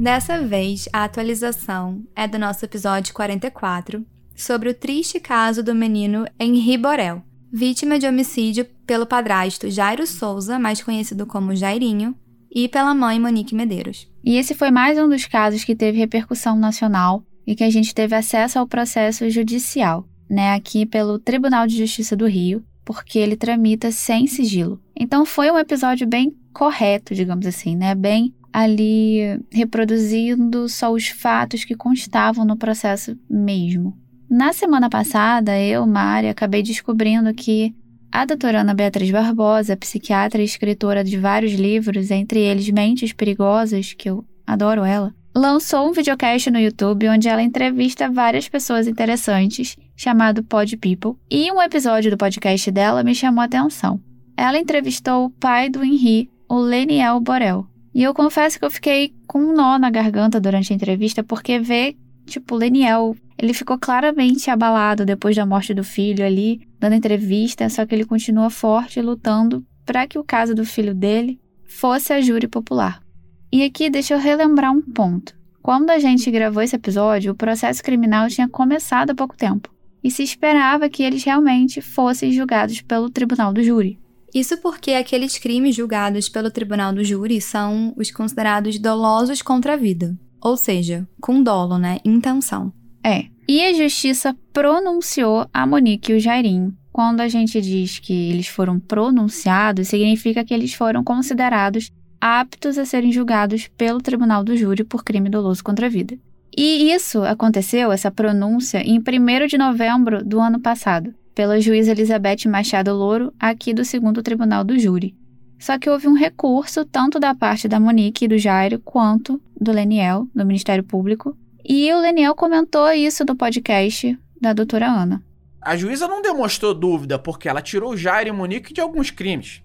Dessa 0.02 0.42
vez, 0.42 0.88
a 0.92 1.04
atualização 1.04 2.02
é 2.16 2.26
do 2.26 2.36
nosso 2.36 2.64
episódio 2.64 3.14
44, 3.14 4.04
sobre 4.34 4.68
o 4.68 4.74
triste 4.74 5.20
caso 5.20 5.62
do 5.62 5.76
menino 5.76 6.26
Henri 6.40 6.76
Borel, 6.76 7.22
vítima 7.52 8.00
de 8.00 8.08
homicídio 8.08 8.66
pelo 8.84 9.06
padrasto 9.06 9.70
Jairo 9.70 10.04
Souza, 10.04 10.58
mais 10.58 10.82
conhecido 10.82 11.24
como 11.24 11.54
Jairinho, 11.54 12.16
e 12.50 12.66
pela 12.66 12.92
mãe 12.96 13.20
Monique 13.20 13.54
Medeiros. 13.54 14.10
E 14.24 14.34
esse 14.34 14.56
foi 14.56 14.72
mais 14.72 14.98
um 14.98 15.08
dos 15.08 15.26
casos 15.26 15.62
que 15.62 15.76
teve 15.76 15.98
repercussão 15.98 16.56
nacional 16.56 17.24
e 17.46 17.54
que 17.54 17.62
a 17.62 17.70
gente 17.70 17.94
teve 17.94 18.16
acesso 18.16 18.58
ao 18.58 18.66
processo 18.66 19.30
judicial, 19.30 20.04
né, 20.28 20.52
aqui 20.52 20.84
pelo 20.84 21.16
Tribunal 21.16 21.64
de 21.68 21.76
Justiça 21.76 22.16
do 22.16 22.26
Rio, 22.26 22.64
porque 22.84 23.20
ele 23.20 23.36
tramita 23.36 23.92
sem 23.92 24.26
sigilo. 24.26 24.82
Então 24.98 25.24
foi 25.24 25.48
um 25.48 25.58
episódio 25.60 26.08
bem 26.08 26.36
correto, 26.52 27.14
digamos 27.14 27.46
assim, 27.46 27.76
né, 27.76 27.94
bem 27.94 28.34
ali 28.52 29.40
reproduzindo 29.50 30.68
só 30.68 30.92
os 30.92 31.08
fatos 31.08 31.64
que 31.64 31.74
constavam 31.74 32.44
no 32.44 32.56
processo 32.56 33.16
mesmo. 33.28 33.96
Na 34.28 34.52
semana 34.52 34.88
passada, 34.88 35.58
eu, 35.58 35.86
Mari, 35.86 36.28
acabei 36.28 36.62
descobrindo 36.62 37.32
que 37.34 37.74
a 38.10 38.24
doutora 38.24 38.60
Ana 38.60 38.74
Beatriz 38.74 39.10
Barbosa, 39.10 39.76
psiquiatra 39.76 40.42
e 40.42 40.44
escritora 40.44 41.02
de 41.02 41.18
vários 41.18 41.52
livros, 41.52 42.10
entre 42.10 42.40
eles 42.40 42.68
Mentes 42.68 43.12
Perigosas, 43.12 43.94
que 43.94 44.10
eu 44.10 44.24
adoro 44.46 44.84
ela, 44.84 45.14
lançou 45.34 45.88
um 45.88 45.92
videocast 45.92 46.50
no 46.50 46.58
YouTube 46.58 47.08
onde 47.08 47.28
ela 47.28 47.42
entrevista 47.42 48.10
várias 48.10 48.48
pessoas 48.48 48.86
interessantes, 48.86 49.76
chamado 49.96 50.44
Pod 50.44 50.76
People, 50.76 51.14
e 51.30 51.50
um 51.50 51.62
episódio 51.62 52.10
do 52.10 52.18
podcast 52.18 52.70
dela 52.70 53.02
me 53.02 53.14
chamou 53.14 53.40
a 53.40 53.46
atenção. 53.46 53.98
Ela 54.36 54.58
entrevistou 54.58 55.26
o 55.26 55.30
pai 55.30 55.70
do 55.70 55.82
Henri, 55.82 56.30
o 56.48 56.58
Leniel 56.58 57.18
Borel. 57.20 57.66
E 57.94 58.02
eu 58.02 58.14
confesso 58.14 58.58
que 58.58 58.64
eu 58.64 58.70
fiquei 58.70 59.14
com 59.26 59.38
um 59.38 59.54
nó 59.54 59.78
na 59.78 59.90
garganta 59.90 60.40
durante 60.40 60.72
a 60.72 60.76
entrevista, 60.76 61.22
porque 61.22 61.58
ver, 61.58 61.96
tipo, 62.26 62.56
Leniel, 62.56 63.14
ele 63.36 63.52
ficou 63.52 63.78
claramente 63.78 64.50
abalado 64.50 65.04
depois 65.04 65.36
da 65.36 65.44
morte 65.44 65.74
do 65.74 65.84
filho 65.84 66.24
ali, 66.24 66.66
dando 66.78 66.94
entrevista, 66.94 67.68
só 67.68 67.84
que 67.84 67.94
ele 67.94 68.04
continua 68.04 68.50
forte 68.50 69.00
lutando 69.00 69.64
para 69.84 70.06
que 70.06 70.18
o 70.18 70.24
caso 70.24 70.54
do 70.54 70.64
filho 70.64 70.94
dele 70.94 71.40
fosse 71.66 72.12
a 72.12 72.20
júri 72.20 72.48
popular. 72.48 73.02
E 73.50 73.62
aqui 73.62 73.90
deixa 73.90 74.14
eu 74.14 74.18
relembrar 74.18 74.72
um 74.72 74.80
ponto. 74.80 75.34
Quando 75.60 75.90
a 75.90 75.98
gente 75.98 76.30
gravou 76.30 76.62
esse 76.62 76.74
episódio, 76.74 77.32
o 77.32 77.36
processo 77.36 77.82
criminal 77.82 78.28
tinha 78.28 78.48
começado 78.48 79.10
há 79.10 79.14
pouco 79.14 79.36
tempo 79.36 79.70
e 80.02 80.10
se 80.10 80.22
esperava 80.22 80.88
que 80.88 81.02
eles 81.02 81.22
realmente 81.22 81.80
fossem 81.80 82.32
julgados 82.32 82.80
pelo 82.80 83.10
tribunal 83.10 83.52
do 83.52 83.62
júri. 83.62 83.98
Isso 84.34 84.56
porque 84.56 84.92
aqueles 84.92 85.36
crimes 85.36 85.76
julgados 85.76 86.28
pelo 86.28 86.50
tribunal 86.50 86.92
do 86.92 87.04
júri 87.04 87.38
são 87.40 87.92
os 87.98 88.10
considerados 88.10 88.78
dolosos 88.78 89.42
contra 89.42 89.74
a 89.74 89.76
vida, 89.76 90.16
ou 90.40 90.56
seja, 90.56 91.06
com 91.20 91.42
dolo, 91.42 91.76
né? 91.76 91.98
Intenção. 92.02 92.72
É. 93.04 93.26
E 93.46 93.62
a 93.62 93.74
justiça 93.74 94.34
pronunciou 94.52 95.46
a 95.52 95.66
Monique 95.66 96.12
e 96.12 96.16
o 96.16 96.20
Jairinho. 96.20 96.74
Quando 96.90 97.20
a 97.20 97.28
gente 97.28 97.60
diz 97.60 97.98
que 97.98 98.30
eles 98.30 98.46
foram 98.46 98.80
pronunciados, 98.80 99.88
significa 99.88 100.44
que 100.44 100.54
eles 100.54 100.72
foram 100.72 101.04
considerados 101.04 101.90
aptos 102.18 102.78
a 102.78 102.86
serem 102.86 103.12
julgados 103.12 103.68
pelo 103.76 104.00
tribunal 104.00 104.42
do 104.42 104.56
júri 104.56 104.84
por 104.84 105.04
crime 105.04 105.28
doloso 105.28 105.62
contra 105.62 105.86
a 105.86 105.90
vida. 105.90 106.16
E 106.56 106.92
isso 106.92 107.22
aconteceu, 107.22 107.92
essa 107.92 108.10
pronúncia, 108.10 108.78
em 108.78 108.98
1 108.98 109.46
de 109.46 109.58
novembro 109.58 110.24
do 110.24 110.40
ano 110.40 110.60
passado 110.60 111.14
pela 111.34 111.60
juíza 111.60 111.92
Elizabeth 111.92 112.46
Machado 112.46 112.94
Louro, 112.94 113.32
aqui 113.38 113.72
do 113.72 113.84
segundo 113.84 114.22
tribunal 114.22 114.64
do 114.64 114.78
júri. 114.78 115.14
Só 115.58 115.78
que 115.78 115.88
houve 115.88 116.08
um 116.08 116.14
recurso 116.14 116.84
tanto 116.84 117.20
da 117.20 117.34
parte 117.34 117.68
da 117.68 117.78
Monique 117.78 118.24
e 118.24 118.28
do 118.28 118.38
Jairo 118.38 118.80
quanto 118.80 119.40
do 119.60 119.70
Leniel, 119.70 120.26
do 120.34 120.44
Ministério 120.44 120.82
Público, 120.82 121.36
e 121.64 121.92
o 121.92 122.00
Leniel 122.00 122.34
comentou 122.34 122.90
isso 122.92 123.24
no 123.24 123.36
podcast 123.36 124.18
da 124.40 124.52
doutora 124.52 124.86
Ana. 124.86 125.22
A 125.60 125.76
juíza 125.76 126.08
não 126.08 126.20
demonstrou 126.20 126.74
dúvida 126.74 127.18
porque 127.18 127.48
ela 127.48 127.62
tirou 127.62 127.96
Jairo 127.96 128.30
e 128.30 128.32
Monique 128.32 128.72
de 128.72 128.80
alguns 128.80 129.10
crimes 129.10 129.62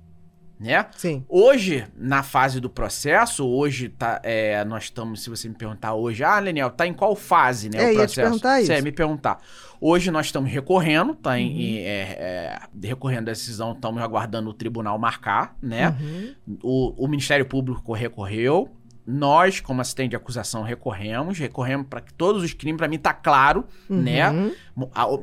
né? 0.60 0.88
Sim. 0.98 1.24
Hoje, 1.30 1.86
na 1.96 2.24
fase 2.24 2.60
do 2.60 2.70
processo, 2.70 3.48
hoje 3.48 3.90
tá, 3.90 4.20
é, 4.24 4.64
nós 4.66 4.86
estamos, 4.86 5.22
se 5.22 5.30
você 5.30 5.48
me 5.48 5.56
perguntar 5.56 5.94
hoje, 5.94 6.24
ah, 6.24 6.40
Leniel, 6.40 6.72
tá 6.72 6.88
em 6.88 6.94
qual 6.94 7.16
fase, 7.16 7.70
né, 7.70 7.78
é, 7.78 7.92
o 7.92 7.96
processo? 7.96 8.00
Ia 8.00 8.08
te 8.08 8.16
perguntar 8.16 8.62
isso. 8.62 8.72
É, 8.72 8.82
me 8.82 8.92
perguntar. 8.92 9.40
Hoje 9.80 10.10
nós 10.10 10.26
estamos 10.26 10.52
recorrendo, 10.52 11.14
tá 11.14 11.40
em, 11.40 11.50
uhum. 11.50 11.78
é, 11.84 12.60
é, 12.82 12.88
recorrendo 12.88 13.30
a 13.30 13.32
decisão, 13.32 13.74
estamos 13.74 14.02
aguardando 14.02 14.50
o 14.50 14.54
tribunal 14.54 14.98
marcar, 14.98 15.56
né? 15.62 15.90
Uhum. 15.90 16.58
O, 16.64 17.06
o 17.06 17.08
Ministério 17.08 17.46
Público 17.46 17.94
recorreu, 17.94 18.70
nós, 19.06 19.62
como 19.62 19.80
assistente 19.80 20.10
de 20.10 20.16
acusação, 20.16 20.64
recorremos, 20.64 21.38
recorremos 21.38 21.88
para 21.88 22.02
que 22.02 22.14
todos 22.14 22.44
os 22.44 22.54
crimes, 22.54 22.78
para 22.78 22.88
mim 22.88 22.98
tá 22.98 23.14
claro, 23.14 23.64
né? 23.88 24.30
uhum. 24.30 24.48
né? 24.76 24.88
A, 24.94 25.04
a, 25.04 25.18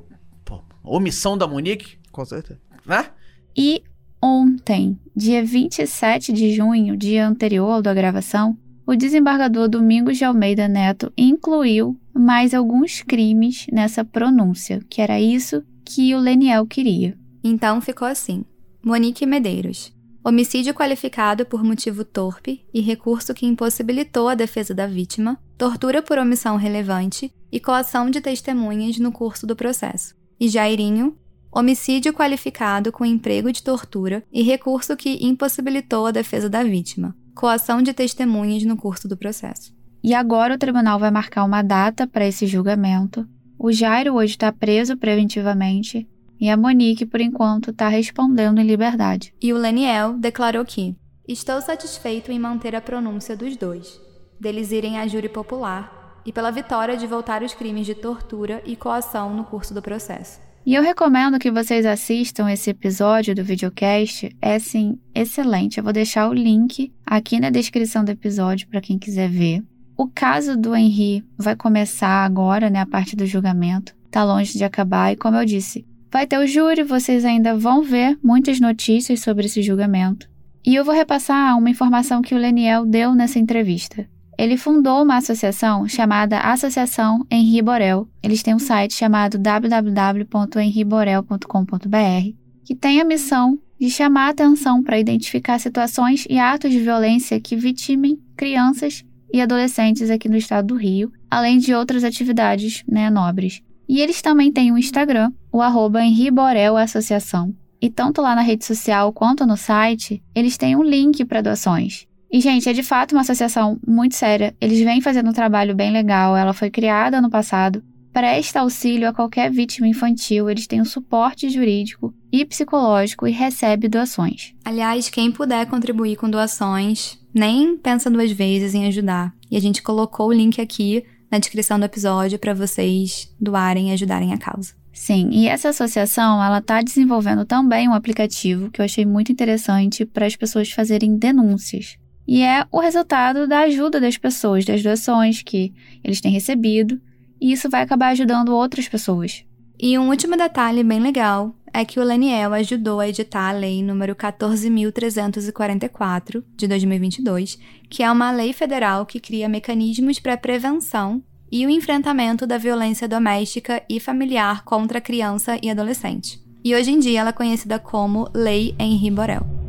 pô, 0.44 0.62
omissão 0.84 1.36
da 1.36 1.46
Monique. 1.46 1.98
Com 2.12 2.24
certeza. 2.24 2.60
Né? 2.86 3.10
E 3.56 3.82
Ontem, 4.26 4.98
dia 5.14 5.44
27 5.44 6.32
de 6.32 6.54
junho, 6.54 6.96
dia 6.96 7.28
anterior 7.28 7.82
da 7.82 7.92
gravação, 7.92 8.56
o 8.86 8.96
desembargador 8.96 9.68
Domingos 9.68 10.16
de 10.16 10.24
Almeida 10.24 10.66
Neto 10.66 11.12
incluiu 11.14 11.94
mais 12.14 12.54
alguns 12.54 13.02
crimes 13.02 13.66
nessa 13.70 14.02
pronúncia, 14.02 14.80
que 14.88 15.02
era 15.02 15.20
isso 15.20 15.62
que 15.84 16.14
o 16.14 16.18
Leniel 16.18 16.66
queria. 16.66 17.18
Então 17.44 17.82
ficou 17.82 18.08
assim: 18.08 18.46
Monique 18.82 19.26
Medeiros. 19.26 19.92
Homicídio 20.24 20.72
qualificado 20.72 21.44
por 21.44 21.62
motivo 21.62 22.02
torpe 22.02 22.64
e 22.72 22.80
recurso 22.80 23.34
que 23.34 23.44
impossibilitou 23.44 24.30
a 24.30 24.34
defesa 24.34 24.72
da 24.72 24.86
vítima, 24.86 25.38
tortura 25.58 26.00
por 26.00 26.16
omissão 26.16 26.56
relevante 26.56 27.30
e 27.52 27.60
coação 27.60 28.08
de 28.08 28.22
testemunhas 28.22 28.98
no 28.98 29.12
curso 29.12 29.46
do 29.46 29.54
processo. 29.54 30.14
E 30.40 30.48
Jairinho, 30.48 31.14
homicídio 31.54 32.12
qualificado 32.12 32.90
com 32.90 33.04
emprego 33.04 33.52
de 33.52 33.62
tortura 33.62 34.24
e 34.32 34.42
recurso 34.42 34.96
que 34.96 35.24
impossibilitou 35.24 36.06
a 36.06 36.10
defesa 36.10 36.50
da 36.50 36.64
vítima, 36.64 37.14
coação 37.34 37.80
de 37.80 37.94
testemunhas 37.94 38.64
no 38.64 38.76
curso 38.76 39.06
do 39.06 39.16
processo. 39.16 39.72
E 40.02 40.12
agora 40.12 40.54
o 40.54 40.58
tribunal 40.58 40.98
vai 40.98 41.12
marcar 41.12 41.44
uma 41.44 41.62
data 41.62 42.06
para 42.06 42.26
esse 42.26 42.46
julgamento. 42.46 43.26
O 43.56 43.70
Jairo 43.70 44.14
hoje 44.14 44.32
está 44.32 44.52
preso 44.52 44.96
preventivamente 44.96 46.08
e 46.40 46.50
a 46.50 46.56
Monique, 46.56 47.06
por 47.06 47.20
enquanto, 47.20 47.70
está 47.70 47.88
respondendo 47.88 48.58
em 48.58 48.66
liberdade. 48.66 49.32
E 49.40 49.52
o 49.52 49.56
Leniel 49.56 50.14
declarou 50.14 50.64
que 50.64 50.96
Estou 51.26 51.60
satisfeito 51.62 52.30
em 52.30 52.38
manter 52.38 52.74
a 52.74 52.82
pronúncia 52.82 53.34
dos 53.34 53.56
dois, 53.56 53.98
deles 54.38 54.72
irem 54.72 54.98
à 54.98 55.06
júri 55.06 55.28
popular 55.28 56.20
e 56.26 56.32
pela 56.32 56.50
vitória 56.50 56.96
de 56.96 57.06
voltar 57.06 57.42
os 57.42 57.54
crimes 57.54 57.86
de 57.86 57.94
tortura 57.94 58.60
e 58.66 58.76
coação 58.76 59.34
no 59.34 59.44
curso 59.44 59.72
do 59.72 59.80
processo. 59.80 60.43
E 60.66 60.74
eu 60.74 60.82
recomendo 60.82 61.38
que 61.38 61.50
vocês 61.50 61.84
assistam 61.84 62.50
esse 62.50 62.70
episódio 62.70 63.34
do 63.34 63.44
videocast, 63.44 64.34
é 64.40 64.54
assim, 64.54 64.98
excelente. 65.14 65.76
Eu 65.76 65.84
vou 65.84 65.92
deixar 65.92 66.26
o 66.26 66.32
link 66.32 66.90
aqui 67.04 67.38
na 67.38 67.50
descrição 67.50 68.02
do 68.02 68.10
episódio 68.10 68.66
para 68.68 68.80
quem 68.80 68.98
quiser 68.98 69.28
ver. 69.28 69.62
O 69.94 70.08
caso 70.08 70.56
do 70.56 70.74
Henri 70.74 71.22
vai 71.36 71.54
começar 71.54 72.24
agora, 72.24 72.70
né, 72.70 72.80
a 72.80 72.86
parte 72.86 73.14
do 73.14 73.26
julgamento. 73.26 73.94
Tá 74.10 74.24
longe 74.24 74.56
de 74.56 74.64
acabar 74.64 75.12
e 75.12 75.16
como 75.16 75.36
eu 75.36 75.44
disse, 75.44 75.86
vai 76.10 76.26
ter 76.26 76.38
o 76.38 76.46
júri, 76.46 76.82
vocês 76.82 77.26
ainda 77.26 77.54
vão 77.54 77.82
ver 77.82 78.18
muitas 78.22 78.58
notícias 78.58 79.20
sobre 79.20 79.44
esse 79.44 79.60
julgamento. 79.60 80.30
E 80.64 80.74
eu 80.74 80.84
vou 80.84 80.94
repassar 80.94 81.58
uma 81.58 81.68
informação 81.68 82.22
que 82.22 82.34
o 82.34 82.38
Leniel 82.38 82.86
deu 82.86 83.14
nessa 83.14 83.38
entrevista. 83.38 84.08
Ele 84.38 84.56
fundou 84.56 85.02
uma 85.02 85.18
associação 85.18 85.86
chamada 85.88 86.38
Associação 86.40 87.24
Henri 87.30 87.62
Borel. 87.62 88.08
Eles 88.22 88.42
têm 88.42 88.54
um 88.54 88.58
site 88.58 88.94
chamado 88.94 89.38
www.henriborel.com.br, 89.38 92.34
que 92.64 92.74
tem 92.74 93.00
a 93.00 93.04
missão 93.04 93.58
de 93.78 93.90
chamar 93.90 94.30
atenção 94.30 94.82
para 94.82 94.98
identificar 94.98 95.58
situações 95.58 96.26
e 96.28 96.38
atos 96.38 96.70
de 96.70 96.80
violência 96.80 97.40
que 97.40 97.56
vitimem 97.56 98.18
crianças 98.36 99.04
e 99.32 99.40
adolescentes 99.40 100.10
aqui 100.10 100.28
no 100.28 100.36
estado 100.36 100.68
do 100.68 100.76
Rio, 100.76 101.10
além 101.30 101.58
de 101.58 101.74
outras 101.74 102.04
atividades 102.04 102.84
né, 102.88 103.10
nobres. 103.10 103.62
E 103.88 104.00
eles 104.00 104.22
também 104.22 104.52
têm 104.52 104.72
um 104.72 104.78
Instagram, 104.78 105.32
o 105.52 105.60
arroba 105.60 106.02
Henri 106.02 106.30
Borel 106.30 106.76
Associação. 106.76 107.54
E 107.80 107.90
tanto 107.90 108.22
lá 108.22 108.34
na 108.34 108.40
rede 108.40 108.64
social 108.64 109.12
quanto 109.12 109.44
no 109.44 109.56
site, 109.56 110.22
eles 110.34 110.56
têm 110.56 110.74
um 110.74 110.82
link 110.82 111.24
para 111.24 111.42
doações. 111.42 112.06
E, 112.34 112.40
gente, 112.40 112.68
é 112.68 112.72
de 112.72 112.82
fato 112.82 113.12
uma 113.12 113.20
associação 113.20 113.78
muito 113.86 114.16
séria. 114.16 114.56
Eles 114.60 114.80
vêm 114.80 115.00
fazendo 115.00 115.30
um 115.30 115.32
trabalho 115.32 115.72
bem 115.72 115.92
legal. 115.92 116.36
Ela 116.36 116.52
foi 116.52 116.68
criada 116.68 117.18
ano 117.18 117.30
passado. 117.30 117.80
Presta 118.12 118.58
auxílio 118.58 119.08
a 119.08 119.12
qualquer 119.12 119.52
vítima 119.52 119.86
infantil. 119.86 120.50
Eles 120.50 120.66
têm 120.66 120.80
um 120.80 120.84
suporte 120.84 121.48
jurídico 121.48 122.12
e 122.32 122.44
psicológico 122.44 123.28
e 123.28 123.30
recebe 123.30 123.86
doações. 123.86 124.52
Aliás, 124.64 125.08
quem 125.08 125.30
puder 125.30 125.64
contribuir 125.66 126.16
com 126.16 126.28
doações, 126.28 127.20
nem 127.32 127.76
pensa 127.76 128.10
duas 128.10 128.32
vezes 128.32 128.74
em 128.74 128.84
ajudar. 128.86 129.32
E 129.48 129.56
a 129.56 129.60
gente 129.60 129.80
colocou 129.80 130.26
o 130.26 130.32
link 130.32 130.60
aqui 130.60 131.04
na 131.30 131.38
descrição 131.38 131.78
do 131.78 131.84
episódio 131.84 132.36
para 132.36 132.52
vocês 132.52 133.32
doarem 133.40 133.90
e 133.90 133.92
ajudarem 133.92 134.32
a 134.32 134.38
causa. 134.38 134.74
Sim, 134.92 135.28
e 135.30 135.46
essa 135.46 135.68
associação 135.68 136.42
ela 136.42 136.58
está 136.58 136.82
desenvolvendo 136.82 137.44
também 137.44 137.88
um 137.88 137.94
aplicativo 137.94 138.72
que 138.72 138.80
eu 138.80 138.84
achei 138.84 139.06
muito 139.06 139.30
interessante 139.30 140.04
para 140.04 140.26
as 140.26 140.34
pessoas 140.34 140.72
fazerem 140.72 141.16
denúncias 141.16 141.96
e 142.26 142.42
é 142.42 142.66
o 142.70 142.80
resultado 142.80 143.46
da 143.46 143.60
ajuda 143.60 144.00
das 144.00 144.16
pessoas, 144.16 144.64
das 144.64 144.82
doações 144.82 145.42
que 145.42 145.74
eles 146.02 146.20
têm 146.20 146.32
recebido, 146.32 147.00
e 147.40 147.52
isso 147.52 147.68
vai 147.68 147.82
acabar 147.82 148.08
ajudando 148.08 148.54
outras 148.54 148.88
pessoas. 148.88 149.44
E 149.78 149.98
um 149.98 150.08
último 150.08 150.36
detalhe 150.36 150.82
bem 150.82 151.00
legal 151.00 151.54
é 151.72 151.84
que 151.84 151.98
o 151.98 152.04
Leniel 152.04 152.54
ajudou 152.54 153.00
a 153.00 153.08
editar 153.08 153.48
a 153.48 153.52
lei 153.52 153.82
número 153.82 154.14
14.344 154.14 156.44
de 156.56 156.68
2022, 156.68 157.58
que 157.90 158.04
é 158.04 158.10
uma 158.10 158.30
lei 158.30 158.52
federal 158.52 159.04
que 159.04 159.18
cria 159.18 159.48
mecanismos 159.48 160.20
para 160.20 160.34
a 160.34 160.38
prevenção 160.38 161.20
e 161.50 161.66
o 161.66 161.70
enfrentamento 161.70 162.46
da 162.46 162.58
violência 162.58 163.08
doméstica 163.08 163.82
e 163.88 163.98
familiar 163.98 164.64
contra 164.64 165.00
criança 165.00 165.58
e 165.62 165.68
adolescente. 165.68 166.40
E 166.64 166.74
hoje 166.74 166.92
em 166.92 166.98
dia 166.98 167.20
ela 167.20 167.30
é 167.30 167.32
conhecida 167.32 167.78
como 167.78 168.30
Lei 168.32 168.74
Henri 168.78 169.10
Borel. 169.10 169.63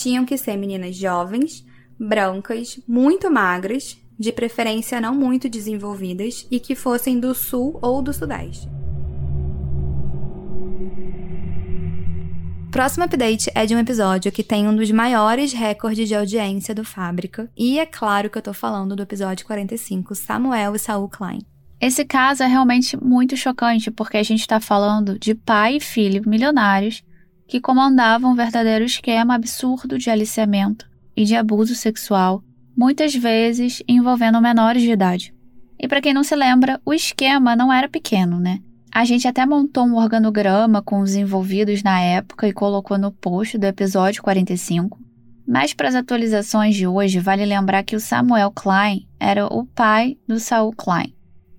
Tinham 0.00 0.24
que 0.24 0.38
ser 0.38 0.56
meninas 0.56 0.96
jovens, 0.96 1.62
brancas, 1.98 2.80
muito 2.88 3.30
magras, 3.30 3.98
de 4.18 4.32
preferência 4.32 4.98
não 4.98 5.14
muito 5.14 5.46
desenvolvidas 5.46 6.46
e 6.50 6.58
que 6.58 6.74
fossem 6.74 7.20
do 7.20 7.34
sul 7.34 7.78
ou 7.82 8.00
do 8.00 8.10
sudeste. 8.10 8.66
Próximo 12.70 13.04
update 13.04 13.50
é 13.54 13.66
de 13.66 13.74
um 13.74 13.78
episódio 13.78 14.32
que 14.32 14.42
tem 14.42 14.66
um 14.66 14.74
dos 14.74 14.90
maiores 14.90 15.52
recordes 15.52 16.08
de 16.08 16.14
audiência 16.14 16.74
do 16.74 16.82
Fábrica, 16.82 17.50
e 17.54 17.78
é 17.78 17.84
claro 17.84 18.30
que 18.30 18.38
eu 18.38 18.42
tô 18.42 18.54
falando 18.54 18.96
do 18.96 19.02
episódio 19.02 19.44
45, 19.44 20.14
Samuel 20.14 20.74
e 20.74 20.78
Saul 20.78 21.10
Klein. 21.10 21.42
Esse 21.78 22.06
caso 22.06 22.42
é 22.42 22.46
realmente 22.46 22.96
muito 22.96 23.36
chocante 23.36 23.90
porque 23.90 24.16
a 24.16 24.22
gente 24.22 24.40
está 24.40 24.60
falando 24.60 25.18
de 25.18 25.34
pai 25.34 25.76
e 25.76 25.80
filho 25.80 26.22
milionários 26.26 27.02
que 27.50 27.60
comandavam 27.60 28.30
um 28.30 28.36
verdadeiro 28.36 28.84
esquema 28.84 29.34
absurdo 29.34 29.98
de 29.98 30.08
aliciamento 30.08 30.88
e 31.16 31.24
de 31.24 31.34
abuso 31.34 31.74
sexual, 31.74 32.44
muitas 32.76 33.12
vezes 33.12 33.82
envolvendo 33.88 34.40
menores 34.40 34.82
de 34.82 34.92
idade. 34.92 35.34
E 35.76 35.88
para 35.88 36.00
quem 36.00 36.14
não 36.14 36.22
se 36.22 36.36
lembra, 36.36 36.80
o 36.86 36.94
esquema 36.94 37.56
não 37.56 37.72
era 37.72 37.88
pequeno, 37.88 38.38
né? 38.38 38.60
A 38.92 39.04
gente 39.04 39.26
até 39.26 39.44
montou 39.44 39.84
um 39.84 39.96
organograma 39.96 40.80
com 40.80 41.00
os 41.00 41.16
envolvidos 41.16 41.82
na 41.82 42.00
época 42.00 42.46
e 42.46 42.52
colocou 42.52 42.96
no 42.96 43.10
post 43.10 43.58
do 43.58 43.64
episódio 43.64 44.22
45. 44.22 44.96
Mas 45.44 45.74
para 45.74 45.88
as 45.88 45.96
atualizações 45.96 46.76
de 46.76 46.86
hoje, 46.86 47.18
vale 47.18 47.44
lembrar 47.44 47.82
que 47.82 47.96
o 47.96 48.00
Samuel 48.00 48.52
Klein 48.52 49.08
era 49.18 49.46
o 49.46 49.66
pai 49.66 50.16
do 50.28 50.38
Saul 50.38 50.72
Klein. 50.72 51.12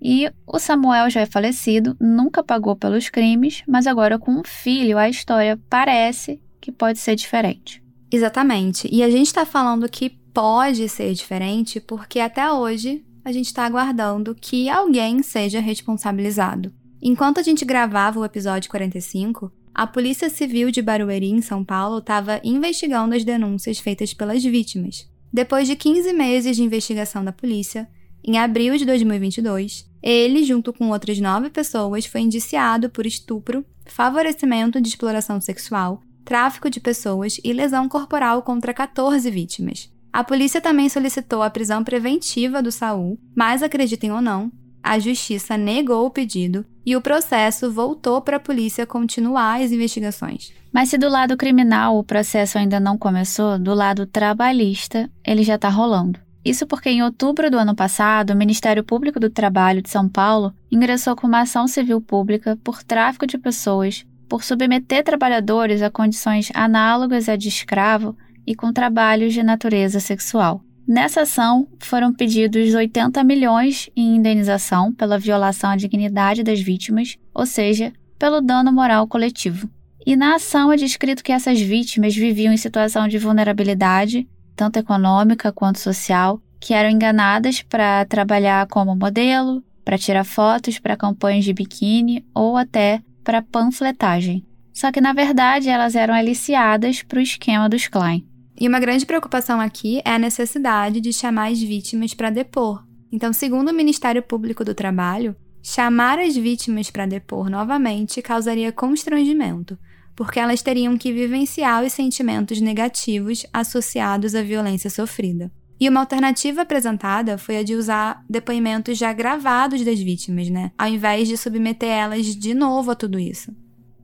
E 0.04 0.28
o 0.44 0.58
Samuel 0.58 1.08
já 1.08 1.20
é 1.20 1.26
falecido, 1.26 1.96
nunca 2.00 2.42
pagou 2.42 2.74
pelos 2.74 3.08
crimes, 3.08 3.62
mas 3.68 3.86
agora 3.86 4.18
com 4.18 4.32
um 4.32 4.42
filho 4.44 4.98
a 4.98 5.08
história 5.08 5.56
parece 5.70 6.40
que 6.60 6.72
pode 6.72 6.98
ser 6.98 7.14
diferente. 7.14 7.80
Exatamente. 8.10 8.88
E 8.92 9.00
a 9.02 9.08
gente 9.08 9.28
está 9.28 9.46
falando 9.46 9.88
que 9.88 10.10
pode 10.34 10.88
ser 10.88 11.14
diferente 11.14 11.80
porque 11.80 12.18
até 12.18 12.50
hoje 12.52 13.04
a 13.24 13.30
gente 13.30 13.46
está 13.46 13.64
aguardando 13.64 14.34
que 14.34 14.68
alguém 14.68 15.22
seja 15.22 15.60
responsabilizado. 15.60 16.72
Enquanto 17.00 17.38
a 17.38 17.42
gente 17.42 17.64
gravava 17.64 18.18
o 18.18 18.24
episódio 18.24 18.70
45, 18.70 19.52
a 19.72 19.86
Polícia 19.86 20.28
Civil 20.28 20.70
de 20.72 20.82
Barueri, 20.82 21.30
em 21.30 21.40
São 21.40 21.64
Paulo, 21.64 21.98
estava 21.98 22.40
investigando 22.42 23.14
as 23.14 23.24
denúncias 23.24 23.78
feitas 23.78 24.12
pelas 24.12 24.42
vítimas. 24.42 25.08
Depois 25.32 25.66
de 25.66 25.76
15 25.76 26.12
meses 26.12 26.56
de 26.56 26.62
investigação 26.62 27.24
da 27.24 27.32
polícia, 27.32 27.88
em 28.24 28.36
abril 28.38 28.76
de 28.76 28.84
2022, 28.84 29.90
ele, 30.02 30.44
junto 30.44 30.72
com 30.72 30.90
outras 30.90 31.18
nove 31.20 31.48
pessoas, 31.48 32.06
foi 32.06 32.22
indiciado 32.22 32.90
por 32.90 33.06
estupro, 33.06 33.64
favorecimento 33.86 34.80
de 34.80 34.88
exploração 34.88 35.40
sexual, 35.40 36.02
tráfico 36.24 36.68
de 36.68 36.80
pessoas 36.80 37.38
e 37.44 37.52
lesão 37.52 37.88
corporal 37.88 38.42
contra 38.42 38.74
14 38.74 39.30
vítimas. 39.30 39.90
A 40.12 40.22
polícia 40.22 40.60
também 40.60 40.88
solicitou 40.88 41.42
a 41.42 41.50
prisão 41.50 41.82
preventiva 41.82 42.62
do 42.62 42.70
Saul, 42.70 43.18
mas 43.34 43.62
acreditem 43.62 44.12
ou 44.12 44.20
não, 44.20 44.50
a 44.82 44.98
justiça 44.98 45.56
negou 45.56 46.04
o 46.04 46.10
pedido 46.10 46.66
e 46.84 46.96
o 46.96 47.00
processo 47.00 47.70
voltou 47.70 48.20
para 48.20 48.38
a 48.38 48.40
polícia 48.40 48.84
continuar 48.84 49.62
as 49.62 49.70
investigações. 49.70 50.52
Mas 50.72 50.88
se 50.88 50.98
do 50.98 51.08
lado 51.08 51.36
criminal 51.36 51.96
o 51.96 52.04
processo 52.04 52.58
ainda 52.58 52.80
não 52.80 52.98
começou, 52.98 53.58
do 53.58 53.72
lado 53.72 54.06
trabalhista 54.06 55.08
ele 55.24 55.44
já 55.44 55.54
está 55.54 55.68
rolando. 55.68 56.18
Isso 56.44 56.66
porque 56.66 56.90
em 56.90 57.02
outubro 57.02 57.50
do 57.50 57.56
ano 57.56 57.74
passado, 57.74 58.30
o 58.30 58.36
Ministério 58.36 58.82
Público 58.82 59.20
do 59.20 59.30
Trabalho 59.30 59.80
de 59.80 59.88
São 59.88 60.08
Paulo 60.08 60.52
ingressou 60.70 61.14
com 61.14 61.26
uma 61.26 61.42
ação 61.42 61.68
civil 61.68 62.00
pública 62.00 62.58
por 62.64 62.82
tráfico 62.82 63.26
de 63.26 63.38
pessoas, 63.38 64.04
por 64.28 64.42
submeter 64.42 65.04
trabalhadores 65.04 65.82
a 65.82 65.90
condições 65.90 66.50
análogas 66.54 67.28
à 67.28 67.36
de 67.36 67.48
escravo 67.48 68.16
e 68.46 68.54
com 68.54 68.72
trabalhos 68.72 69.32
de 69.32 69.42
natureza 69.42 70.00
sexual. 70.00 70.64
Nessa 70.86 71.22
ação, 71.22 71.68
foram 71.78 72.12
pedidos 72.12 72.74
80 72.74 73.22
milhões 73.22 73.88
em 73.94 74.16
indenização 74.16 74.92
pela 74.92 75.18
violação 75.18 75.70
à 75.70 75.76
dignidade 75.76 76.42
das 76.42 76.60
vítimas, 76.60 77.16
ou 77.32 77.46
seja, 77.46 77.92
pelo 78.18 78.40
dano 78.40 78.72
moral 78.72 79.06
coletivo. 79.06 79.70
E 80.04 80.16
na 80.16 80.34
ação 80.34 80.72
é 80.72 80.76
descrito 80.76 81.22
que 81.22 81.30
essas 81.30 81.60
vítimas 81.60 82.16
viviam 82.16 82.52
em 82.52 82.56
situação 82.56 83.06
de 83.06 83.18
vulnerabilidade 83.18 84.26
tanto 84.54 84.78
econômica 84.78 85.52
quanto 85.52 85.78
social, 85.78 86.40
que 86.60 86.74
eram 86.74 86.90
enganadas 86.90 87.62
para 87.62 88.04
trabalhar 88.04 88.66
como 88.68 88.94
modelo, 88.94 89.62
para 89.84 89.98
tirar 89.98 90.24
fotos 90.24 90.78
para 90.78 90.96
campanhas 90.96 91.44
de 91.44 91.52
biquíni 91.52 92.24
ou 92.34 92.56
até 92.56 93.02
para 93.24 93.42
panfletagem. 93.42 94.46
Só 94.72 94.90
que 94.90 95.00
na 95.00 95.12
verdade 95.12 95.68
elas 95.68 95.94
eram 95.94 96.14
aliciadas 96.14 97.02
para 97.02 97.18
o 97.18 97.22
esquema 97.22 97.68
dos 97.68 97.88
Klein. 97.88 98.26
E 98.58 98.68
uma 98.68 98.80
grande 98.80 99.04
preocupação 99.04 99.60
aqui 99.60 100.00
é 100.04 100.12
a 100.12 100.18
necessidade 100.18 101.00
de 101.00 101.12
chamar 101.12 101.50
as 101.50 101.60
vítimas 101.60 102.14
para 102.14 102.30
depor. 102.30 102.84
Então, 103.10 103.32
segundo 103.32 103.70
o 103.70 103.74
Ministério 103.74 104.22
Público 104.22 104.64
do 104.64 104.74
Trabalho, 104.74 105.36
chamar 105.62 106.18
as 106.18 106.36
vítimas 106.36 106.90
para 106.90 107.06
depor 107.06 107.50
novamente 107.50 108.22
causaria 108.22 108.72
constrangimento, 108.72 109.78
porque 110.14 110.38
elas 110.38 110.62
teriam 110.62 110.96
que 110.96 111.12
vivenciar 111.12 111.84
os 111.84 111.92
sentimentos 111.92 112.60
negativos 112.60 113.46
associados 113.52 114.34
à 114.34 114.42
violência 114.42 114.90
sofrida. 114.90 115.50
E 115.80 115.88
uma 115.88 116.00
alternativa 116.00 116.62
apresentada 116.62 117.36
foi 117.36 117.56
a 117.56 117.62
de 117.62 117.74
usar 117.74 118.22
depoimentos 118.30 118.96
já 118.96 119.12
gravados 119.12 119.84
das 119.84 119.98
vítimas, 119.98 120.48
né? 120.48 120.70
Ao 120.78 120.86
invés 120.88 121.26
de 121.26 121.36
submeter 121.36 121.88
elas 121.88 122.26
de 122.26 122.54
novo 122.54 122.92
a 122.92 122.94
tudo 122.94 123.18
isso. 123.18 123.52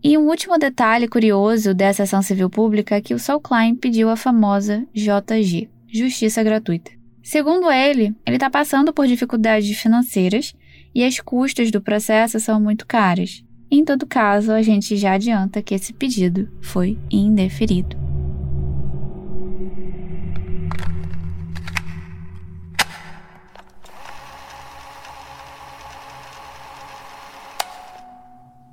E 0.02 0.16
um 0.16 0.28
último 0.28 0.58
detalhe 0.58 1.06
curioso 1.06 1.74
dessa 1.74 2.04
ação 2.04 2.22
civil 2.22 2.48
pública 2.48 2.96
é 2.96 3.00
que 3.00 3.14
o 3.14 3.18
Saul 3.18 3.40
Klein 3.40 3.74
pediu 3.74 4.08
a 4.08 4.16
famosa 4.16 4.86
JG, 4.94 5.68
Justiça 5.86 6.42
Gratuita. 6.42 6.90
Segundo 7.22 7.70
ele, 7.70 8.14
ele 8.24 8.36
está 8.36 8.48
passando 8.48 8.92
por 8.92 9.06
dificuldades 9.06 9.76
financeiras 9.78 10.54
e 10.94 11.04
as 11.04 11.20
custas 11.20 11.70
do 11.70 11.80
processo 11.80 12.40
são 12.40 12.60
muito 12.60 12.86
caras. 12.86 13.44
Em 13.70 13.84
todo 13.84 14.06
caso, 14.06 14.50
a 14.52 14.62
gente 14.62 14.96
já 14.96 15.12
adianta 15.12 15.60
que 15.60 15.74
esse 15.74 15.92
pedido 15.92 16.48
foi 16.62 16.98
indeferido. 17.10 17.98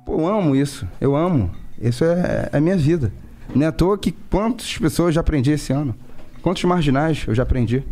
Eu 0.06 0.26
amo 0.26 0.56
isso. 0.56 0.88
Eu 0.98 1.14
amo. 1.14 1.50
Isso 1.78 2.02
é, 2.02 2.48
é 2.50 2.56
a 2.56 2.60
minha 2.60 2.76
vida. 2.76 3.12
Não 3.54 3.66
é 3.66 3.68
à 3.68 3.72
toa 3.72 3.98
que 3.98 4.12
quantas 4.30 4.78
pessoas 4.78 5.14
já 5.14 5.20
aprendi 5.20 5.50
esse 5.50 5.74
ano. 5.74 5.94
Quantos 6.40 6.64
marginais 6.64 7.22
eu 7.28 7.34
já 7.34 7.42
aprendi. 7.42 7.84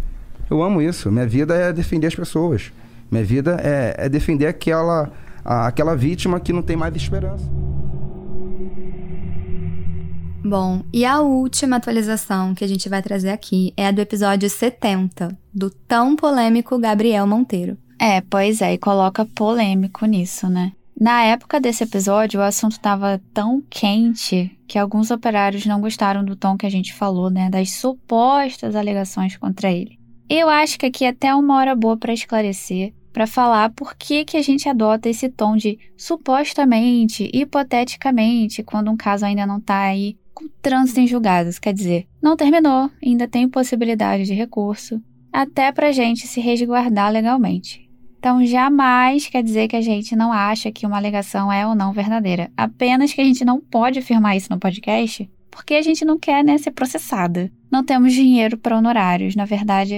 Eu 0.49 0.63
amo 0.63 0.81
isso. 0.81 1.13
Minha 1.13 1.27
vida 1.27 1.55
é 1.55 1.71
defender 1.71 2.07
as 2.07 2.15
pessoas. 2.15 2.73
Minha 3.11 3.25
vida 3.25 3.61
é, 3.63 4.07
é 4.07 4.09
defender 4.09 4.47
aquela 4.47 5.13
aquela 5.45 5.97
vítima 5.97 6.40
que 6.40 6.53
não 6.53 6.62
tem 6.62 6.76
mais 6.76 6.95
esperança. 6.97 7.45
Bom, 10.45 10.82
e 10.92 11.07
a 11.07 11.20
última 11.20 11.76
atualização 11.76 12.55
que 12.55 12.62
a 12.62 12.68
gente 12.68 12.88
vai 12.88 13.03
trazer 13.03 13.30
aqui 13.30 13.72
é 13.76 13.86
a 13.86 13.90
do 13.90 14.01
episódio 14.01 14.49
70, 14.49 15.36
do 15.53 15.70
tão 15.70 16.14
polêmico 16.14 16.78
Gabriel 16.78 17.26
Monteiro. 17.26 17.78
É, 17.99 18.20
pois 18.20 18.61
é, 18.61 18.74
e 18.74 18.78
coloca 18.78 19.24
polêmico 19.24 20.05
nisso, 20.05 20.49
né? 20.49 20.72
Na 21.01 21.22
época 21.24 21.59
desse 21.59 21.84
episódio, 21.84 22.40
o 22.40 22.42
assunto 22.42 22.72
estava 22.72 23.20
tão 23.32 23.62
quente 23.68 24.57
que 24.68 24.78
alguns 24.78 25.11
operários 25.11 25.66
não 25.66 25.80
gostaram 25.80 26.24
do 26.24 26.36
tom 26.36 26.57
que 26.57 26.66
a 26.66 26.70
gente 26.70 26.92
falou, 26.92 27.30
né? 27.30 27.49
Das 27.49 27.72
supostas 27.72 28.76
alegações 28.76 29.36
contra 29.36 29.72
ele. 29.72 29.99
Eu 30.28 30.49
acho 30.49 30.78
que 30.78 30.86
aqui 30.86 31.05
é 31.05 31.09
até 31.09 31.34
uma 31.34 31.57
hora 31.57 31.74
boa 31.74 31.97
para 31.97 32.12
esclarecer 32.12 32.92
para 33.15 33.29
falar 33.29 33.71
por 33.71 33.95
que, 33.95 34.25
que 34.25 34.37
a 34.37 34.43
gente 34.43 34.69
adota 34.69 35.09
esse 35.09 35.29
tom 35.29 35.57
de 35.57 35.79
supostamente, 35.97 37.31
hipoteticamente, 37.33 38.65
quando 38.65 38.91
um 38.91 38.97
caso 38.97 39.25
ainda 39.25 39.47
não 39.47 39.59
está 39.59 39.83
aí 39.83 40.19
com 40.35 40.49
trânsito 40.61 40.99
em 40.99 41.07
julgados. 41.07 41.61
Quer 41.61 41.73
dizer, 41.73 42.09
não 42.21 42.37
terminou, 42.37 42.91
ainda 43.01 43.29
tem 43.29 43.49
possibilidade 43.49 44.25
de 44.25 44.35
recurso, 44.35 45.01
até 45.33 45.71
para 45.71 45.91
a 45.91 45.93
gente 45.93 46.27
se 46.27 46.41
resguardar 46.41 47.12
legalmente. 47.12 47.89
Então, 48.19 48.45
jamais 48.45 49.29
quer 49.29 49.45
dizer 49.45 49.69
que 49.69 49.77
a 49.77 49.81
gente 49.81 50.17
não 50.17 50.33
acha 50.33 50.73
que 50.73 50.85
uma 50.85 50.97
alegação 50.97 51.53
é 51.53 51.65
ou 51.65 51.75
não 51.75 51.93
verdadeira. 51.93 52.51
Apenas 52.57 53.12
que 53.12 53.21
a 53.21 53.25
gente 53.25 53.45
não 53.45 53.61
pode 53.61 54.01
afirmar 54.01 54.37
isso 54.37 54.51
no 54.51 54.59
podcast, 54.59 55.31
porque 55.53 55.75
a 55.75 55.83
gente 55.83 56.05
não 56.05 56.19
quer 56.19 56.43
né, 56.43 56.59
ser 56.59 56.73
processada. 56.73 57.49
Não 57.71 57.85
temos 57.85 58.12
dinheiro 58.12 58.59
para 58.59 58.77
honorários. 58.77 59.37
Na 59.37 59.45
verdade, 59.45 59.95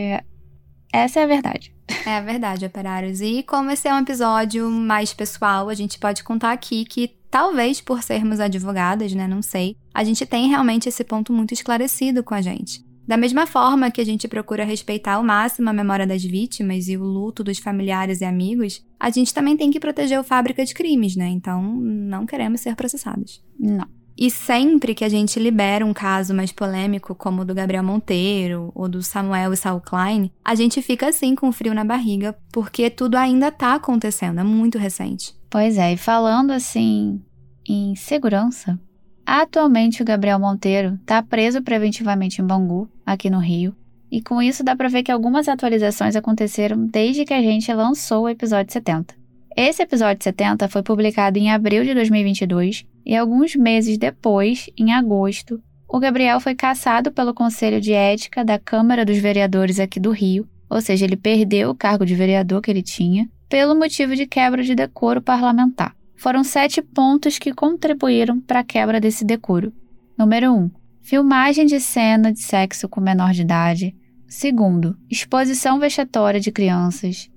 essa 0.93 1.21
é 1.21 1.23
a 1.23 1.27
verdade. 1.27 1.76
É 2.07 2.21
verdade, 2.21 2.65
operários. 2.65 3.21
E 3.21 3.43
como 3.43 3.69
esse 3.71 3.89
é 3.89 3.93
um 3.93 3.99
episódio 3.99 4.71
mais 4.71 5.13
pessoal, 5.13 5.69
a 5.69 5.75
gente 5.75 5.99
pode 5.99 6.23
contar 6.23 6.53
aqui 6.53 6.85
que 6.85 7.17
talvez 7.29 7.81
por 7.81 8.01
sermos 8.01 8.39
advogadas, 8.39 9.13
né, 9.13 9.27
não 9.27 9.43
sei, 9.43 9.77
a 9.93 10.05
gente 10.05 10.25
tem 10.25 10.49
realmente 10.49 10.89
esse 10.89 11.03
ponto 11.03 11.33
muito 11.33 11.53
esclarecido 11.53 12.23
com 12.23 12.33
a 12.33 12.41
gente. 12.41 12.87
Da 13.09 13.17
mesma 13.17 13.45
forma 13.47 13.91
que 13.91 14.01
a 14.01 14.05
gente 14.05 14.29
procura 14.29 14.65
respeitar 14.65 15.15
ao 15.15 15.25
máximo 15.25 15.69
a 15.69 15.73
memória 15.73 16.07
das 16.07 16.23
vítimas 16.23 16.87
e 16.89 16.97
o 16.97 17.03
luto 17.03 17.43
dos 17.43 17.59
familiares 17.59 18.21
e 18.21 18.25
amigos, 18.25 18.85
a 18.99 19.11
gente 19.11 19.35
também 19.35 19.57
tem 19.57 19.71
que 19.71 19.81
proteger 19.81 20.19
o 20.19 20.25
fábrica 20.25 20.65
de 20.65 20.75
crimes, 20.75 21.17
né? 21.17 21.29
Então, 21.29 21.63
não 21.63 22.25
queremos 22.25 22.61
ser 22.61 22.75
processados. 22.77 23.43
Não. 23.59 23.87
E 24.19 24.31
sempre 24.31 24.95
que 24.95 25.05
a 25.05 25.09
gente 25.11 25.39
libera 25.39 25.85
um 25.85 25.93
caso 25.93 26.35
mais 26.35 26.51
polêmico, 26.51 27.14
como 27.14 27.43
o 27.43 27.45
do 27.45 27.55
Gabriel 27.55 27.85
Monteiro 27.85 28.73
ou 28.75 28.89
do 28.89 29.03
Samuel 29.03 29.53
e 29.53 29.57
Saul 29.57 29.81
Klein, 29.81 30.31
a 30.43 30.55
gente 30.55 30.81
fica 30.81 31.09
assim 31.09 31.35
com 31.35 31.53
frio 31.53 31.75
na 31.75 31.85
barriga, 31.85 32.35
porque 32.51 32.89
tudo 32.89 33.17
ainda 33.17 33.51
tá 33.53 33.75
acontecendo, 33.75 34.41
é 34.41 34.45
muito 34.45 34.79
recente. 34.79 35.35
Pois 35.51 35.77
é, 35.77 35.93
e 35.93 35.97
falando 35.99 36.51
assim 36.51 37.21
em 37.69 37.95
segurança, 37.95 38.81
atualmente 39.27 40.01
o 40.01 40.05
Gabriel 40.05 40.39
Monteiro 40.39 40.95
está 41.03 41.23
preso 41.23 41.61
preventivamente 41.61 42.41
em 42.41 42.47
Bangu, 42.47 42.89
aqui 43.05 43.29
no 43.29 43.39
Rio, 43.39 43.77
e 44.11 44.23
com 44.23 44.41
isso 44.41 44.64
dá 44.64 44.75
para 44.75 44.89
ver 44.89 45.03
que 45.03 45.12
algumas 45.12 45.47
atualizações 45.47 46.17
aconteceram 46.17 46.87
desde 46.87 47.27
que 47.27 47.35
a 47.35 47.43
gente 47.43 47.71
lançou 47.75 48.25
o 48.25 48.29
episódio 48.31 48.73
70. 48.73 49.14
Esse 49.55 49.83
episódio 49.83 50.23
70 50.23 50.69
foi 50.69 50.83
publicado 50.83 51.39
em 51.39 51.51
abril 51.51 51.85
de 51.85 51.93
2022 51.93 52.87
e 53.07 53.17
alguns 53.17 53.55
meses 53.55 53.97
depois, 53.97 54.69
em 54.77 54.93
agosto, 54.93 55.63
o 55.89 56.01
Gabriel 56.01 56.41
foi 56.41 56.57
cassado 56.57 57.13
pelo 57.13 57.33
Conselho 57.33 57.81
de 57.81 57.93
Ética 57.93 58.45
da 58.45 58.59
Câmara 58.59 59.05
dos 59.05 59.19
Vereadores 59.19 59.79
aqui 59.79 60.01
do 60.01 60.11
Rio, 60.11 60.49
ou 60.69 60.81
seja, 60.81 61.05
ele 61.05 61.17
perdeu 61.17 61.71
o 61.71 61.75
cargo 61.75 62.05
de 62.05 62.17
vereador 62.17 62.61
que 62.61 62.69
ele 62.69 62.83
tinha, 62.83 63.29
pelo 63.49 63.77
motivo 63.77 64.17
de 64.17 64.27
quebra 64.27 64.65
de 64.65 64.75
decoro 64.75 65.23
parlamentar. 65.23 65.95
Foram 66.17 66.43
sete 66.43 66.83
pontos 66.83 67.39
que 67.39 67.55
contribuíram 67.55 68.41
para 68.41 68.61
a 68.61 68.65
quebra 68.65 69.01
desse 69.01 69.25
decoro. 69.25 69.73
Número 70.19 70.53
1. 70.53 70.57
Um, 70.57 70.71
filmagem 71.01 71.67
de 71.67 71.79
cena 71.79 72.33
de 72.33 72.41
sexo 72.41 72.89
com 72.89 73.01
menor 73.01 73.33
de 73.33 73.43
idade. 73.43 73.95
Segundo, 74.27 74.97
exposição 75.09 75.79
vexatória 75.79 76.41
de 76.41 76.51
crianças. 76.51 77.31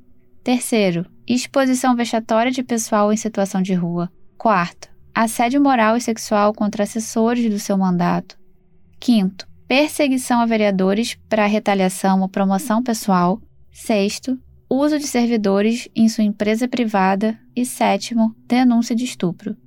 Terceiro, 0.43 1.05
exposição 1.27 1.95
vexatória 1.95 2.51
de 2.51 2.63
pessoal 2.63 3.13
em 3.13 3.17
situação 3.17 3.61
de 3.61 3.75
rua. 3.75 4.09
Quarto, 4.37 4.89
assédio 5.21 5.59
moral 5.59 5.97
e 5.97 6.01
sexual 6.01 6.53
contra 6.53 6.83
assessores 6.83 7.51
do 7.51 7.59
seu 7.59 7.77
mandato. 7.77 8.39
Quinto, 9.01 9.45
perseguição 9.67 10.39
a 10.39 10.45
vereadores 10.45 11.17
para 11.27 11.45
retaliação 11.45 12.21
ou 12.21 12.29
promoção 12.29 12.81
pessoal. 12.81 13.41
Sexto, 13.69 14.39
uso 14.69 14.97
de 14.97 15.05
servidores 15.05 15.89
em 15.93 16.07
sua 16.07 16.23
empresa 16.23 16.69
privada. 16.69 17.37
E 17.53 17.65
sétimo, 17.65 18.33
denúncia 18.47 18.95
de 18.95 19.03
estupro. 19.03 19.57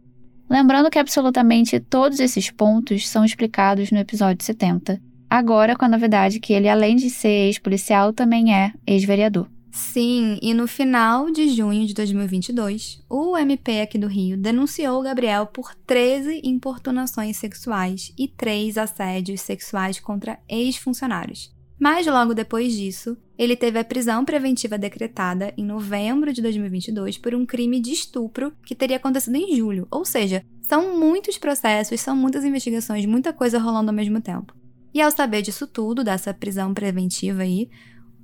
Lembrando 0.48 0.88
que 0.88 0.98
absolutamente 0.98 1.78
todos 1.78 2.18
esses 2.18 2.50
pontos 2.50 3.06
são 3.06 3.22
explicados 3.22 3.90
no 3.90 3.98
episódio 3.98 4.42
70, 4.42 4.98
agora 5.28 5.76
com 5.76 5.84
a 5.84 5.88
novidade 5.88 6.40
que 6.40 6.54
ele, 6.54 6.66
além 6.66 6.96
de 6.96 7.10
ser 7.10 7.48
ex-policial, 7.48 8.10
também 8.14 8.54
é 8.54 8.72
ex-vereador. 8.86 9.51
Sim, 9.72 10.38
e 10.42 10.52
no 10.52 10.68
final 10.68 11.30
de 11.30 11.48
junho 11.48 11.86
de 11.86 11.94
2022, 11.94 13.02
o 13.08 13.34
MP 13.38 13.80
aqui 13.80 13.96
do 13.96 14.06
Rio 14.06 14.36
denunciou 14.36 15.02
Gabriel 15.02 15.46
por 15.46 15.74
13 15.86 16.42
importunações 16.44 17.38
sexuais 17.38 18.12
e 18.18 18.28
3 18.28 18.76
assédios 18.76 19.40
sexuais 19.40 19.98
contra 19.98 20.38
ex-funcionários. 20.46 21.50
Mas 21.80 22.06
logo 22.06 22.34
depois 22.34 22.74
disso, 22.74 23.16
ele 23.38 23.56
teve 23.56 23.78
a 23.78 23.84
prisão 23.84 24.26
preventiva 24.26 24.76
decretada 24.76 25.54
em 25.56 25.64
novembro 25.64 26.34
de 26.34 26.42
2022 26.42 27.16
por 27.16 27.34
um 27.34 27.46
crime 27.46 27.80
de 27.80 27.92
estupro 27.92 28.52
que 28.66 28.74
teria 28.74 28.98
acontecido 28.98 29.36
em 29.36 29.56
julho. 29.56 29.88
Ou 29.90 30.04
seja, 30.04 30.44
são 30.60 30.98
muitos 30.98 31.38
processos, 31.38 31.98
são 31.98 32.14
muitas 32.14 32.44
investigações, 32.44 33.06
muita 33.06 33.32
coisa 33.32 33.58
rolando 33.58 33.90
ao 33.90 33.96
mesmo 33.96 34.20
tempo. 34.20 34.54
E 34.94 35.00
ao 35.00 35.10
saber 35.10 35.40
disso 35.40 35.66
tudo, 35.66 36.04
dessa 36.04 36.34
prisão 36.34 36.74
preventiva 36.74 37.42
aí, 37.42 37.70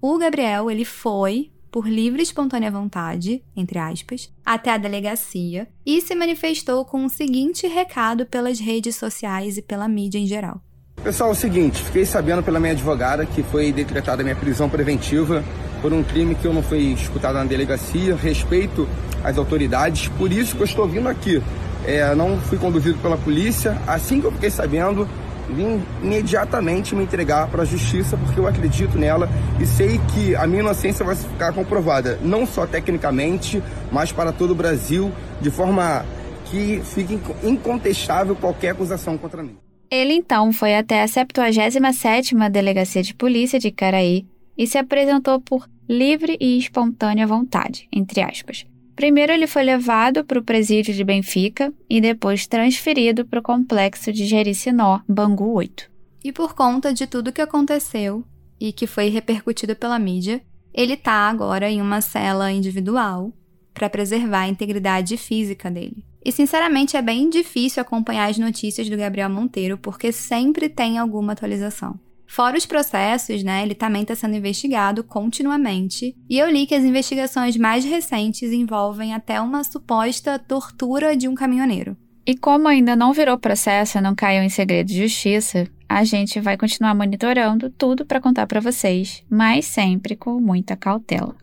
o 0.01 0.19
Gabriel, 0.19 0.71
ele 0.71 0.85
foi, 0.85 1.51
por 1.71 1.89
livre 1.89 2.21
e 2.21 2.23
espontânea 2.23 2.71
vontade, 2.71 3.43
entre 3.57 3.79
aspas, 3.79 4.33
até 4.45 4.71
a 4.71 4.79
delegacia 4.79 5.69
e 5.85 6.01
se 6.01 6.15
manifestou 6.15 6.85
com 6.85 7.05
o 7.05 7.11
seguinte 7.11 7.67
recado 7.67 8.25
pelas 8.27 8.59
redes 8.59 8.97
sociais 8.97 9.59
e 9.59 9.63
pela 9.63 9.89
mídia 9.89 10.19
em 10.19 10.27
geral. 10.27 10.61
Pessoal, 11.03 11.31
é 11.31 11.33
o 11.33 11.37
seguinte, 11.37 11.83
fiquei 11.83 12.05
sabendo 12.05 12.43
pela 12.43 12.59
minha 12.59 12.73
advogada 12.73 13.25
que 13.25 13.43
foi 13.43 13.73
decretada 13.73 14.23
minha 14.23 14.35
prisão 14.35 14.69
preventiva 14.69 15.45
por 15.81 15.93
um 15.93 16.03
crime 16.03 16.35
que 16.35 16.45
eu 16.45 16.53
não 16.53 16.63
fui 16.63 16.93
escutado 16.93 17.37
na 17.37 17.45
delegacia, 17.45 18.17
respeito 18.17 18.89
às 19.23 19.39
autoridades, 19.39 20.09
por 20.19 20.33
isso 20.33 20.57
que 20.57 20.63
eu 20.63 20.67
estou 20.67 20.89
vindo 20.89 21.09
aqui. 21.09 21.43
É, 21.85 22.15
não 22.15 22.39
fui 22.41 22.59
conduzido 22.59 22.99
pela 22.99 23.17
polícia, 23.17 23.81
assim 23.87 24.21
que 24.21 24.27
eu 24.27 24.33
fiquei 24.33 24.51
sabendo, 24.51 25.09
vim 25.49 25.83
imediatamente 26.03 26.95
me 26.95 27.03
entregar 27.03 27.49
para 27.49 27.63
a 27.63 27.65
justiça 27.65 28.17
porque 28.17 28.39
eu 28.39 28.47
acredito 28.47 28.99
nela 28.99 29.29
e 29.61 29.67
sei 29.67 29.99
que 30.15 30.35
a 30.37 30.47
minha 30.47 30.61
inocência 30.61 31.05
vai 31.05 31.17
ficar 31.17 31.53
comprovada, 31.53 32.19
não 32.23 32.47
só 32.47 32.67
tecnicamente, 32.67 33.63
mas 33.91 34.13
para 34.13 34.33
todo 34.33 34.51
o 34.51 34.55
Brasil, 34.55 35.13
de 35.41 35.51
forma 35.51 36.05
que 36.47 36.81
fique 36.85 37.19
incontestável 37.43 38.35
qualquer 38.37 38.71
acusação 38.71 39.17
contra 39.19 39.43
mim. 39.43 39.57
Ele 39.91 40.13
então 40.13 40.53
foi 40.53 40.75
até 40.77 41.03
a 41.03 41.07
77ª 41.07 42.51
Delegacia 42.51 43.03
de 43.03 43.15
Polícia 43.15 43.59
de 43.59 43.71
Caraí 43.71 44.27
e 44.57 44.67
se 44.67 44.77
apresentou 44.77 45.41
por 45.41 45.69
livre 45.89 46.37
e 46.41 46.59
espontânea 46.59 47.27
vontade, 47.27 47.89
entre 47.91 48.21
aspas, 48.21 48.67
Primeiro, 48.99 49.33
ele 49.33 49.47
foi 49.47 49.63
levado 49.63 50.25
para 50.25 50.41
o 50.41 50.43
presídio 50.43 50.93
de 50.93 51.05
Benfica 51.05 51.73
e 51.89 52.01
depois 52.01 52.49
transferido 52.49 53.25
para 53.25 53.39
o 53.39 53.43
complexo 53.43 54.13
de 54.13 54.27
Jericinó, 54.27 54.99
Bangu 55.09 55.53
8. 55.53 55.89
E 56.25 56.33
por 56.33 56.53
conta 56.53 56.93
de 56.93 57.07
tudo 57.07 57.33
que 57.33 57.41
aconteceu 57.41 58.25
e 58.59 58.73
que 58.73 58.89
foi 58.89 59.09
repercutido 59.09 59.77
pela 59.77 60.01
mídia, 60.01 60.43
ele 60.75 60.95
está 60.95 61.13
agora 61.13 61.71
em 61.71 61.81
uma 61.81 62.01
cela 62.01 62.51
individual 62.51 63.33
para 63.73 63.89
preservar 63.89 64.41
a 64.41 64.49
integridade 64.49 65.17
física 65.17 65.71
dele. 65.71 66.05
E 66.25 66.33
sinceramente 66.33 66.97
é 66.97 67.01
bem 67.01 67.31
difícil 67.31 67.81
acompanhar 67.81 68.29
as 68.29 68.37
notícias 68.37 68.91
do 68.91 68.97
Gabriel 68.97 69.31
Monteiro 69.31 69.79
porque 69.79 70.11
sempre 70.11 70.69
tem 70.69 70.99
alguma 70.99 71.35
atualização. 71.35 72.01
Fora 72.29 72.59
os 72.59 72.67
processos, 72.67 73.43
né, 73.43 73.63
ele 73.63 73.75
também 73.75 74.03
está 74.03 74.15
sendo 74.15 74.37
investigado 74.37 75.03
continuamente. 75.03 76.15
E 76.29 76.39
eu 76.39 76.49
li 76.51 76.67
que 76.67 76.75
as 76.75 76.85
investigações 76.85 77.57
mais 77.57 77.87
recentes 77.87 78.53
envolvem 78.53 79.15
até 79.15 79.41
uma 79.41 79.65
suposta 79.65 80.39
tortura 80.39 81.17
de 81.17 81.27
um 81.27 81.35
caminhoneiro. 81.35 81.97
E 82.27 82.37
como 82.37 82.69
ainda 82.69 82.95
não 82.95 83.15
virou 83.15 83.39
processo, 83.39 83.99
não 84.03 84.15
caiu 84.15 84.43
em 84.43 84.51
segredo 84.51 84.89
de 84.89 85.03
justiça, 85.03 85.67
a 85.89 86.05
gente 86.05 86.39
vai 86.39 86.59
continuar 86.59 86.95
monitorando 86.95 87.71
tudo 87.71 88.05
para 88.05 88.21
contar 88.21 88.47
para 88.47 88.61
vocês, 88.61 89.25
mas 89.31 89.65
sempre 89.65 90.15
com 90.15 90.39
muita 90.39 90.77
cautela. 90.77 91.35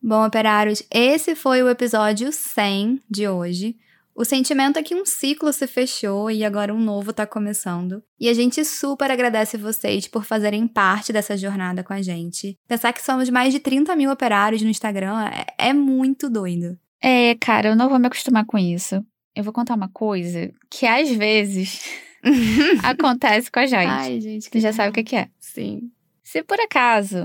Bom, 0.00 0.24
operários, 0.24 0.84
esse 0.88 1.34
foi 1.34 1.62
o 1.62 1.68
episódio 1.68 2.30
100 2.30 3.00
de 3.10 3.26
hoje. 3.26 3.74
O 4.14 4.24
sentimento 4.24 4.78
é 4.78 4.82
que 4.82 4.94
um 4.94 5.04
ciclo 5.04 5.52
se 5.52 5.66
fechou 5.66 6.30
e 6.30 6.44
agora 6.44 6.72
um 6.72 6.78
novo 6.78 7.10
está 7.10 7.26
começando. 7.26 8.00
E 8.18 8.28
a 8.28 8.32
gente 8.32 8.64
super 8.64 9.10
agradece 9.10 9.56
vocês 9.58 10.06
por 10.06 10.24
fazerem 10.24 10.68
parte 10.68 11.12
dessa 11.12 11.36
jornada 11.36 11.82
com 11.82 11.92
a 11.92 12.00
gente. 12.00 12.56
Pensar 12.68 12.92
que 12.92 13.02
somos 13.02 13.28
mais 13.28 13.52
de 13.52 13.58
30 13.58 13.96
mil 13.96 14.12
operários 14.12 14.62
no 14.62 14.70
Instagram 14.70 15.24
é, 15.26 15.70
é 15.70 15.72
muito 15.72 16.30
doido. 16.30 16.78
É, 17.02 17.34
cara, 17.34 17.70
eu 17.70 17.76
não 17.76 17.88
vou 17.88 17.98
me 17.98 18.06
acostumar 18.06 18.46
com 18.46 18.56
isso. 18.56 19.04
Eu 19.34 19.42
vou 19.42 19.52
contar 19.52 19.74
uma 19.74 19.88
coisa 19.88 20.52
que 20.70 20.86
às 20.86 21.10
vezes 21.10 21.82
acontece 22.84 23.50
com 23.50 23.58
a 23.58 23.66
gente. 23.66 23.88
Ai, 23.88 24.20
gente. 24.20 24.48
Que 24.48 24.60
já 24.60 24.72
sabe 24.72 24.90
o 24.90 24.92
que, 24.92 25.02
que 25.02 25.16
é. 25.16 25.28
Sim. 25.40 25.90
Se 26.22 26.40
por 26.44 26.60
acaso 26.60 27.24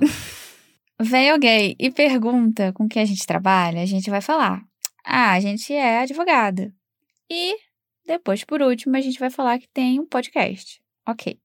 vem 1.00 1.30
alguém 1.30 1.76
e 1.78 1.92
pergunta 1.92 2.74
com 2.74 2.88
que 2.88 2.98
a 2.98 3.06
gente 3.06 3.28
trabalha, 3.28 3.80
a 3.80 3.86
gente 3.86 4.10
vai 4.10 4.22
falar. 4.22 4.64
Ah, 5.06 5.34
a 5.34 5.40
gente 5.40 5.72
é 5.72 6.00
advogada. 6.00 6.74
E 7.30 7.56
depois, 8.06 8.44
por 8.44 8.62
último, 8.62 8.98
a 8.98 9.02
gente 9.02 9.20
vai 9.20 9.30
falar 9.30 9.60
que 9.60 9.68
tem 9.70 10.00
um 10.00 10.06
podcast. 10.06 10.82
Ok. 11.08 11.40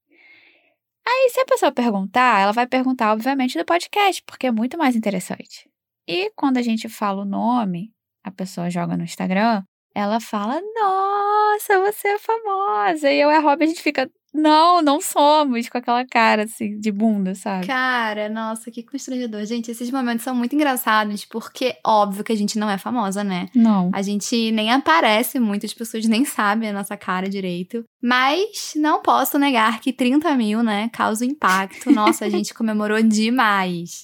Aí, 1.06 1.30
se 1.30 1.40
a 1.40 1.44
pessoa 1.44 1.70
perguntar, 1.70 2.40
ela 2.40 2.52
vai 2.52 2.66
perguntar, 2.66 3.12
obviamente, 3.12 3.58
do 3.58 3.64
podcast, 3.64 4.22
porque 4.24 4.46
é 4.46 4.50
muito 4.50 4.78
mais 4.78 4.96
interessante. 4.96 5.68
E 6.08 6.30
quando 6.34 6.56
a 6.56 6.62
gente 6.62 6.88
fala 6.88 7.22
o 7.22 7.26
nome, 7.26 7.92
a 8.22 8.30
pessoa 8.30 8.70
joga 8.70 8.96
no 8.96 9.04
Instagram, 9.04 9.62
ela 9.94 10.20
fala: 10.20 10.60
Nossa, 10.74 11.80
você 11.80 12.08
é 12.08 12.18
famosa. 12.18 13.10
E 13.10 13.20
eu 13.20 13.30
e 13.30 13.34
a 13.34 13.40
Rob, 13.40 13.62
a 13.62 13.66
gente 13.66 13.82
fica: 13.82 14.10
Não, 14.34 14.82
não 14.82 15.00
somos 15.00 15.68
com 15.68 15.78
aquela 15.78 16.04
cara 16.04 16.42
assim 16.42 16.76
de 16.80 16.90
bunda, 16.90 17.36
sabe? 17.36 17.66
Cara, 17.66 18.28
nossa, 18.28 18.68
que 18.70 18.82
constrangedor. 18.82 19.44
Gente, 19.46 19.70
esses 19.70 19.90
momentos 19.92 20.24
são 20.24 20.34
muito 20.34 20.54
engraçados, 20.56 21.24
porque 21.24 21.76
óbvio 21.86 22.24
que 22.24 22.32
a 22.32 22.36
gente 22.36 22.58
não 22.58 22.68
é 22.68 22.76
famosa, 22.76 23.22
né? 23.22 23.48
Não. 23.54 23.90
A 23.92 24.02
gente 24.02 24.50
nem 24.50 24.72
aparece, 24.72 25.38
muitas 25.38 25.72
pessoas 25.72 26.04
nem 26.06 26.24
sabem 26.24 26.70
a 26.70 26.72
nossa 26.72 26.96
cara 26.96 27.28
direito. 27.28 27.84
Mas 28.02 28.72
não 28.74 29.00
posso 29.00 29.38
negar 29.38 29.80
que 29.80 29.92
30 29.92 30.34
mil, 30.34 30.62
né, 30.62 30.90
causa 30.92 31.24
impacto. 31.24 31.92
Nossa, 31.92 32.24
a 32.24 32.28
gente 32.30 32.52
comemorou 32.52 33.00
demais. 33.02 34.02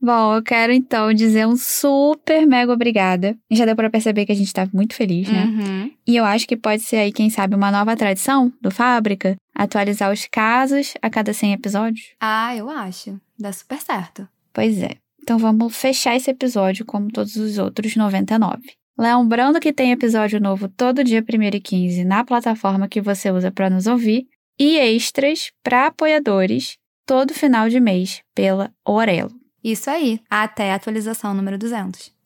Bom, 0.00 0.36
eu 0.36 0.42
quero 0.42 0.72
então 0.72 1.12
dizer 1.12 1.46
um 1.46 1.56
super 1.56 2.46
mega 2.46 2.72
obrigada. 2.72 3.36
Já 3.50 3.64
deu 3.64 3.74
pra 3.74 3.90
perceber 3.90 4.26
que 4.26 4.32
a 4.32 4.34
gente 4.34 4.52
tá 4.52 4.68
muito 4.72 4.94
feliz, 4.94 5.28
né? 5.28 5.44
Uhum. 5.44 5.90
E 6.06 6.16
eu 6.16 6.24
acho 6.24 6.46
que 6.46 6.56
pode 6.56 6.82
ser 6.82 6.96
aí, 6.96 7.12
quem 7.12 7.28
sabe, 7.28 7.56
uma 7.56 7.70
nova 7.70 7.96
tradição 7.96 8.52
do 8.60 8.70
Fábrica, 8.70 9.36
atualizar 9.54 10.12
os 10.12 10.26
casos 10.30 10.94
a 11.02 11.10
cada 11.10 11.32
100 11.32 11.54
episódios. 11.54 12.14
Ah, 12.20 12.54
eu 12.54 12.70
acho. 12.70 13.20
Dá 13.38 13.52
super 13.52 13.80
certo. 13.80 14.28
Pois 14.52 14.80
é. 14.80 14.96
Então 15.20 15.36
vamos 15.36 15.76
fechar 15.76 16.16
esse 16.16 16.30
episódio 16.30 16.86
como 16.86 17.10
todos 17.10 17.36
os 17.36 17.58
outros 17.58 17.96
99. 17.96 18.62
Lembrando 18.96 19.60
que 19.60 19.72
tem 19.72 19.92
episódio 19.92 20.40
novo 20.40 20.68
todo 20.68 21.04
dia 21.04 21.22
1 21.22 21.42
e 21.56 21.60
15 21.60 22.04
na 22.04 22.24
plataforma 22.24 22.88
que 22.88 23.00
você 23.00 23.30
usa 23.30 23.50
para 23.50 23.68
nos 23.70 23.86
ouvir 23.86 24.26
e 24.58 24.76
extras 24.76 25.50
para 25.62 25.86
apoiadores 25.86 26.76
todo 27.06 27.32
final 27.32 27.68
de 27.68 27.78
mês 27.78 28.22
pela 28.34 28.72
Orelo. 28.84 29.37
Isso 29.62 29.90
aí, 29.90 30.20
até 30.30 30.72
a 30.72 30.76
atualização 30.76 31.34
número 31.34 31.58
200. 31.58 32.16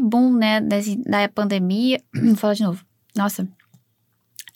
Boom, 0.00 0.36
né, 0.36 0.60
da 0.60 1.28
pandemia. 1.28 2.02
Vou 2.12 2.36
falar 2.36 2.54
de 2.54 2.62
novo. 2.64 2.84
Nossa, 3.16 3.48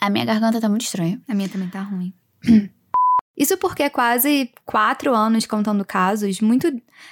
a 0.01 0.11
minha 0.11 0.24
garganta 0.24 0.61
tá 0.61 0.68
muito 0.68 0.82
estranha. 0.82 1.20
A 1.28 1.34
minha 1.34 1.49
também 1.49 1.68
tá 1.68 1.80
ruim. 1.82 2.12
Isso 3.36 3.57
porque 3.59 3.82
é 3.82 3.90
quase 3.90 4.51
quatro 4.64 5.14
anos 5.14 5.44
contando 5.47 5.84
casos. 5.84 6.40
Muito. 6.40 6.68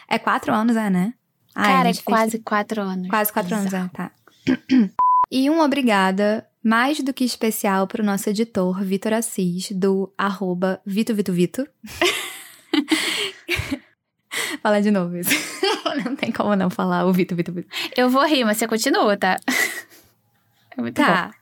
É 0.09 0.19
quatro 0.19 0.53
anos, 0.55 0.75
é, 0.77 0.89
né? 0.89 1.13
Ai, 1.55 1.73
Cara, 1.73 1.89
é 1.91 1.93
fez- 1.95 2.05
quase 2.05 2.39
quatro 2.39 2.81
anos. 2.83 3.09
Quase 3.09 3.33
quatro 3.33 3.55
anos, 3.55 3.67
Bizarro. 3.67 3.91
é, 3.95 3.97
tá. 3.97 4.11
E 5.33 5.49
um 5.51 5.61
obrigada 5.61 6.47
mais 6.63 7.01
do 7.01 7.13
que 7.13 7.25
especial 7.25 7.87
pro 7.89 8.05
nosso 8.05 8.29
editor, 8.31 8.85
Vitor 8.85 9.15
Assis, 9.15 9.73
do 9.73 10.13
arroba 10.17 10.81
Vito 10.87 11.15
Vito 11.15 11.33
Vito. 11.33 11.67
Fala 14.63 14.81
de 14.81 14.91
novo 14.91 15.17
isso. 15.17 15.31
não 16.05 16.15
tem 16.17 16.31
como 16.33 16.55
não 16.55 16.71
falar 16.71 17.05
o 17.07 17.13
Vito 17.13 17.35
Vito 17.35 17.53
Vito. 17.53 17.69
Eu 17.97 18.09
vou 18.11 18.25
rir, 18.27 18.45
mas 18.45 18.57
você 18.59 18.67
continua, 18.69 19.17
tá? 19.17 19.37
É 20.77 20.81
muito 20.83 20.97
Tá. 20.97 21.27
bom. 21.29 21.33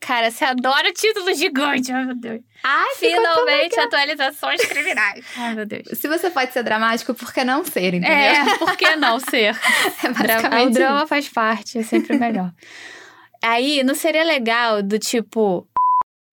Cara, 0.00 0.30
você 0.30 0.44
adora 0.46 0.92
título 0.92 1.32
gigante, 1.34 1.92
ai 1.92 2.06
meu 2.06 2.16
Deus. 2.16 2.40
Ai, 2.64 2.94
Finalmente 2.96 3.78
atualizações 3.78 4.64
criminais. 4.64 5.24
Ai, 5.36 5.54
meu 5.54 5.66
Deus. 5.66 5.86
Se 5.98 6.08
você 6.08 6.30
pode 6.30 6.52
ser 6.52 6.62
dramático, 6.62 7.14
por 7.14 7.32
que 7.32 7.44
não 7.44 7.64
ser, 7.64 7.94
entendeu? 7.94 8.10
É, 8.10 8.56
por 8.58 8.76
que 8.76 8.96
não 8.96 9.20
ser? 9.20 9.54
É 10.02 10.66
o 10.66 10.70
drama 10.70 11.06
faz 11.06 11.28
parte, 11.28 11.78
é 11.78 11.82
sempre 11.82 12.18
melhor. 12.18 12.52
Aí, 13.42 13.82
não 13.82 13.94
seria 13.94 14.24
legal 14.24 14.82
do 14.82 14.98
tipo. 14.98 15.66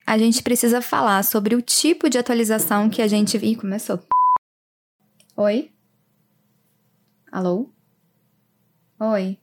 A 0.06 0.18
gente 0.18 0.42
precisa 0.42 0.82
falar 0.82 1.24
sobre 1.24 1.54
o 1.56 1.62
tipo 1.62 2.10
de 2.10 2.18
atualização 2.18 2.90
que 2.90 3.02
a 3.02 3.08
gente. 3.08 3.38
Ih, 3.38 3.56
começou. 3.56 4.00
Oi? 5.36 5.72
Alô? 7.32 7.70
Oi? 9.00 9.38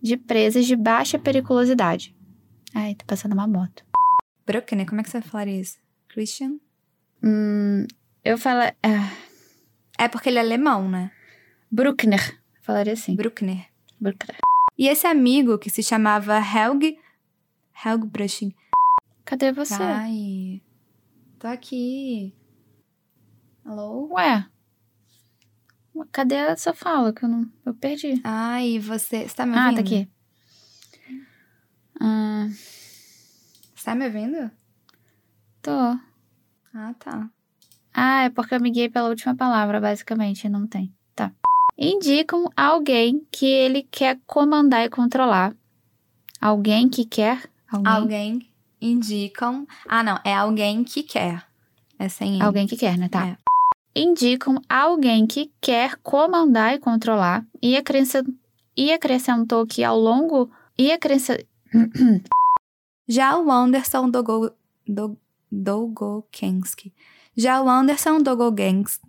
De 0.00 0.16
presas 0.16 0.66
de 0.66 0.76
baixa 0.76 1.18
periculosidade. 1.18 2.13
Ai, 2.74 2.94
tá 2.94 3.04
passando 3.06 3.32
uma 3.32 3.46
moto. 3.46 3.84
Bruckner, 4.46 4.86
como 4.86 5.00
é 5.00 5.04
que 5.04 5.10
você 5.10 5.20
vai 5.20 5.28
falar 5.28 5.46
isso? 5.48 5.78
Christian? 6.08 6.58
Hum, 7.22 7.86
eu 8.24 8.36
falo. 8.36 8.60
ah, 8.82 9.12
É 9.98 10.08
porque 10.08 10.28
ele 10.28 10.38
é 10.38 10.40
alemão, 10.42 10.88
né? 10.88 11.10
Bruckner. 11.70 12.40
Falaria 12.62 12.92
assim. 12.92 13.14
Bruckner. 13.16 13.66
Bruckner. 14.00 14.38
E 14.76 14.88
esse 14.88 15.06
amigo 15.06 15.58
que 15.58 15.70
se 15.70 15.82
chamava 15.82 16.36
Helg. 16.38 16.98
Helg 17.84 18.06
Brushing. 18.06 18.54
Cadê 19.24 19.52
você? 19.52 19.74
Ai. 19.82 20.60
Tô 21.38 21.46
aqui. 21.46 22.34
Alô? 23.64 24.08
Ué. 24.12 24.46
Cadê 26.10 26.36
a 26.38 26.56
sua 26.56 26.74
fala? 26.74 27.12
Que 27.12 27.24
eu 27.24 27.28
não. 27.28 27.50
Eu 27.64 27.72
perdi. 27.74 28.20
Ai, 28.24 28.78
você. 28.80 29.26
Você 29.28 29.34
tá 29.34 29.46
me 29.46 29.56
Ah, 29.56 29.64
ouvindo? 29.70 29.76
tá 29.76 29.80
aqui. 29.82 30.08
Ah, 32.00 32.48
Você 33.74 33.84
tá 33.84 33.94
me 33.94 34.06
ouvindo? 34.06 34.50
tô. 35.62 35.70
Ah, 36.74 36.94
tá. 36.98 37.30
Ah, 37.92 38.24
é 38.24 38.30
porque 38.30 38.54
eu 38.54 38.60
me 38.60 38.70
guiei 38.70 38.88
pela 38.88 39.08
última 39.08 39.34
palavra, 39.34 39.80
basicamente. 39.80 40.48
Não 40.48 40.66
tem. 40.66 40.92
Tá. 41.14 41.32
Indicam 41.78 42.50
alguém 42.56 43.26
que 43.30 43.46
ele 43.46 43.84
quer 43.90 44.18
comandar 44.26 44.84
e 44.84 44.90
controlar. 44.90 45.54
Alguém 46.40 46.88
que 46.88 47.04
quer. 47.04 47.48
Alguém. 47.70 47.92
Alguém 47.92 48.50
indicam. 48.80 49.66
Ah, 49.88 50.02
não. 50.02 50.18
É 50.24 50.34
alguém 50.34 50.84
que 50.84 51.02
quer. 51.02 51.46
É 51.98 52.08
sem 52.08 52.34
ele. 52.34 52.42
Alguém 52.42 52.66
que 52.66 52.76
quer, 52.76 52.98
né? 52.98 53.08
Tá. 53.08 53.28
É. 53.28 53.38
Indicam 53.96 54.60
alguém 54.68 55.26
que 55.26 55.52
quer 55.60 55.96
comandar 56.02 56.74
e 56.74 56.78
controlar. 56.80 57.46
E, 57.62 57.76
acrescent... 57.76 58.26
e 58.76 58.92
acrescentou 58.92 59.64
que 59.66 59.84
ao 59.84 59.98
longo. 59.98 60.50
E 60.76 60.90
acrescentou. 60.90 61.46
Já 63.08 63.36
o 63.38 63.50
Anderson 63.50 64.10
Dogo, 64.10 64.50
do, 64.86 65.18
Dogokensky. 65.50 66.94
Já 67.36 67.60
o 67.60 67.68
Anderson 67.68 68.22
Dogokensky. 68.22 69.06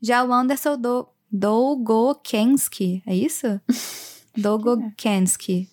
Já 0.00 0.24
o 0.24 0.32
Anderson 0.32 0.78
do, 0.78 1.08
Dogokensky. 1.30 3.02
É 3.06 3.14
isso? 3.14 3.60
Dogokensky. 4.36 5.68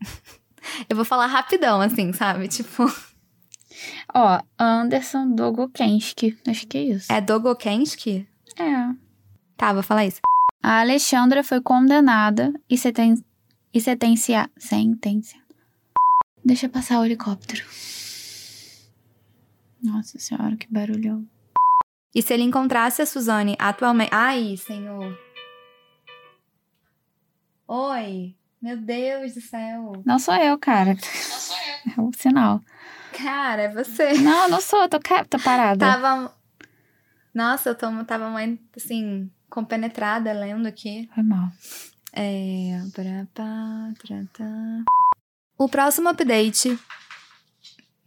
Eu 0.88 0.96
vou 0.96 1.04
falar 1.04 1.26
rapidão, 1.26 1.80
assim, 1.80 2.12
sabe? 2.12 2.48
Tipo. 2.48 2.84
Ó, 4.12 4.40
Anderson 4.58 5.34
Dogokensky. 5.34 6.38
Acho 6.46 6.66
que 6.66 6.78
é 6.78 6.82
isso. 6.82 7.12
É 7.12 7.20
Dogokensky? 7.20 8.28
É. 8.58 8.94
Tá, 9.56 9.72
vou 9.72 9.82
falar 9.82 10.06
isso. 10.06 10.20
A 10.62 10.80
Alexandra 10.80 11.42
foi 11.42 11.60
condenada 11.60 12.52
e 12.68 12.76
senten... 12.76 13.22
e 13.72 13.80
sentencia... 13.80 14.50
sentencia. 14.58 15.39
Deixa 16.44 16.68
passar 16.68 17.00
o 17.00 17.04
helicóptero. 17.04 17.64
Nossa 19.82 20.18
senhora, 20.18 20.56
que 20.56 20.66
barulhão. 20.72 21.26
E 22.14 22.22
se 22.22 22.34
ele 22.34 22.42
encontrasse 22.42 23.00
a 23.02 23.06
Suzane 23.06 23.56
atualmente. 23.58 24.10
Ai, 24.12 24.56
senhor. 24.56 25.16
Oi. 27.68 28.34
Meu 28.60 28.76
Deus 28.76 29.34
do 29.34 29.40
céu. 29.40 30.02
Não 30.04 30.18
sou 30.18 30.34
eu, 30.34 30.58
cara. 30.58 30.94
Não 30.94 31.38
sou 31.38 31.56
eu. 31.56 31.92
É 31.96 32.00
o 32.00 32.10
sinal. 32.12 32.60
Cara, 33.12 33.62
é 33.62 33.68
você. 33.68 34.12
Não, 34.14 34.48
não 34.48 34.60
sou, 34.60 34.88
tô, 34.88 34.98
tô 34.98 35.38
parada. 35.38 35.78
Tava. 35.86 36.34
Nossa, 37.32 37.70
eu 37.70 37.74
tô, 37.74 38.04
tava 38.04 38.28
muito, 38.28 38.62
assim, 38.76 39.30
compenetrada 39.48 40.32
lendo 40.32 40.66
aqui. 40.66 41.08
Foi 41.14 41.22
mal. 41.22 41.48
É. 42.12 42.80
pra, 42.92 43.26
tra, 43.32 44.24
tá. 44.32 44.84
O 45.60 45.68
próximo 45.68 46.08
update. 46.08 46.70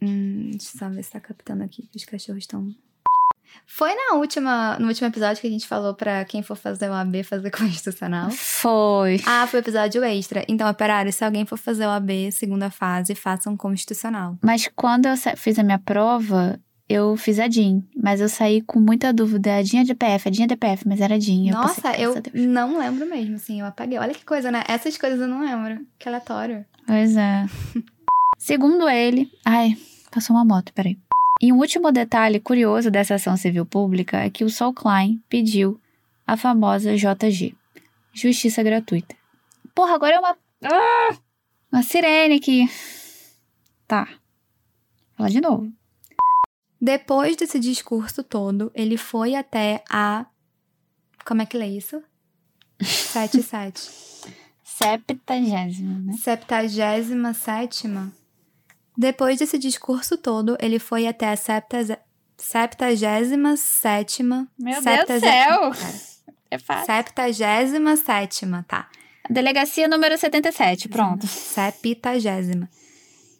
Hum, 0.02 0.50
deixa 0.50 0.70
eu 0.74 0.78
só 0.80 0.88
ver 0.88 1.04
se 1.04 1.12
tá 1.12 1.20
captando 1.20 1.62
aqui 1.62 1.86
que 1.86 1.96
os 1.96 2.04
cachorros 2.04 2.42
estão. 2.42 2.66
Foi 3.64 3.94
na 3.94 4.16
última, 4.16 4.76
no 4.80 4.88
último 4.88 5.06
episódio 5.06 5.40
que 5.40 5.46
a 5.46 5.50
gente 5.50 5.68
falou 5.68 5.94
pra 5.94 6.24
quem 6.24 6.42
for 6.42 6.56
fazer 6.56 6.90
o 6.90 6.92
AB 6.92 7.22
fazer 7.22 7.52
constitucional? 7.56 8.28
Foi. 8.32 9.22
Ah, 9.24 9.46
foi 9.46 9.60
episódio 9.60 10.02
extra. 10.02 10.44
Então, 10.48 10.68
operário, 10.68 11.12
se 11.12 11.24
alguém 11.24 11.46
for 11.46 11.56
fazer 11.56 11.86
o 11.86 11.90
AB 11.90 12.32
segunda 12.32 12.72
fase, 12.72 13.14
façam 13.14 13.56
constitucional. 13.56 14.36
Mas 14.42 14.68
quando 14.74 15.06
eu 15.06 15.14
fiz 15.36 15.56
a 15.56 15.62
minha 15.62 15.78
prova, 15.78 16.58
eu 16.88 17.16
fiz 17.16 17.38
a 17.38 17.46
DIN. 17.46 17.88
Mas 17.96 18.20
eu 18.20 18.28
saí 18.28 18.62
com 18.62 18.80
muita 18.80 19.12
dúvida. 19.12 19.58
A 19.58 19.62
DIN 19.62 19.78
é 19.78 19.84
DPF, 19.84 20.26
a 20.26 20.30
DIN 20.32 20.42
é 20.42 20.46
DPF, 20.48 20.88
mas 20.88 21.00
era 21.00 21.16
DIN. 21.16 21.50
Eu 21.50 21.54
Nossa, 21.54 21.92
eu 21.96 22.20
Deus. 22.20 22.34
não 22.34 22.76
lembro 22.78 23.06
mesmo, 23.06 23.36
assim, 23.36 23.60
eu 23.60 23.66
apaguei. 23.66 23.96
Olha 23.96 24.12
que 24.12 24.24
coisa, 24.24 24.50
né? 24.50 24.64
Essas 24.66 24.98
coisas 24.98 25.20
eu 25.20 25.28
não 25.28 25.40
lembro. 25.40 25.86
Que 26.00 26.08
aleatório. 26.08 26.66
Pois 26.86 27.16
é. 27.16 27.46
Segundo 28.38 28.88
ele. 28.88 29.30
Ai, 29.44 29.76
passou 30.10 30.36
uma 30.36 30.44
moto, 30.44 30.72
peraí. 30.72 30.98
E 31.40 31.52
um 31.52 31.58
último 31.58 31.90
detalhe 31.90 32.38
curioso 32.40 32.90
dessa 32.90 33.16
ação 33.16 33.36
civil 33.36 33.66
pública 33.66 34.18
é 34.18 34.30
que 34.30 34.44
o 34.44 34.50
Sol 34.50 34.72
Klein 34.72 35.22
pediu 35.28 35.80
a 36.26 36.36
famosa 36.36 36.96
JG 36.96 37.54
Justiça 38.12 38.62
Gratuita. 38.62 39.16
Porra, 39.74 39.94
agora 39.94 40.14
é 40.14 40.18
uma. 40.18 40.38
Ah! 40.62 41.16
Uma 41.72 41.82
sirene 41.82 42.38
que. 42.38 42.66
Tá. 43.88 44.08
Fala 45.16 45.28
de 45.28 45.40
novo. 45.40 45.72
Depois 46.80 47.36
desse 47.36 47.58
discurso 47.58 48.22
todo, 48.22 48.70
ele 48.74 48.96
foi 48.96 49.34
até 49.34 49.82
a. 49.90 50.26
Como 51.24 51.42
é 51.42 51.46
que 51.46 51.56
lê 51.58 51.66
isso? 51.66 52.02
77. 52.80 54.43
Septagésima, 54.84 55.98
né? 56.00 56.12
Septagésima 56.14 57.34
sétima. 57.34 58.12
Depois 58.96 59.38
desse 59.38 59.58
discurso 59.58 60.16
todo, 60.16 60.56
ele 60.60 60.78
foi 60.78 61.06
até 61.06 61.28
a 61.28 61.36
septa... 61.36 61.98
septagésima 62.36 63.56
sétima. 63.56 64.46
Meu 64.58 64.82
Deus 64.82 65.06
do 65.06 65.20
céu! 65.20 65.72
É 66.50 66.58
fácil. 66.58 66.86
Septagésima 66.86 67.96
sétima, 67.96 68.64
tá. 68.68 68.88
Delegacia 69.28 69.88
número 69.88 70.16
77, 70.16 70.88
pronto. 70.88 71.26
Septagésima. 71.26 72.68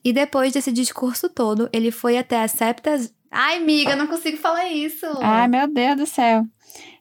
E 0.03 0.13
depois 0.13 0.53
desse 0.53 0.73
discurso 0.73 1.29
todo, 1.29 1.69
ele 1.73 1.91
foi 1.91 2.19
até 2.19 2.43
a 2.43 2.49
septa... 2.49 2.99
Ai, 3.31 3.59
amiga, 3.59 3.93
eu 3.93 3.97
não 3.97 4.07
consigo 4.07 4.37
falar 4.39 4.69
isso. 4.71 5.07
Ai, 5.21 5.49
meu 5.49 5.67
Deus 5.67 5.97
do 5.97 6.07
céu. 6.07 6.45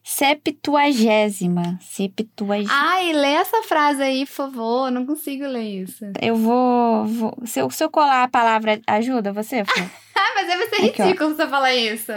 Septuagésima. 0.03 1.79
Septuagésima. 1.81 2.73
Ai, 2.73 3.13
lê 3.13 3.33
essa 3.33 3.63
frase 3.63 4.03
aí, 4.03 4.25
por 4.25 4.33
favor. 4.33 4.87
Eu 4.87 4.91
não 4.91 5.05
consigo 5.05 5.45
ler 5.45 5.83
isso. 5.83 6.05
Eu 6.21 6.35
vou. 6.35 7.05
vou 7.05 7.37
se, 7.45 7.59
eu, 7.59 7.69
se 7.69 7.83
eu 7.83 7.89
colar 7.89 8.23
a 8.23 8.27
palavra 8.27 8.81
ajuda 8.85 9.31
você, 9.31 9.63
ah, 10.15 10.31
mas 10.35 10.49
aí 10.49 10.57
vai 10.57 10.67
ser 10.69 10.75
Aqui, 10.87 11.01
ó. 11.01 11.05
ridículo 11.05 11.35
você 11.35 11.47
falar 11.47 11.73
isso. 11.73 12.11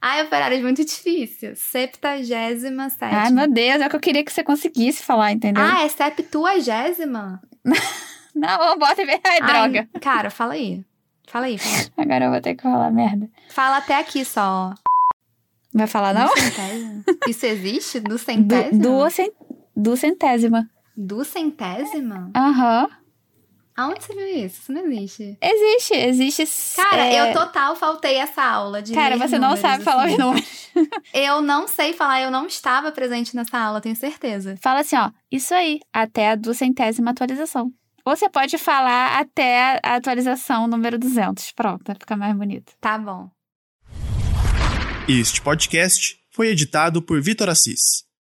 Ai, 0.00 0.24
operário, 0.24 0.58
é 0.58 0.62
muito 0.62 0.84
difícil. 0.84 1.56
Septagésima 1.56 2.88
sétima. 2.90 3.22
Ai, 3.22 3.30
meu 3.30 3.50
Deus, 3.50 3.80
é 3.80 3.86
o 3.86 3.90
que 3.90 3.96
eu 3.96 4.00
queria 4.00 4.24
que 4.24 4.32
você 4.32 4.44
conseguisse 4.44 5.02
falar, 5.02 5.32
entendeu? 5.32 5.64
Ah, 5.64 5.82
é 5.82 5.88
septuagésima? 5.88 7.42
Não, 8.34 8.78
bota 8.78 9.02
em 9.02 9.20
Ai, 9.24 9.40
droga. 9.40 9.88
Cara, 10.00 10.30
fala 10.30 10.54
aí. 10.54 10.84
Fala 11.26 11.46
aí, 11.46 11.58
fala 11.58 11.76
aí. 11.76 11.86
Agora 11.96 12.24
eu 12.26 12.30
vou 12.30 12.40
ter 12.40 12.54
que 12.54 12.62
falar 12.62 12.90
merda. 12.92 13.28
Fala 13.48 13.78
até 13.78 13.98
aqui 13.98 14.24
só. 14.24 14.74
Vai 15.76 15.86
falar 15.86 16.14
não? 16.14 16.26
Do? 16.26 17.28
Isso 17.30 17.44
existe? 17.44 18.00
Do 18.00 18.16
centésimo? 18.18 18.82
Du, 18.82 18.98
do, 18.98 19.10
cent, 19.10 19.32
do 19.76 19.96
centésima. 19.96 20.70
Do 20.96 21.24
centésima? 21.24 22.30
Aham. 22.34 22.88
Aonde 23.76 24.02
você 24.02 24.14
viu 24.14 24.26
isso? 24.26 24.62
Isso 24.62 24.72
não 24.72 24.86
existe. 24.86 25.36
Existe, 25.38 25.94
existe. 25.94 26.76
Cara, 26.76 27.04
é... 27.04 27.30
eu 27.30 27.34
total 27.34 27.76
faltei 27.76 28.16
essa 28.16 28.42
aula 28.42 28.80
de 28.80 28.94
Cara, 28.94 29.18
você 29.18 29.38
não 29.38 29.54
sabe 29.54 29.84
falar 29.84 30.04
assim. 30.04 30.14
os 30.14 30.18
números. 30.18 30.70
Eu 31.12 31.40
não 31.40 31.66
sei 31.66 31.94
falar, 31.94 32.20
eu 32.20 32.30
não 32.30 32.46
estava 32.46 32.92
presente 32.92 33.34
nessa 33.34 33.58
aula, 33.58 33.80
tenho 33.80 33.96
certeza. 33.96 34.56
Fala 34.60 34.80
assim, 34.80 34.94
ó, 34.96 35.10
isso 35.32 35.54
aí, 35.54 35.80
até 35.90 36.32
a 36.32 36.34
duzentésima 36.34 37.12
atualização. 37.12 37.72
Ou 38.04 38.14
você 38.14 38.28
pode 38.28 38.58
falar 38.58 39.18
até 39.18 39.80
a 39.82 39.96
atualização 39.96 40.66
número 40.66 40.98
200. 40.98 41.52
Pronto, 41.52 41.82
vai 41.86 41.96
ficar 41.98 42.16
mais 42.16 42.36
bonito. 42.36 42.72
Tá 42.78 42.98
bom. 42.98 43.30
Este 45.08 45.40
podcast 45.40 46.16
foi 46.32 46.48
editado 46.48 47.00
por 47.00 47.22
Vitor 47.22 47.48
Assis. 47.48 48.05